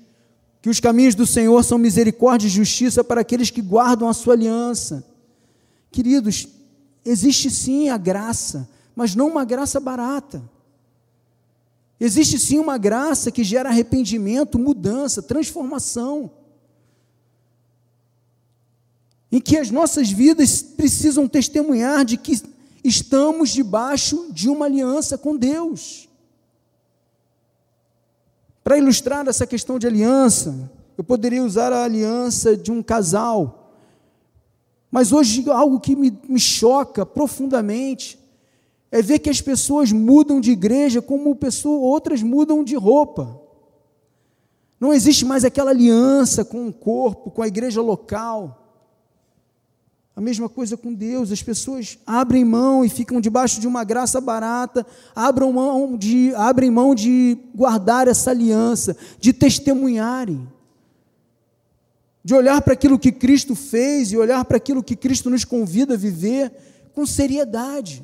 que 0.61 0.69
os 0.69 0.81
caminhos 0.81 1.15
do 1.15 1.27
Senhor 1.27 1.63
são 1.65 1.79
misericórdia 1.79 2.47
e 2.47 2.51
justiça 2.51 3.03
para 3.03 3.23
aqueles 3.23 3.51
que 3.51 3.63
guardam 3.63 4.09
a 4.09 4.15
sua 4.15 4.35
aliança. 4.35 5.05
Queridos, 5.91 6.49
existe 7.05 7.51
sim 7.51 7.89
a 7.89 7.97
graça, 7.97 8.69
mas 8.95 9.15
não 9.15 9.29
uma 9.29 9.45
graça 9.45 9.81
barata. 9.81 10.43
Existe 12.01 12.39
sim 12.39 12.59
uma 12.59 12.79
graça 12.79 13.31
que 13.31 13.43
gera 13.43 13.69
arrependimento, 13.69 14.59
mudança, 14.59 15.21
transformação. 15.21 16.31
Em 19.31 19.41
que 19.41 19.57
as 19.57 19.71
nossas 19.71 20.11
vidas 20.11 20.63
precisam 20.63 21.27
testemunhar 21.27 22.05
de 22.05 22.17
que 22.17 22.41
estamos 22.85 23.51
debaixo 23.51 24.29
de 24.33 24.49
uma 24.49 24.67
aliança 24.67 25.19
com 25.19 25.37
Deus. 25.37 26.09
Para 28.63 28.79
ilustrar 28.79 29.27
essa 29.27 29.47
questão 29.47 29.79
de 29.79 29.87
aliança, 29.87 30.71
eu 30.97 31.03
poderia 31.03 31.43
usar 31.43 31.73
a 31.73 31.85
aliança 31.85 32.57
de 32.57 32.71
um 32.71 32.83
casal. 32.83 33.73
Mas 34.91 35.13
hoje 35.13 35.49
algo 35.51 35.81
que 35.81 35.97
me, 35.97 36.17
me 36.29 36.39
choca 36.39 37.05
profundamente 37.05 38.18
é 38.91 39.03
ver 39.03 39.19
que 39.19 39.31
as 39.31 39.41
pessoas 39.41 39.93
mudam 39.93 40.41
de 40.41 40.51
igreja 40.51 41.03
como 41.03 41.35
pessoa, 41.37 41.87
outras 41.87 42.23
mudam 42.23 42.65
de 42.65 42.75
roupa. 42.75 43.41
Não 44.81 44.93
existe 44.93 45.25
mais 45.25 45.45
aquela 45.45 45.71
aliança 45.71 46.45
com 46.45 46.69
o 46.69 46.73
corpo, 46.73 47.31
com 47.31 47.43
a 47.43 47.49
igreja 47.49 47.83
local. 47.83 48.65
A 50.15 50.21
mesma 50.21 50.49
coisa 50.49 50.77
com 50.77 50.93
Deus, 50.93 51.31
as 51.31 51.43
pessoas 51.43 51.99
abrem 52.07 52.45
mão 52.45 52.85
e 52.85 52.89
ficam 52.89 53.21
debaixo 53.21 53.61
de 53.61 53.69
uma 53.69 53.85
graça 53.85 54.21
barata, 54.21 54.87
abrem 55.15 55.53
mão 55.53 55.97
de, 55.97 56.35
abrem 56.35 56.71
mão 56.71 56.95
de 56.95 57.39
guardar 57.55 58.09
essa 58.09 58.31
aliança, 58.31 58.97
de 59.21 59.33
testemunharem, 59.33 60.49
de 62.25 62.35
olhar 62.35 62.61
para 62.63 62.73
aquilo 62.73 62.99
que 62.99 63.13
Cristo 63.13 63.55
fez 63.55 64.11
e 64.11 64.17
olhar 64.17 64.45
para 64.45 64.57
aquilo 64.57 64.83
que 64.83 64.97
Cristo 64.97 65.31
nos 65.31 65.45
convida 65.45 65.95
a 65.95 65.97
viver 65.97 66.53
com 66.93 67.07
seriedade. 67.07 68.03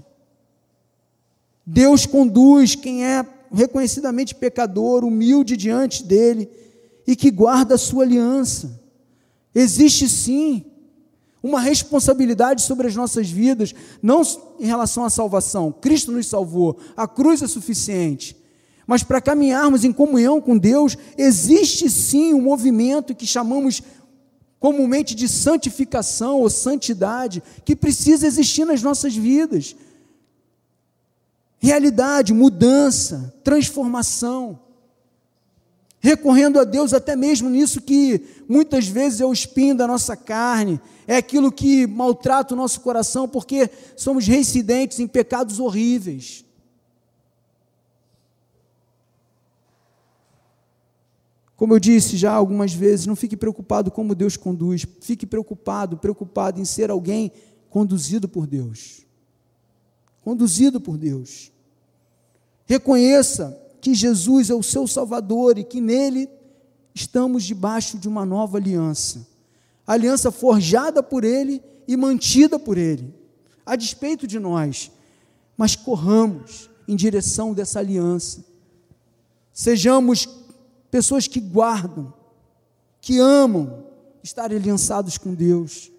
Deus 1.66 2.06
conduz 2.06 2.74
quem 2.74 3.04
é 3.04 3.24
reconhecidamente 3.52 4.34
pecador, 4.34 5.04
humilde 5.04 5.56
diante 5.56 6.02
dele 6.02 6.48
e 7.06 7.14
que 7.14 7.30
guarda 7.30 7.76
a 7.76 7.78
sua 7.78 8.04
aliança. 8.04 8.80
Existe 9.54 10.08
sim 10.08 10.64
uma 11.42 11.60
responsabilidade 11.60 12.62
sobre 12.62 12.86
as 12.88 12.96
nossas 12.96 13.28
vidas, 13.28 13.74
não 14.02 14.22
em 14.58 14.66
relação 14.66 15.04
à 15.04 15.10
salvação. 15.10 15.70
Cristo 15.70 16.10
nos 16.10 16.26
salvou, 16.26 16.78
a 16.96 17.06
cruz 17.06 17.42
é 17.42 17.46
suficiente. 17.46 18.36
Mas 18.86 19.02
para 19.02 19.20
caminharmos 19.20 19.84
em 19.84 19.92
comunhão 19.92 20.40
com 20.40 20.58
Deus, 20.58 20.96
existe 21.16 21.88
sim 21.88 22.34
um 22.34 22.40
movimento 22.40 23.14
que 23.14 23.26
chamamos 23.26 23.82
comumente 24.58 25.14
de 25.14 25.28
santificação 25.28 26.40
ou 26.40 26.48
santidade, 26.48 27.42
que 27.64 27.76
precisa 27.76 28.26
existir 28.26 28.64
nas 28.64 28.82
nossas 28.82 29.14
vidas. 29.14 29.76
Realidade, 31.64 32.34
mudança, 32.34 33.34
transformação. 33.42 34.60
Recorrendo 35.98 36.60
a 36.60 36.64
Deus 36.64 36.92
até 36.92 37.16
mesmo 37.16 37.48
nisso 37.48 37.80
que 37.80 38.22
muitas 38.46 38.86
vezes 38.86 39.22
é 39.22 39.24
o 39.24 39.32
espinho 39.32 39.74
da 39.74 39.86
nossa 39.86 40.14
carne, 40.14 40.78
é 41.06 41.16
aquilo 41.16 41.50
que 41.50 41.86
maltrata 41.86 42.52
o 42.52 42.56
nosso 42.56 42.82
coração, 42.82 43.26
porque 43.26 43.70
somos 43.96 44.26
reincidentes 44.26 45.00
em 45.00 45.06
pecados 45.06 45.58
horríveis. 45.58 46.44
Como 51.56 51.72
eu 51.72 51.80
disse 51.80 52.18
já 52.18 52.32
algumas 52.34 52.74
vezes, 52.74 53.06
não 53.06 53.16
fique 53.16 53.38
preocupado 53.38 53.90
como 53.90 54.14
Deus 54.14 54.36
conduz, 54.36 54.86
fique 55.00 55.24
preocupado, 55.24 55.96
preocupado 55.96 56.60
em 56.60 56.64
ser 56.66 56.90
alguém 56.90 57.32
conduzido 57.70 58.28
por 58.28 58.46
Deus. 58.46 59.06
Conduzido 60.20 60.78
por 60.78 60.98
Deus. 60.98 61.53
Reconheça 62.66 63.60
que 63.80 63.94
Jesus 63.94 64.50
é 64.50 64.54
o 64.54 64.62
seu 64.62 64.86
Salvador 64.86 65.58
e 65.58 65.64
que 65.64 65.80
nele 65.80 66.28
estamos 66.94 67.44
debaixo 67.44 67.98
de 67.98 68.08
uma 68.08 68.24
nova 68.24 68.56
aliança. 68.56 69.26
Aliança 69.86 70.30
forjada 70.30 71.02
por 71.02 71.24
ele 71.24 71.62
e 71.86 71.96
mantida 71.96 72.58
por 72.58 72.78
ele, 72.78 73.14
a 73.66 73.76
despeito 73.76 74.26
de 74.26 74.38
nós. 74.38 74.90
Mas 75.56 75.76
corramos 75.76 76.70
em 76.88 76.96
direção 76.96 77.52
dessa 77.52 77.78
aliança. 77.78 78.44
Sejamos 79.52 80.26
pessoas 80.90 81.28
que 81.28 81.40
guardam, 81.40 82.12
que 83.00 83.18
amam 83.18 83.84
estar 84.22 84.50
aliançados 84.50 85.18
com 85.18 85.34
Deus. 85.34 85.92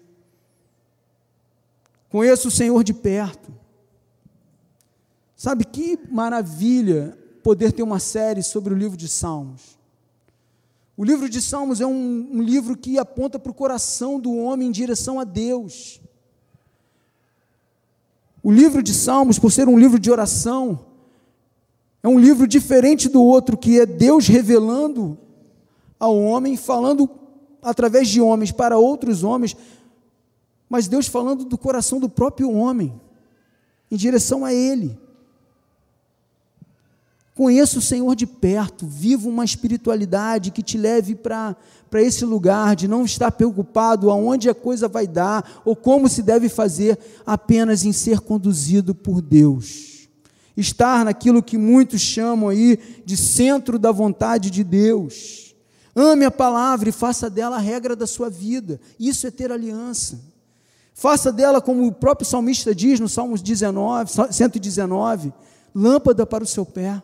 Conheço 2.08 2.48
o 2.48 2.50
Senhor 2.50 2.82
de 2.82 2.92
perto. 2.92 3.52
Sabe 5.36 5.66
que 5.66 5.98
maravilha 6.10 7.16
poder 7.42 7.70
ter 7.70 7.82
uma 7.82 8.00
série 8.00 8.42
sobre 8.42 8.72
o 8.72 8.76
livro 8.76 8.96
de 8.96 9.06
Salmos. 9.06 9.78
O 10.96 11.04
livro 11.04 11.28
de 11.28 11.42
Salmos 11.42 11.78
é 11.78 11.86
um, 11.86 12.30
um 12.32 12.42
livro 12.42 12.74
que 12.74 12.98
aponta 12.98 13.38
para 13.38 13.52
o 13.52 13.54
coração 13.54 14.18
do 14.18 14.34
homem 14.34 14.68
em 14.68 14.72
direção 14.72 15.20
a 15.20 15.24
Deus. 15.24 16.00
O 18.42 18.50
livro 18.50 18.82
de 18.82 18.94
Salmos, 18.94 19.38
por 19.38 19.52
ser 19.52 19.68
um 19.68 19.78
livro 19.78 19.98
de 19.98 20.10
oração, 20.10 20.86
é 22.02 22.08
um 22.08 22.18
livro 22.18 22.46
diferente 22.46 23.08
do 23.08 23.22
outro, 23.22 23.58
que 23.58 23.78
é 23.78 23.84
Deus 23.84 24.26
revelando 24.26 25.18
ao 26.00 26.16
homem, 26.18 26.56
falando 26.56 27.10
através 27.60 28.08
de 28.08 28.22
homens 28.22 28.52
para 28.52 28.78
outros 28.78 29.22
homens, 29.22 29.54
mas 30.68 30.88
Deus 30.88 31.06
falando 31.06 31.44
do 31.44 31.58
coração 31.58 32.00
do 32.00 32.08
próprio 32.08 32.50
homem, 32.50 32.98
em 33.90 33.96
direção 33.96 34.44
a 34.44 34.54
Ele. 34.54 35.05
Conheça 37.36 37.78
o 37.78 37.82
Senhor 37.82 38.16
de 38.16 38.26
perto, 38.26 38.86
viva 38.86 39.28
uma 39.28 39.44
espiritualidade 39.44 40.50
que 40.50 40.62
te 40.62 40.76
leve 40.76 41.14
para 41.14 41.54
esse 41.96 42.24
lugar 42.24 42.74
de 42.74 42.88
não 42.88 43.04
estar 43.04 43.30
preocupado 43.30 44.10
aonde 44.10 44.48
a 44.48 44.54
coisa 44.54 44.88
vai 44.88 45.06
dar 45.06 45.60
ou 45.64 45.76
como 45.76 46.08
se 46.08 46.22
deve 46.22 46.48
fazer, 46.48 46.98
apenas 47.24 47.84
em 47.84 47.92
ser 47.92 48.20
conduzido 48.20 48.94
por 48.94 49.20
Deus 49.20 49.94
estar 50.56 51.04
naquilo 51.04 51.42
que 51.42 51.58
muitos 51.58 52.00
chamam 52.00 52.48
aí 52.48 52.78
de 53.04 53.16
centro 53.16 53.78
da 53.78 53.92
vontade 53.92 54.50
de 54.50 54.64
Deus. 54.64 55.54
Ame 55.94 56.24
a 56.24 56.30
palavra 56.30 56.88
e 56.88 56.92
faça 56.92 57.28
dela 57.28 57.56
a 57.56 57.60
regra 57.60 57.94
da 57.94 58.06
sua 58.06 58.30
vida. 58.30 58.80
Isso 58.98 59.26
é 59.26 59.30
ter 59.30 59.52
aliança. 59.52 60.18
Faça 60.94 61.30
dela, 61.30 61.60
como 61.60 61.86
o 61.86 61.92
próprio 61.92 62.26
salmista 62.26 62.74
diz 62.74 62.98
no 62.98 63.08
Salmos 63.08 63.42
19, 63.42 64.10
119, 64.30 65.32
lâmpada 65.74 66.24
para 66.24 66.42
o 66.42 66.46
seu 66.46 66.64
pé, 66.64 67.02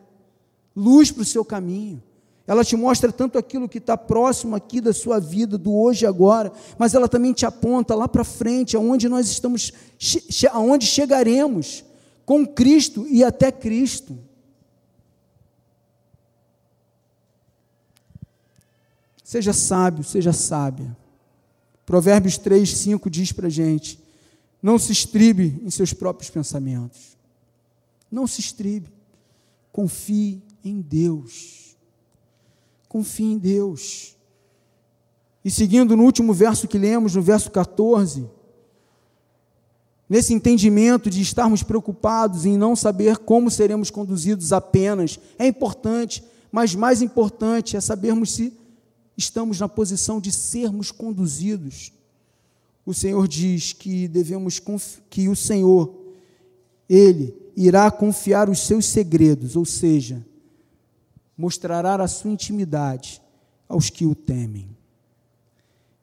luz 0.75 1.11
para 1.11 1.23
o 1.23 1.27
seu 1.27 1.45
caminho. 1.45 2.03
Ela 2.47 2.65
te 2.65 2.77
mostra 2.77 3.13
tanto 3.13 3.39
aquilo 3.39 3.69
que 3.69 3.79
está 3.79 3.97
próximo 3.97 4.57
aqui 4.57 4.81
da 4.81 4.93
sua 4.93 5.21
vida, 5.21 5.57
do 5.57 5.73
hoje 5.75 6.05
e 6.05 6.09
agora, 6.09 6.53
mas 6.77 6.95
ela 6.95 7.09
também 7.09 7.33
te 7.33 7.47
aponta 7.47 7.95
lá 7.95 8.09
para 8.09 8.25
frente, 8.25 8.77
aonde 8.77 9.09
nós 9.09 9.29
estamos, 9.29 9.73
aonde 10.51 10.87
chegaremos 10.87 11.85
com 12.27 12.47
Cristo 12.47 13.07
e 13.09 13.23
até 13.23 13.53
Cristo. 13.53 14.19
Seja 19.23 19.53
sábio, 19.53 20.05
seja 20.05 20.33
sábia. 20.33 20.97
Provérbios 21.87 22.37
3, 22.37 22.69
5 22.69 23.09
diz 23.09 23.33
para 23.33 23.47
a 23.47 23.51
gente: 23.51 24.03
não 24.63 24.79
se 24.79 24.93
estribe 24.93 25.61
em 25.65 25.71
seus 25.71 25.93
próprios 25.93 26.31
pensamentos. 26.31 27.17
Não 28.11 28.27
se 28.27 28.41
estribe. 28.41 28.89
Confie 29.73 30.43
em 30.65 30.81
Deus. 30.81 31.77
Confie 32.89 33.33
em 33.33 33.39
Deus. 33.39 34.17
E 35.45 35.51
seguindo 35.51 35.97
no 35.97 36.05
último 36.05 36.33
verso 36.33 36.69
que 36.69 36.79
lemos, 36.79 37.15
no 37.15 37.23
verso 37.23 37.51
14, 37.51 38.29
nesse 40.09 40.33
entendimento 40.33 41.11
de 41.11 41.21
estarmos 41.21 41.63
preocupados 41.63 42.45
em 42.45 42.57
não 42.57 42.77
saber 42.77 43.19
como 43.19 43.51
seremos 43.51 43.91
conduzidos 43.91 44.53
apenas, 44.53 45.19
é 45.39 45.47
importante, 45.47 46.23
mas 46.51 46.75
mais 46.75 47.03
importante 47.03 47.77
é 47.77 47.81
sabermos 47.81 48.33
se 48.33 48.53
estamos 49.17 49.59
na 49.59 49.69
posição 49.69 50.21
de 50.21 50.31
sermos 50.31 50.91
conduzidos. 50.91 51.93
O 52.85 52.93
Senhor 52.93 53.27
diz 53.27 53.73
que 53.73 54.07
devemos 54.09 54.61
que 55.09 55.29
o 55.29 55.37
Senhor 55.37 55.95
ele 56.89 57.35
irá 57.57 57.91
confiar 57.91 58.49
os 58.49 58.61
seus 58.61 58.87
segredos, 58.87 59.57
ou 59.57 59.65
seja, 59.65 60.25
mostrará 61.37 61.95
a 61.95 62.09
sua 62.09 62.31
intimidade 62.31 63.23
aos 63.69 63.91
que 63.91 64.07
o 64.07 64.15
temem. 64.15 64.69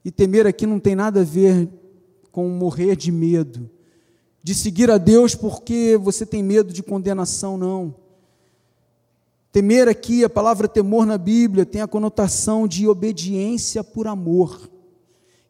E 0.04 0.12
temer 0.12 0.48
aqui 0.48 0.66
não 0.66 0.80
tem 0.80 0.96
nada 0.96 1.22
a 1.22 1.24
ver 1.24 1.70
com 2.32 2.48
morrer 2.50 2.96
de 2.96 3.12
medo, 3.12 3.70
de 4.42 4.56
seguir 4.56 4.90
a 4.90 4.98
Deus 4.98 5.36
porque 5.36 5.98
você 6.02 6.26
tem 6.26 6.42
medo 6.42 6.74
de 6.74 6.82
condenação, 6.82 7.58
não. 7.58 7.94
Temer 9.52 9.88
aqui, 9.88 10.24
a 10.24 10.30
palavra 10.30 10.68
temor 10.68 11.06
na 11.06 11.18
Bíblia 11.18 11.66
tem 11.66 11.82
a 11.82 11.88
conotação 11.88 12.68
de 12.68 12.88
obediência 12.88 13.84
por 13.84 14.08
amor, 14.08 14.70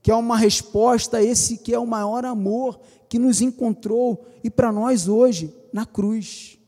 que 0.01 0.11
é 0.11 0.15
uma 0.15 0.37
resposta 0.37 1.17
a 1.17 1.23
esse 1.23 1.57
que 1.57 1.73
é 1.73 1.79
o 1.79 1.87
maior 1.87 2.25
amor 2.25 2.79
que 3.07 3.19
nos 3.19 3.41
encontrou 3.41 4.25
e 4.43 4.49
para 4.49 4.71
nós 4.71 5.07
hoje 5.07 5.53
na 5.73 5.85
cruz. 5.85 6.58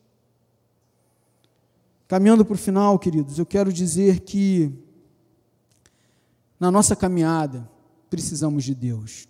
Caminhando 2.12 2.44
para 2.44 2.56
o 2.56 2.58
final, 2.58 3.00
queridos, 3.00 3.40
eu 3.40 3.46
quero 3.46 3.72
dizer 3.72 4.20
que 4.20 4.70
na 6.60 6.70
nossa 6.70 6.94
caminhada 6.94 7.72
precisamos 8.10 8.66
de 8.66 8.76
Deus. 8.76 9.30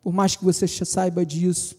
Por 0.00 0.12
mais 0.12 0.36
que 0.36 0.44
você 0.44 0.68
saiba 0.68 1.26
disso, 1.26 1.76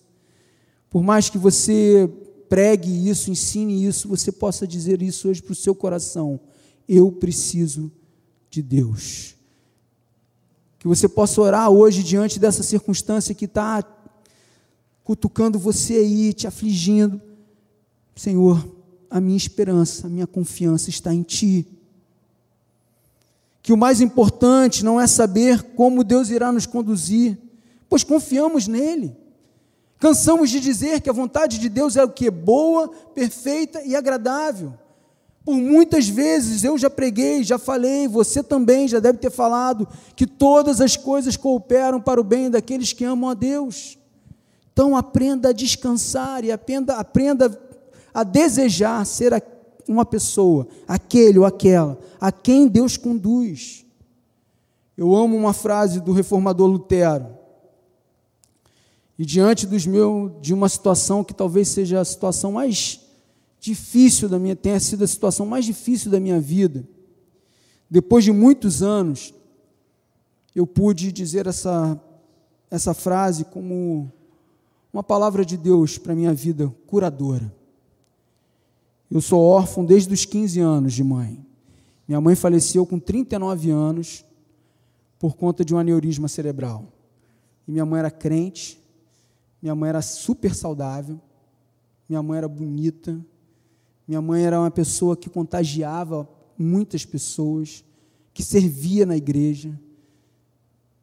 por 0.89 1.01
mais 1.01 1.29
que 1.29 1.37
você 1.37 2.11
pregue 2.49 3.07
isso, 3.09 3.31
ensine 3.31 3.85
isso, 3.85 4.09
você 4.09 4.29
possa 4.29 4.67
dizer 4.67 5.01
isso 5.01 5.29
hoje 5.29 5.41
para 5.41 5.53
o 5.53 5.55
seu 5.55 5.73
coração. 5.73 6.37
Eu 6.85 7.13
preciso 7.13 7.89
de 8.49 8.61
Deus. 8.61 9.37
Que 10.77 10.85
você 10.89 11.07
possa 11.07 11.39
orar 11.39 11.69
hoje 11.69 12.03
diante 12.03 12.41
dessa 12.41 12.61
circunstância 12.61 13.33
que 13.33 13.45
está 13.45 13.81
cutucando 15.01 15.57
você 15.57 15.93
aí, 15.93 16.33
te 16.33 16.45
afligindo. 16.45 17.21
Senhor, 18.13 18.74
a 19.15 19.21
minha 19.21 19.37
esperança, 19.37 20.07
a 20.07 20.09
minha 20.09 20.27
confiança 20.27 20.89
está 20.89 21.13
em 21.13 21.23
Ti. 21.23 21.65
Que 23.61 23.71
o 23.71 23.77
mais 23.77 24.01
importante 24.01 24.83
não 24.83 24.99
é 24.99 25.07
saber 25.07 25.63
como 25.73 26.03
Deus 26.03 26.29
irá 26.29 26.51
nos 26.51 26.65
conduzir, 26.65 27.37
pois 27.87 28.03
confiamos 28.03 28.67
nele. 28.67 29.15
Cansamos 29.99 30.49
de 30.49 30.59
dizer 30.59 30.99
que 30.99 31.09
a 31.09 31.13
vontade 31.13 31.59
de 31.59 31.69
Deus 31.69 31.95
é 31.95 32.03
o 32.03 32.09
que? 32.09 32.29
Boa, 32.29 32.89
perfeita 32.89 33.81
e 33.83 33.95
agradável. 33.95 34.73
Por 35.45 35.55
muitas 35.55 36.09
vezes 36.09 36.65
eu 36.65 36.77
já 36.77 36.89
preguei, 36.89 37.41
já 37.41 37.57
falei, 37.57 38.09
você 38.09 38.43
também 38.43 38.85
já 38.85 38.99
deve 38.99 39.17
ter 39.17 39.31
falado, 39.31 39.87
que 40.13 40.27
todas 40.27 40.81
as 40.81 40.97
coisas 40.97 41.37
cooperam 41.37 42.01
para 42.01 42.19
o 42.19 42.23
bem 42.23 42.49
daqueles 42.49 42.91
que 42.91 43.05
amam 43.05 43.29
a 43.29 43.33
Deus. 43.33 43.97
Então 44.73 44.93
aprenda 44.93 45.51
a 45.51 45.53
descansar 45.53 46.43
e 46.43 46.51
aprenda, 46.51 46.95
aprenda 46.97 47.47
a 48.15 48.23
desejar 48.23 49.05
ser 49.05 49.43
uma 49.85 50.05
pessoa, 50.05 50.65
aquele 50.87 51.37
ou 51.37 51.43
aquela, 51.43 51.99
a 52.17 52.31
quem 52.31 52.65
Deus 52.65 52.95
conduz. 52.95 53.85
Eu 54.95 55.13
amo 55.13 55.35
uma 55.35 55.51
frase 55.51 55.99
do 55.99 56.13
reformador 56.13 56.65
Lutero. 56.65 57.27
E 59.19 59.25
diante 59.25 59.67
dos 59.67 59.85
meus, 59.85 60.31
de 60.41 60.53
uma 60.53 60.69
situação 60.69 61.25
que 61.25 61.33
talvez 61.33 61.67
seja 61.67 61.99
a 61.99 62.05
situação 62.05 62.53
mais 62.53 63.01
difícil 63.59 64.29
da 64.29 64.39
minha, 64.39 64.55
tenha 64.55 64.79
sido 64.79 65.03
a 65.03 65.07
situação 65.07 65.45
mais 65.45 65.65
difícil 65.65 66.09
da 66.09 66.19
minha 66.19 66.39
vida, 66.39 66.87
depois 67.89 68.23
de 68.23 68.31
muitos 68.31 68.81
anos, 68.81 69.33
eu 70.55 70.65
pude 70.65 71.11
dizer 71.11 71.47
essa, 71.47 72.01
essa 72.71 72.93
frase 72.93 73.43
como 73.43 74.09
uma 74.93 75.03
palavra 75.03 75.43
de 75.43 75.57
Deus 75.57 75.97
para 75.97 76.13
a 76.13 76.15
minha 76.15 76.33
vida 76.33 76.73
curadora. 76.87 77.53
Eu 79.09 79.21
sou 79.21 79.41
órfão 79.41 79.85
desde 79.85 80.13
os 80.13 80.25
15 80.25 80.59
anos 80.59 80.93
de 80.93 81.03
mãe. 81.03 81.45
Minha 82.07 82.21
mãe 82.21 82.35
faleceu 82.35 82.85
com 82.85 82.99
39 82.99 83.69
anos 83.71 84.25
por 85.19 85.35
conta 85.35 85.63
de 85.63 85.73
um 85.73 85.77
aneurisma 85.77 86.27
cerebral. 86.27 86.91
E 87.67 87.71
minha 87.71 87.85
mãe 87.85 87.99
era 87.99 88.11
crente, 88.11 88.79
minha 89.61 89.73
mãe 89.73 89.89
era 89.89 90.01
super 90.01 90.53
saudável, 90.53 91.19
minha 92.07 92.21
mãe 92.21 92.37
era 92.37 92.47
bonita, 92.47 93.19
minha 94.07 94.21
mãe 94.21 94.43
era 94.43 94.59
uma 94.59 94.69
pessoa 94.69 95.17
que 95.17 95.29
contagiava 95.29 96.29
muitas 96.57 97.05
pessoas, 97.05 97.83
que 98.33 98.43
servia 98.43 99.05
na 99.05 99.17
igreja, 99.17 99.79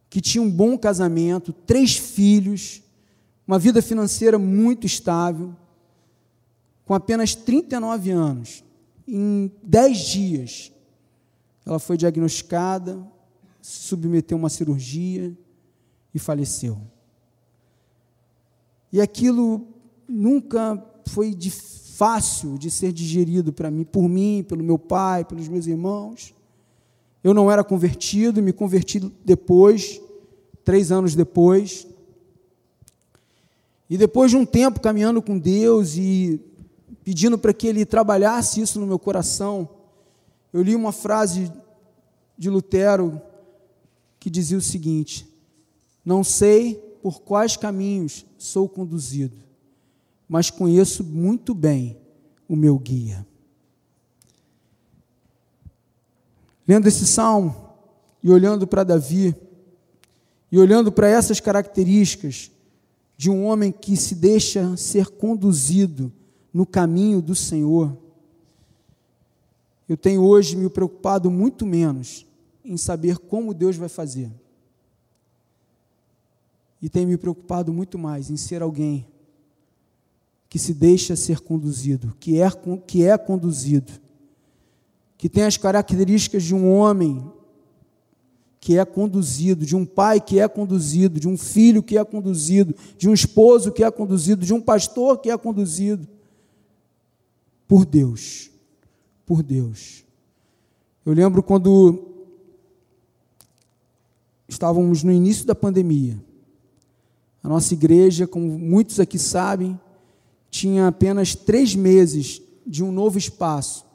que 0.09 0.21
tinha 0.21 0.43
um 0.43 0.51
bom 0.51 0.79
casamento, 0.79 1.53
três 1.53 1.97
filhos, 1.97 2.83
uma 3.47 3.59
vida 3.59 3.83
financeira 3.83 4.39
muito 4.39 4.87
estável, 4.87 5.57
com 6.93 6.97
apenas 6.97 7.34
39 7.34 8.11
anos. 8.11 8.62
Em 9.09 9.51
dez 9.62 9.97
dias, 9.97 10.70
ela 11.64 11.78
foi 11.78 11.97
diagnosticada, 11.97 13.03
submeteu 13.62 14.36
a 14.36 14.40
uma 14.40 14.51
cirurgia 14.51 15.34
e 16.14 16.18
faleceu. 16.18 16.78
E 18.93 19.01
aquilo 19.01 19.66
nunca 20.07 20.84
foi 21.07 21.34
de 21.34 21.51
fácil 21.51 22.59
de 22.59 22.70
ser 22.70 22.93
digerido 22.93 23.55
para 23.55 23.70
mim, 23.70 23.84
por 23.84 24.07
mim, 24.07 24.45
pelo 24.47 24.62
meu 24.62 24.78
pai, 24.78 25.24
pelos 25.24 25.49
meus 25.49 25.66
irmãos. 25.66 26.34
Eu 27.24 27.32
não 27.32 27.51
era 27.51 27.64
convertido, 27.64 28.43
me 28.43 28.53
converti 28.53 29.01
depois, 29.24 29.99
três 30.62 30.93
anos 30.93 31.14
depois. 31.14 31.86
E 33.88 33.97
depois 33.97 34.30
de 34.30 34.36
um 34.36 34.45
tempo 34.45 34.78
caminhando 34.78 35.22
com 35.22 35.38
Deus 35.38 35.97
e 35.97 36.52
pedindo 37.05 37.38
para 37.38 37.53
que 37.53 37.66
Ele 37.66 37.84
trabalhasse 37.84 38.61
isso 38.61 38.80
no 38.80 38.86
meu 38.86 38.99
coração, 38.99 39.68
eu 40.53 40.62
li 40.62 40.74
uma 40.74 40.93
frase 40.93 41.51
de 42.36 42.51
Lutero 42.51 43.20
que 44.18 44.30
dizia 44.30 44.59
o 44.59 44.62
seguinte: 44.62 45.26
Não 46.05 46.22
sei 46.22 46.74
por 47.03 47.20
quais 47.22 47.57
caminhos 47.57 48.24
sou 48.38 48.68
conduzido, 48.68 49.36
mas 50.28 50.51
conheço 50.51 51.03
muito 51.03 51.55
bem 51.55 51.97
o 52.49 52.55
meu 52.55 52.78
guia. 52.78 53.26
Lendo 56.66 56.86
esse 56.86 57.07
salmo 57.07 57.70
e 58.22 58.30
olhando 58.30 58.66
para 58.66 58.84
Davi, 58.84 59.34
e 60.53 60.59
olhando 60.59 60.93
para 60.93 61.09
essas 61.09 61.40
características 61.40 62.51
de 63.16 63.30
um 63.30 63.47
homem 63.47 63.72
que 63.72 63.97
se 63.97 64.14
deixa 64.14 64.76
ser 64.76 65.07
conduzido 65.07 66.12
no 66.53 66.67
caminho 66.67 67.23
do 67.23 67.35
Senhor, 67.35 67.97
eu 69.89 69.97
tenho 69.97 70.23
hoje 70.23 70.57
me 70.57 70.69
preocupado 70.69 71.31
muito 71.31 71.65
menos 71.65 72.27
em 72.65 72.77
saber 72.77 73.19
como 73.19 73.55
Deus 73.55 73.77
vai 73.77 73.89
fazer. 73.89 74.31
E 76.81 76.89
tenho 76.89 77.09
me 77.09 77.17
preocupado 77.17 77.73
muito 77.73 77.99
mais 77.99 78.31
em 78.31 78.37
ser 78.37 78.63
alguém 78.63 79.07
que 80.49 80.59
se 80.59 80.75
deixa 80.75 81.17
ser 81.17 81.41
conduzido, 81.41 82.15
que 82.21 82.41
é, 82.41 82.49
que 82.87 83.05
é 83.05 83.17
conduzido, 83.17 83.93
que 85.17 85.29
tem 85.29 85.45
as 85.45 85.57
características 85.57 86.43
de 86.43 86.55
um 86.55 86.71
homem 86.71 87.33
que 88.61 88.79
é 88.79 88.85
conduzido, 88.85 89.65
de 89.65 89.75
um 89.75 89.85
pai 89.85 90.21
que 90.21 90.39
é 90.39 90.47
conduzido, 90.47 91.19
de 91.19 91.27
um 91.27 91.37
filho 91.37 91.83
que 91.83 91.97
é 91.97 92.05
conduzido, 92.05 92.75
de 92.97 93.09
um 93.09 93.15
esposo 93.15 93.73
que 93.73 93.83
é 93.83 93.91
conduzido, 93.91 94.45
de 94.45 94.53
um 94.53 94.61
pastor 94.61 95.19
que 95.19 95.31
é 95.31 95.39
conduzido 95.39 96.07
por 97.73 97.87
Deus. 97.87 98.51
Por 99.25 99.43
Deus. 99.43 100.05
Eu 101.07 101.14
lembro 101.14 101.43
quando 101.43 102.05
estávamos 104.47 105.03
no 105.03 105.11
início 105.11 105.47
da 105.47 105.55
pandemia. 105.55 106.23
A 107.43 107.49
nossa 107.49 107.73
igreja, 107.73 108.27
como 108.27 108.59
muitos 108.59 109.01
aqui 109.01 109.18
sabem, 109.18 109.81
tinha 110.51 110.87
apenas 110.87 111.35
três 111.35 111.75
meses 111.75 112.43
de 112.66 112.85
um 112.85 112.93
novo 112.93 113.16
espaço, 113.16 113.87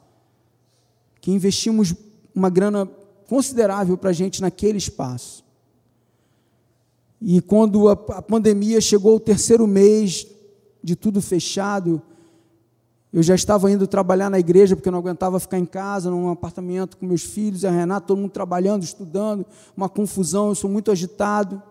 que 1.20 1.30
investimos 1.30 1.94
uma 2.34 2.50
grana 2.50 2.84
considerável 3.28 3.96
para 3.96 4.10
a 4.10 4.12
gente 4.12 4.40
naquele 4.40 4.78
espaço. 4.78 5.44
E 7.22 7.40
quando 7.40 7.88
a, 7.88 7.94
pandemia 7.94 8.80
chegou 8.80 9.14
o 9.14 9.20
terceiro 9.20 9.68
mês 9.68 10.26
de 10.82 10.96
tudo 10.96 11.22
fechado, 11.22 12.02
eu 13.12 13.22
já 13.22 13.34
estava 13.34 13.70
indo 13.70 13.86
trabalhar 13.86 14.28
na 14.28 14.38
igreja 14.38 14.76
porque 14.76 14.88
eu 14.88 14.92
não 14.92 14.98
aguentava 14.98 15.40
ficar 15.40 15.58
em 15.58 15.64
casa, 15.64 16.10
num 16.10 16.30
apartamento 16.30 16.96
com 16.96 17.06
meus 17.06 17.22
filhos, 17.22 17.64
a 17.64 17.70
Renata, 17.70 18.06
todo 18.06 18.18
mundo 18.18 18.30
trabalhando, 18.30 18.82
estudando, 18.82 19.46
uma 19.76 19.88
confusão, 19.88 20.48
eu 20.48 20.54
sou 20.54 20.68
muito 20.68 20.90
agitado. 20.90 21.62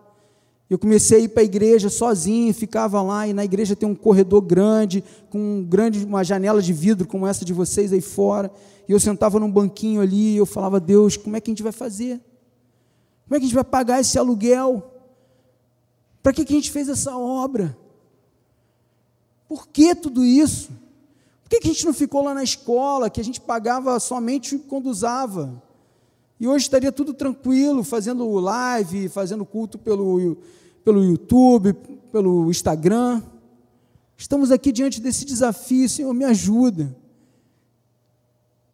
Eu 0.68 0.78
comecei 0.78 1.20
a 1.20 1.20
ir 1.22 1.28
para 1.28 1.42
a 1.42 1.44
igreja 1.44 1.88
sozinho, 1.88 2.52
ficava 2.52 3.00
lá, 3.00 3.26
e 3.26 3.32
na 3.32 3.44
igreja 3.44 3.74
tem 3.74 3.88
um 3.88 3.94
corredor 3.94 4.42
grande, 4.42 5.02
com 5.30 5.38
um 5.38 5.64
grande, 5.64 6.04
uma 6.04 6.22
janela 6.22 6.60
de 6.60 6.72
vidro 6.72 7.06
como 7.06 7.26
essa 7.26 7.44
de 7.44 7.54
vocês 7.54 7.92
aí 7.92 8.02
fora. 8.02 8.50
E 8.86 8.92
eu 8.92 9.00
sentava 9.00 9.38
num 9.38 9.50
banquinho 9.50 10.00
ali 10.00 10.34
e 10.34 10.36
eu 10.36 10.44
falava, 10.44 10.78
Deus, 10.80 11.16
como 11.16 11.36
é 11.36 11.40
que 11.40 11.50
a 11.50 11.52
gente 11.52 11.62
vai 11.62 11.72
fazer? 11.72 12.20
Como 13.26 13.36
é 13.36 13.38
que 13.38 13.44
a 13.44 13.48
gente 13.48 13.54
vai 13.54 13.64
pagar 13.64 14.00
esse 14.00 14.18
aluguel? 14.18 14.92
Para 16.22 16.32
que, 16.32 16.44
que 16.44 16.52
a 16.52 16.56
gente 16.56 16.70
fez 16.70 16.88
essa 16.88 17.16
obra? 17.16 17.76
Por 19.48 19.68
que 19.68 19.94
tudo 19.94 20.24
isso? 20.24 20.70
Por 21.48 21.60
que, 21.60 21.68
a 21.68 21.72
gente 21.72 21.86
não 21.86 21.94
ficou 21.94 22.22
lá 22.22 22.34
na 22.34 22.44
escola, 22.44 23.08
que 23.08 23.20
a 23.20 23.24
gente 23.24 23.40
pagava 23.40 23.98
somente 23.98 24.58
quando 24.58 24.86
usava? 24.86 25.62
E 26.38 26.46
hoje 26.46 26.66
estaria 26.66 26.92
tudo 26.92 27.14
tranquilo, 27.14 27.82
fazendo 27.82 28.30
live, 28.34 29.08
fazendo 29.08 29.46
culto 29.46 29.78
pelo, 29.78 30.36
pelo 30.84 31.02
YouTube, 31.02 31.72
pelo 32.12 32.50
Instagram. 32.50 33.22
Estamos 34.14 34.50
aqui 34.50 34.70
diante 34.70 35.00
desse 35.00 35.24
desafio, 35.24 35.88
Senhor, 35.88 36.12
me 36.12 36.24
ajuda. 36.24 36.94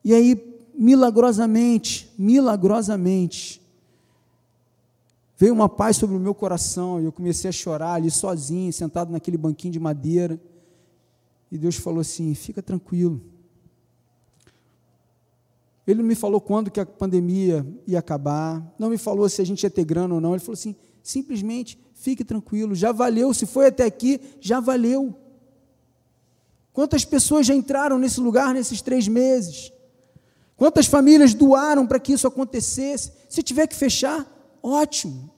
E 0.04 0.12
aí, 0.12 0.60
milagrosamente, 0.74 2.12
milagrosamente, 2.18 3.62
veio 5.38 5.54
uma 5.54 5.68
paz 5.68 5.96
sobre 5.96 6.16
o 6.16 6.20
meu 6.20 6.34
coração 6.34 7.00
e 7.00 7.04
eu 7.04 7.12
comecei 7.12 7.48
a 7.48 7.52
chorar 7.52 7.94
ali 7.94 8.10
sozinho, 8.10 8.72
sentado 8.72 9.12
naquele 9.12 9.36
banquinho 9.36 9.72
de 9.72 9.78
madeira. 9.78 10.40
E 11.54 11.58
Deus 11.58 11.76
falou 11.76 12.00
assim: 12.00 12.34
fica 12.34 12.60
tranquilo 12.60 13.34
ele 15.86 16.00
não 16.00 16.08
me 16.08 16.14
falou 16.14 16.40
quando 16.40 16.70
que 16.70 16.80
a 16.80 16.86
pandemia 16.86 17.66
ia 17.86 17.98
acabar, 17.98 18.74
não 18.78 18.88
me 18.88 18.96
falou 18.96 19.28
se 19.28 19.42
a 19.42 19.44
gente 19.44 19.62
ia 19.64 19.70
ter 19.70 19.84
grana 19.84 20.14
ou 20.14 20.20
não. 20.20 20.32
Ele 20.32 20.40
falou 20.40 20.54
assim: 20.54 20.74
simplesmente 21.02 21.78
fique 21.94 22.24
tranquilo, 22.24 22.74
já 22.74 22.90
valeu. 22.90 23.34
Se 23.34 23.44
foi 23.44 23.66
até 23.66 23.84
aqui, 23.84 24.18
já 24.40 24.60
valeu. 24.60 25.14
Quantas 26.72 27.04
pessoas 27.04 27.46
já 27.46 27.54
entraram 27.54 27.98
nesse 27.98 28.18
lugar 28.18 28.54
nesses 28.54 28.80
três 28.80 29.06
meses? 29.06 29.72
Quantas 30.56 30.86
famílias 30.86 31.34
doaram 31.34 31.86
para 31.86 32.00
que 32.00 32.12
isso 32.12 32.26
acontecesse? 32.26 33.12
Se 33.28 33.42
tiver 33.42 33.66
que 33.66 33.76
fechar, 33.76 34.26
ótimo. 34.62 35.30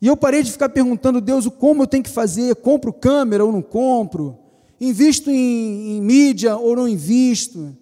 E 0.00 0.08
eu 0.08 0.16
parei 0.16 0.42
de 0.42 0.50
ficar 0.50 0.68
perguntando, 0.68 1.20
Deus, 1.20 1.46
o 1.46 1.50
como 1.50 1.84
eu 1.84 1.86
tenho 1.86 2.02
que 2.02 2.10
fazer? 2.10 2.56
Compro 2.56 2.92
câmera 2.92 3.44
ou 3.44 3.52
não 3.52 3.62
compro? 3.62 4.41
Invisto 4.84 5.30
em, 5.30 5.96
em 5.96 6.00
mídia 6.02 6.56
ou 6.56 6.74
não 6.74 6.88
invisto? 6.88 7.76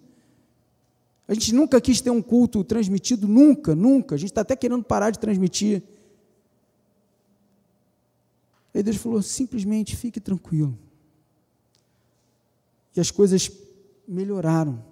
A 1.27 1.33
gente 1.33 1.51
nunca 1.51 1.81
quis 1.81 1.99
ter 1.99 2.11
um 2.11 2.21
culto 2.21 2.63
transmitido, 2.63 3.27
nunca, 3.27 3.73
nunca. 3.73 4.13
A 4.13 4.17
gente 4.19 4.29
está 4.29 4.41
até 4.41 4.55
querendo 4.55 4.83
parar 4.83 5.09
de 5.09 5.17
transmitir. 5.17 5.81
Aí 8.71 8.83
Deus 8.83 8.97
falou: 8.97 9.19
simplesmente 9.23 9.95
fique 9.95 10.19
tranquilo. 10.19 10.77
E 12.95 12.99
as 12.99 13.09
coisas 13.09 13.49
melhoraram. 14.07 14.85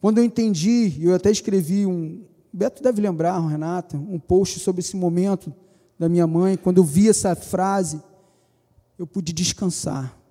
Quando 0.00 0.18
eu 0.18 0.24
entendi, 0.24 0.96
eu 1.00 1.14
até 1.14 1.30
escrevi 1.30 1.86
um. 1.86 2.24
Beto 2.52 2.82
deve 2.82 3.00
lembrar, 3.00 3.38
Renata, 3.38 3.96
um 3.96 4.18
post 4.18 4.58
sobre 4.58 4.80
esse 4.80 4.96
momento 4.96 5.54
da 5.96 6.08
minha 6.08 6.26
mãe. 6.26 6.56
Quando 6.56 6.78
eu 6.78 6.84
vi 6.84 7.08
essa 7.08 7.36
frase, 7.36 8.02
eu 8.98 9.06
pude 9.06 9.32
descansar. 9.32 10.23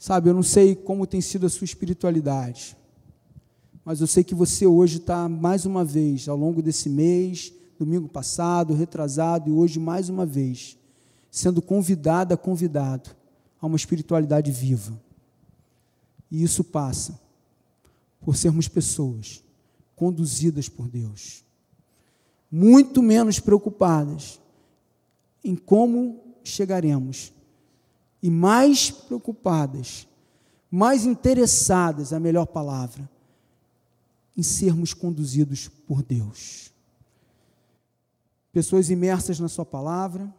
Sabe, 0.00 0.30
eu 0.30 0.34
não 0.34 0.42
sei 0.42 0.74
como 0.74 1.06
tem 1.06 1.20
sido 1.20 1.44
a 1.44 1.50
sua 1.50 1.66
espiritualidade, 1.66 2.74
mas 3.84 4.00
eu 4.00 4.06
sei 4.06 4.24
que 4.24 4.34
você 4.34 4.66
hoje 4.66 4.96
está, 4.96 5.28
mais 5.28 5.66
uma 5.66 5.84
vez, 5.84 6.26
ao 6.26 6.38
longo 6.38 6.62
desse 6.62 6.88
mês, 6.88 7.52
domingo 7.78 8.08
passado, 8.08 8.72
retrasado 8.72 9.50
e 9.50 9.52
hoje 9.52 9.78
mais 9.78 10.08
uma 10.08 10.24
vez, 10.24 10.78
sendo 11.30 11.60
convidada, 11.60 12.34
convidado 12.34 13.10
a 13.60 13.66
uma 13.66 13.76
espiritualidade 13.76 14.50
viva. 14.50 14.98
E 16.30 16.42
isso 16.42 16.64
passa 16.64 17.20
por 18.22 18.38
sermos 18.38 18.68
pessoas 18.68 19.44
conduzidas 19.94 20.66
por 20.66 20.88
Deus, 20.88 21.44
muito 22.50 23.02
menos 23.02 23.38
preocupadas 23.38 24.40
em 25.44 25.54
como 25.54 26.22
chegaremos 26.42 27.34
e 28.22 28.30
mais 28.30 28.90
preocupadas, 28.90 30.06
mais 30.70 31.04
interessadas, 31.04 32.12
a 32.12 32.20
melhor 32.20 32.46
palavra, 32.46 33.08
em 34.36 34.42
sermos 34.42 34.94
conduzidos 34.94 35.68
por 35.68 36.02
Deus. 36.02 36.70
Pessoas 38.52 38.90
imersas 38.90 39.38
na 39.40 39.48
Sua 39.48 39.64
palavra, 39.64 40.32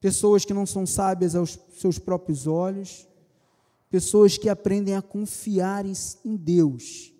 pessoas 0.00 0.44
que 0.44 0.54
não 0.54 0.66
são 0.66 0.86
sábias 0.86 1.34
aos 1.34 1.58
seus 1.78 1.98
próprios 1.98 2.46
olhos, 2.46 3.06
pessoas 3.88 4.36
que 4.38 4.48
aprendem 4.48 4.96
a 4.96 5.02
confiar 5.02 5.86
em, 5.86 5.92
em 6.24 6.36
Deus, 6.36 7.12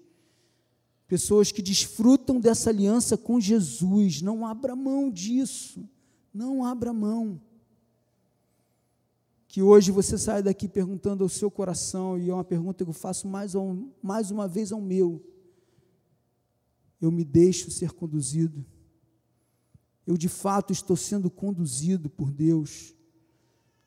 pessoas 1.07 1.53
que 1.53 1.61
desfrutam 1.61 2.41
dessa 2.41 2.71
aliança 2.71 3.17
com 3.17 3.39
Jesus. 3.39 4.23
Não 4.23 4.47
abra 4.47 4.75
mão 4.75 5.11
disso, 5.11 5.89
não 6.33 6.65
abra 6.65 6.93
mão. 6.93 7.41
Que 9.53 9.61
hoje 9.61 9.93
você 9.93 10.17
saia 10.17 10.43
daqui 10.43 10.67
perguntando 10.67 11.23
ao 11.23 11.29
seu 11.29 11.51
coração, 11.51 12.19
e 12.19 12.31
é 12.31 12.33
uma 12.33 12.43
pergunta 12.43 12.83
que 12.83 12.89
eu 12.89 12.95
faço 12.95 13.29
mais, 13.29 13.55
ao, 13.55 13.77
mais 14.03 14.31
uma 14.31 14.49
vez 14.49 14.73
ao 14.73 14.81
meu: 14.81 15.23
eu 16.99 17.13
me 17.13 17.23
deixo 17.23 17.71
ser 17.71 17.93
conduzido? 17.93 18.65
Eu 20.07 20.17
de 20.17 20.27
fato 20.27 20.73
estou 20.73 20.97
sendo 20.97 21.29
conduzido 21.29 22.09
por 22.09 22.33
Deus? 22.33 22.95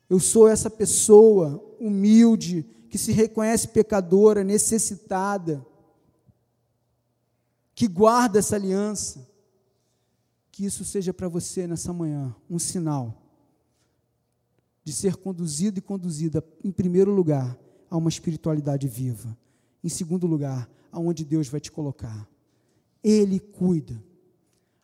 Eu 0.08 0.20
sou 0.20 0.46
essa 0.46 0.70
pessoa 0.70 1.60
humilde, 1.80 2.64
que 2.88 2.96
se 2.96 3.10
reconhece 3.10 3.66
pecadora, 3.66 4.44
necessitada, 4.44 5.66
que 7.74 7.88
guarda 7.88 8.38
essa 8.38 8.54
aliança, 8.54 9.28
que 10.52 10.64
isso 10.64 10.84
seja 10.84 11.12
para 11.12 11.26
você 11.26 11.66
nessa 11.66 11.92
manhã 11.92 12.32
um 12.48 12.56
sinal 12.56 13.25
de 14.86 14.92
ser 14.92 15.16
conduzido 15.16 15.80
e 15.80 15.82
conduzida, 15.82 16.44
em 16.62 16.70
primeiro 16.70 17.10
lugar, 17.10 17.58
a 17.90 17.96
uma 17.96 18.08
espiritualidade 18.08 18.86
viva, 18.86 19.36
em 19.82 19.88
segundo 19.88 20.28
lugar, 20.28 20.70
aonde 20.92 21.24
Deus 21.24 21.48
vai 21.48 21.58
te 21.58 21.72
colocar. 21.72 22.28
Ele 23.02 23.40
cuida. 23.40 24.00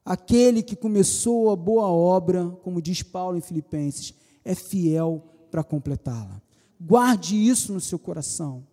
Aquele 0.05 0.61
que 0.61 0.74
começou 0.74 1.53
a 1.53 1.57
boa 1.57 1.86
obra, 1.86 2.48
como 2.64 2.82
diz 2.82 3.00
Paulo 3.00 3.38
em 3.38 3.40
Filipenses, 3.40 4.12
é 4.44 4.57
fiel 4.57 5.22
para 5.53 5.62
completá-la. 5.62 6.42
Guarde 6.80 7.36
isso 7.36 7.72
no 7.72 7.80
seu 7.80 7.96
coração. 7.96 8.66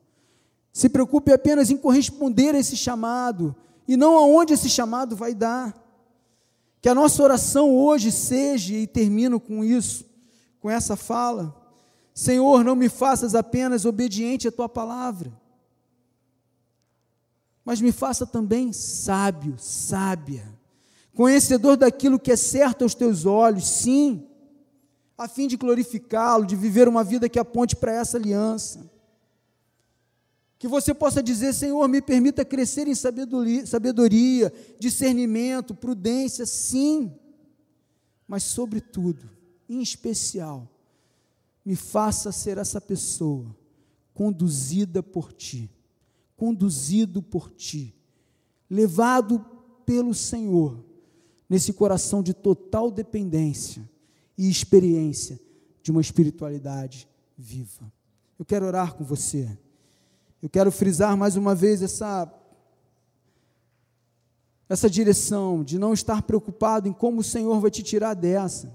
Se 0.74 0.90
preocupe 0.90 1.32
apenas 1.32 1.70
em 1.70 1.78
corresponder 1.78 2.56
a 2.56 2.60
esse 2.60 2.76
chamado 2.76 3.56
e 3.88 3.96
não 3.96 4.18
aonde 4.18 4.54
esse 4.54 4.68
chamado 4.68 5.16
vai 5.16 5.36
dar. 5.36 5.80
Que 6.82 6.90
a 6.90 6.96
nossa 6.96 7.22
oração 7.22 7.70
hoje 7.70 8.12
seja, 8.12 8.74
e 8.74 8.88
termino 8.88 9.40
com 9.40 9.64
isso, 9.64 10.09
com 10.60 10.70
essa 10.70 10.96
fala: 10.96 11.56
Senhor, 12.14 12.64
não 12.64 12.76
me 12.76 12.90
faças 12.90 13.36
apenas 13.36 13.86
obediente 13.86 14.48
à 14.48 14.52
tua 14.52 14.68
palavra, 14.68 15.32
mas 17.64 17.82
me 17.82 17.92
faça 17.92 18.26
também 18.26 18.74
sábio, 18.74 19.56
sábia, 19.58 20.46
conhecedor 21.14 21.78
daquilo 21.78 22.20
que 22.20 22.32
é 22.32 22.36
certo 22.36 22.84
aos 22.84 22.94
teus 22.94 23.26
olhos, 23.26 23.68
sim, 23.68 24.28
a 25.18 25.28
fim 25.28 25.48
de 25.48 25.58
glorificá-lo, 25.58 26.46
de 26.46 26.56
viver 26.56 26.88
uma 26.88 27.04
vida 27.04 27.30
que 27.30 27.40
aponte 27.40 27.76
para 27.76 27.94
essa 27.94 28.18
aliança. 28.18 28.90
Que 30.58 30.68
você 30.68 30.94
possa 30.94 31.24
dizer, 31.24 31.54
Senhor, 31.54 31.88
me 31.88 32.02
permita 32.02 32.44
crescer 32.44 32.86
em 32.88 32.96
sabedoria, 32.96 33.66
sabedoria, 33.66 34.52
discernimento, 34.78 35.74
prudência, 35.74 36.46
sim, 36.46 37.14
mas, 38.28 38.44
sobretudo, 38.44 39.39
em 39.70 39.82
especial, 39.82 40.68
me 41.64 41.76
faça 41.76 42.32
ser 42.32 42.58
essa 42.58 42.82
pessoa 42.82 43.56
conduzida 44.14 45.04
por 45.04 45.32
Ti, 45.32 45.70
conduzido 46.36 47.22
por 47.22 47.52
Ti, 47.52 47.96
levado 48.70 49.40
pelo 49.86 50.14
Senhor, 50.14 50.84
nesse 51.48 51.72
coração 51.74 52.22
de 52.22 52.34
total 52.34 52.92
dependência 52.92 53.88
e 54.38 54.50
experiência 54.50 55.40
de 55.82 55.92
uma 55.92 56.02
espiritualidade 56.02 57.08
viva. 57.38 57.92
Eu 58.38 58.46
quero 58.46 58.66
orar 58.66 58.96
com 58.96 59.04
você. 59.04 59.58
Eu 60.42 60.50
quero 60.50 60.72
frisar 60.72 61.18
mais 61.18 61.36
uma 61.36 61.54
vez 61.54 61.82
essa 61.82 62.34
essa 64.70 64.88
direção 64.88 65.64
de 65.64 65.80
não 65.80 65.94
estar 65.94 66.22
preocupado 66.22 66.88
em 66.88 66.94
como 66.94 67.22
o 67.22 67.24
Senhor 67.24 67.60
vai 67.60 67.72
te 67.72 67.82
tirar 67.82 68.14
dessa. 68.14 68.72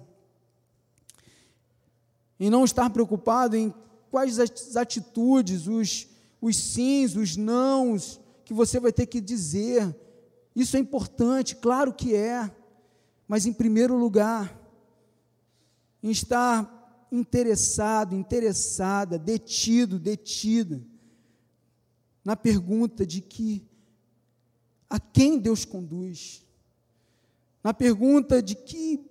Em 2.39 2.51
não 2.51 2.65
estar 2.65 2.91
preocupado 2.91 3.57
em 3.57 3.73
quais 4.11 4.39
as 4.39 4.77
atitudes, 4.77 5.67
os, 5.67 6.09
os 6.41 6.57
sims, 6.57 7.17
os 7.17 7.37
nãos 7.37 8.21
que 8.45 8.53
você 8.53 8.79
vai 8.79 8.93
ter 8.93 9.07
que 9.07 9.21
dizer. 9.21 9.95
Isso 10.55 10.77
é 10.77 10.81
importante, 10.81 11.57
claro 11.57 11.93
que 11.93 12.15
é. 12.15 12.51
Mas 13.27 13.47
em 13.47 13.53
primeiro 13.53 13.97
lugar, 13.97 14.61
em 16.03 16.11
estar 16.11 17.07
interessado, 17.11 18.15
interessada, 18.15 19.19
detido, 19.19 19.99
detida 19.99 20.83
na 22.25 22.35
pergunta 22.35 23.07
de 23.07 23.21
que 23.21 23.67
a 24.89 24.99
quem 24.99 25.39
Deus 25.39 25.65
conduz, 25.65 26.45
na 27.63 27.75
pergunta 27.75 28.43
de 28.43 28.55
que 28.55 29.05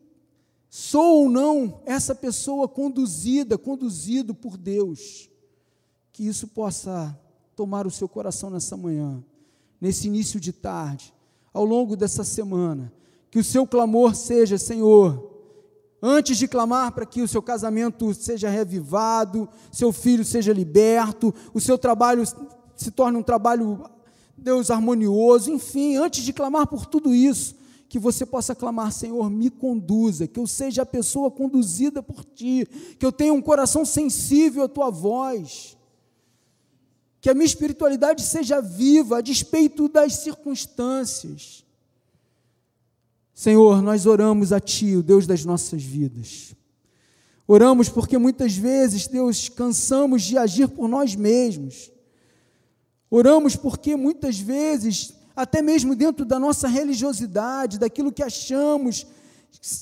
sou 0.76 1.26
ou 1.26 1.30
não 1.30 1.82
essa 1.86 2.16
pessoa 2.16 2.68
conduzida, 2.68 3.60
conduzido 3.60 4.34
por 4.34 4.58
Deus, 4.58 5.30
que 6.12 6.26
isso 6.28 6.48
possa 6.48 7.16
tomar 7.56 7.86
o 7.86 7.92
seu 7.92 8.10
coração 8.10 8.50
nessa 8.50 8.76
manhã, 8.76 9.24
nesse 9.80 10.08
início 10.08 10.40
de 10.40 10.52
tarde, 10.52 11.14
ao 11.54 11.64
longo 11.64 11.96
dessa 11.96 12.24
semana, 12.24 12.92
que 13.30 13.38
o 13.38 13.44
seu 13.44 13.68
clamor 13.68 14.16
seja, 14.16 14.58
Senhor, 14.58 15.32
antes 16.02 16.40
de 16.40 16.48
clamar 16.48 16.92
para 16.92 17.06
que 17.06 17.22
o 17.22 17.28
seu 17.28 17.44
casamento 17.44 18.12
seja 18.12 18.50
revivado, 18.50 19.48
seu 19.72 19.94
filho 19.94 20.26
seja 20.26 20.52
liberto, 20.52 21.32
o 21.54 21.62
seu 21.62 21.78
trabalho 21.78 22.24
se 22.76 22.90
torne 22.90 23.20
um 23.20 23.24
trabalho, 23.24 23.84
Deus, 24.36 24.72
harmonioso, 24.72 25.52
enfim, 25.52 25.98
antes 25.98 26.24
de 26.24 26.34
clamar 26.34 26.66
por 26.66 26.88
tudo 26.88 27.14
isso, 27.14 27.62
que 27.94 28.00
você 28.00 28.26
possa 28.26 28.56
clamar, 28.56 28.92
Senhor, 28.92 29.30
me 29.30 29.52
conduza, 29.52 30.28
que 30.28 30.40
eu 30.40 30.48
seja 30.48 30.82
a 30.82 30.86
pessoa 30.86 31.30
conduzida 31.30 32.02
por 32.02 32.26
ti, 32.26 32.68
que 32.98 33.06
eu 33.06 33.12
tenha 33.12 33.32
um 33.32 33.42
coração 33.42 33.86
sensível 33.86 34.64
à 34.64 34.68
tua 34.68 34.90
voz, 34.90 35.78
que 37.22 37.30
a 37.30 37.34
minha 37.34 37.46
espiritualidade 37.46 38.24
seja 38.24 38.60
viva 38.62 39.20
a 39.20 39.22
despeito 39.22 39.88
das 39.88 40.16
circunstâncias 40.16 41.64
Senhor, 43.34 43.82
nós 43.82 44.06
oramos 44.06 44.54
a 44.54 44.60
Ti, 44.60 44.96
o 44.96 45.04
Deus 45.04 45.26
das 45.26 45.44
nossas 45.44 45.82
vidas. 45.82 46.56
Oramos 47.48 47.90
porque 47.90 48.18
muitas 48.18 48.56
vezes, 48.56 49.08
Deus, 49.08 49.50
cansamos 49.50 50.22
de 50.22 50.38
agir 50.38 50.68
por 50.70 50.88
nós 50.88 51.16
mesmos. 51.16 51.92
Oramos 53.10 53.56
porque 53.56 53.96
muitas 53.96 54.40
vezes, 54.40 55.14
até 55.36 55.62
mesmo 55.62 55.96
dentro 55.96 56.26
da 56.26 56.40
nossa 56.40 56.68
religiosidade, 56.68 57.80
daquilo 57.80 58.12
que 58.12 58.24
achamos, 58.24 59.08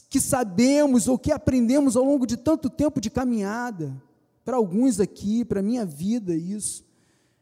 que 0.09 0.19
sabemos 0.19 1.07
ou 1.07 1.17
que 1.17 1.31
aprendemos 1.31 1.95
ao 1.95 2.03
longo 2.03 2.25
de 2.25 2.37
tanto 2.37 2.69
tempo 2.69 3.01
de 3.01 3.09
caminhada, 3.09 3.93
para 4.43 4.57
alguns 4.57 4.99
aqui, 4.99 5.45
para 5.45 5.59
a 5.59 5.63
minha 5.63 5.85
vida, 5.85 6.35
isso, 6.35 6.83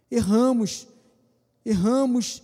erramos, 0.10 0.88
erramos 1.66 2.43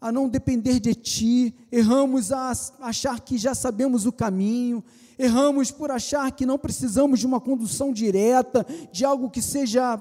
a 0.00 0.10
não 0.10 0.28
depender 0.28 0.80
de 0.80 0.94
Ti, 0.94 1.54
erramos 1.70 2.32
a 2.32 2.52
achar 2.80 3.20
que 3.20 3.36
já 3.36 3.54
sabemos 3.54 4.06
o 4.06 4.12
caminho, 4.12 4.82
erramos 5.18 5.70
por 5.70 5.90
achar 5.90 6.32
que 6.32 6.46
não 6.46 6.58
precisamos 6.58 7.20
de 7.20 7.26
uma 7.26 7.40
condução 7.40 7.92
direta, 7.92 8.66
de 8.90 9.04
algo 9.04 9.28
que 9.28 9.42
seja, 9.42 10.00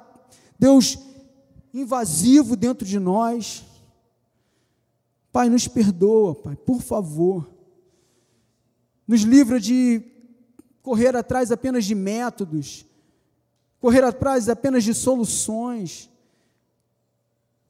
Deus, 0.58 0.98
invasivo 1.74 2.56
dentro 2.56 2.88
de 2.88 2.98
nós. 2.98 3.66
Pai, 5.32 5.50
nos 5.50 5.68
perdoa, 5.68 6.36
Pai, 6.36 6.56
por 6.56 6.82
favor. 6.82 7.50
Nos 9.08 9.22
livra 9.22 9.60
de 9.60 10.04
correr 10.82 11.16
atrás 11.16 11.52
apenas 11.52 11.86
de 11.86 11.96
métodos, 11.96 12.86
correr 13.80 14.04
atrás 14.04 14.50
apenas 14.50 14.84
de 14.84 14.94
soluções 14.94 16.10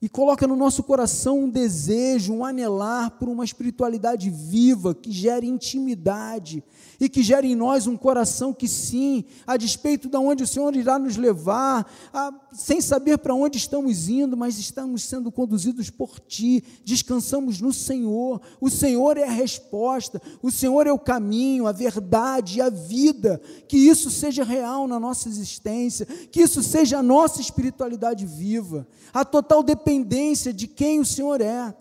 e 0.01 0.07
coloca 0.07 0.47
no 0.47 0.55
nosso 0.55 0.81
coração 0.81 1.41
um 1.41 1.49
desejo, 1.49 2.33
um 2.33 2.45
anelar 2.45 3.11
por 3.11 3.27
uma 3.27 3.43
espiritualidade 3.43 4.29
viva, 4.29 4.95
que 4.95 5.11
gere 5.11 5.45
intimidade 5.45 6.63
e 7.01 7.09
que 7.09 7.21
gere 7.21 7.49
em 7.49 7.55
nós 7.55 7.85
um 7.85 7.97
coração 7.97 8.53
que, 8.53 8.67
sim, 8.67 9.25
a 9.45 9.57
despeito 9.57 10.07
de 10.07 10.17
onde 10.17 10.43
o 10.43 10.47
Senhor 10.47 10.73
irá 10.73 10.97
nos 10.97 11.17
levar, 11.17 11.89
a, 12.13 12.33
sem 12.53 12.79
saber 12.79 13.17
para 13.17 13.33
onde 13.33 13.57
estamos 13.57 14.07
indo, 14.07 14.37
mas 14.37 14.57
estamos 14.57 15.03
sendo 15.03 15.31
conduzidos 15.31 15.89
por 15.89 16.17
Ti, 16.19 16.63
descansamos 16.85 17.59
no 17.59 17.73
Senhor. 17.73 18.41
O 18.59 18.69
Senhor 18.69 19.17
é 19.17 19.23
a 19.23 19.31
resposta, 19.31 20.21
o 20.41 20.49
Senhor 20.51 20.87
é 20.87 20.93
o 20.93 20.99
caminho, 20.99 21.67
a 21.67 21.71
verdade 21.71 22.61
a 22.61 22.69
vida. 22.69 23.41
Que 23.67 23.77
isso 23.77 24.09
seja 24.09 24.43
real 24.43 24.87
na 24.87 24.99
nossa 24.99 25.27
existência, 25.27 26.05
que 26.05 26.41
isso 26.41 26.63
seja 26.63 26.99
a 26.99 27.03
nossa 27.03 27.41
espiritualidade 27.41 28.25
viva, 28.25 28.87
a 29.13 29.25
total 29.25 29.61
dependência 29.61 29.88
dependência 29.89 30.53
de 30.53 30.67
quem 30.67 30.99
o 30.99 31.05
Senhor 31.05 31.41
é 31.41 31.75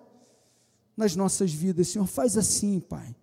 nas 0.96 1.14
nossas 1.14 1.52
vidas. 1.52 1.88
Senhor, 1.88 2.06
faz 2.06 2.38
assim, 2.38 2.80
Pai. 2.80 3.14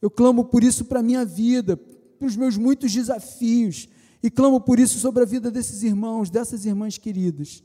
Eu 0.00 0.08
clamo 0.08 0.44
por 0.44 0.62
isso 0.62 0.84
para 0.84 1.00
a 1.00 1.02
minha 1.02 1.24
vida, 1.24 1.76
para 1.76 2.26
os 2.26 2.36
meus 2.36 2.56
muitos 2.56 2.92
desafios, 2.92 3.88
e 4.22 4.30
clamo 4.30 4.60
por 4.60 4.78
isso 4.78 4.98
sobre 4.98 5.22
a 5.22 5.26
vida 5.26 5.50
desses 5.50 5.82
irmãos, 5.82 6.30
dessas 6.30 6.64
irmãs 6.64 6.96
queridas. 6.96 7.62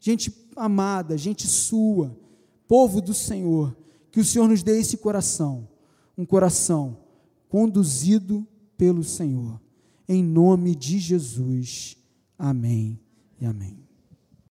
Gente 0.00 0.32
amada, 0.56 1.16
gente 1.16 1.46
sua, 1.46 2.18
povo 2.66 3.00
do 3.00 3.14
Senhor, 3.14 3.76
que 4.10 4.20
o 4.20 4.24
Senhor 4.24 4.48
nos 4.48 4.62
dê 4.62 4.80
esse 4.80 4.96
coração, 4.96 5.68
um 6.18 6.26
coração 6.26 6.98
conduzido 7.48 8.46
pelo 8.76 9.04
Senhor. 9.04 9.60
Em 10.08 10.22
nome 10.22 10.74
de 10.74 10.98
Jesus. 10.98 11.96
Amém 12.36 12.98
e 13.40 13.46
amém. 13.46 13.81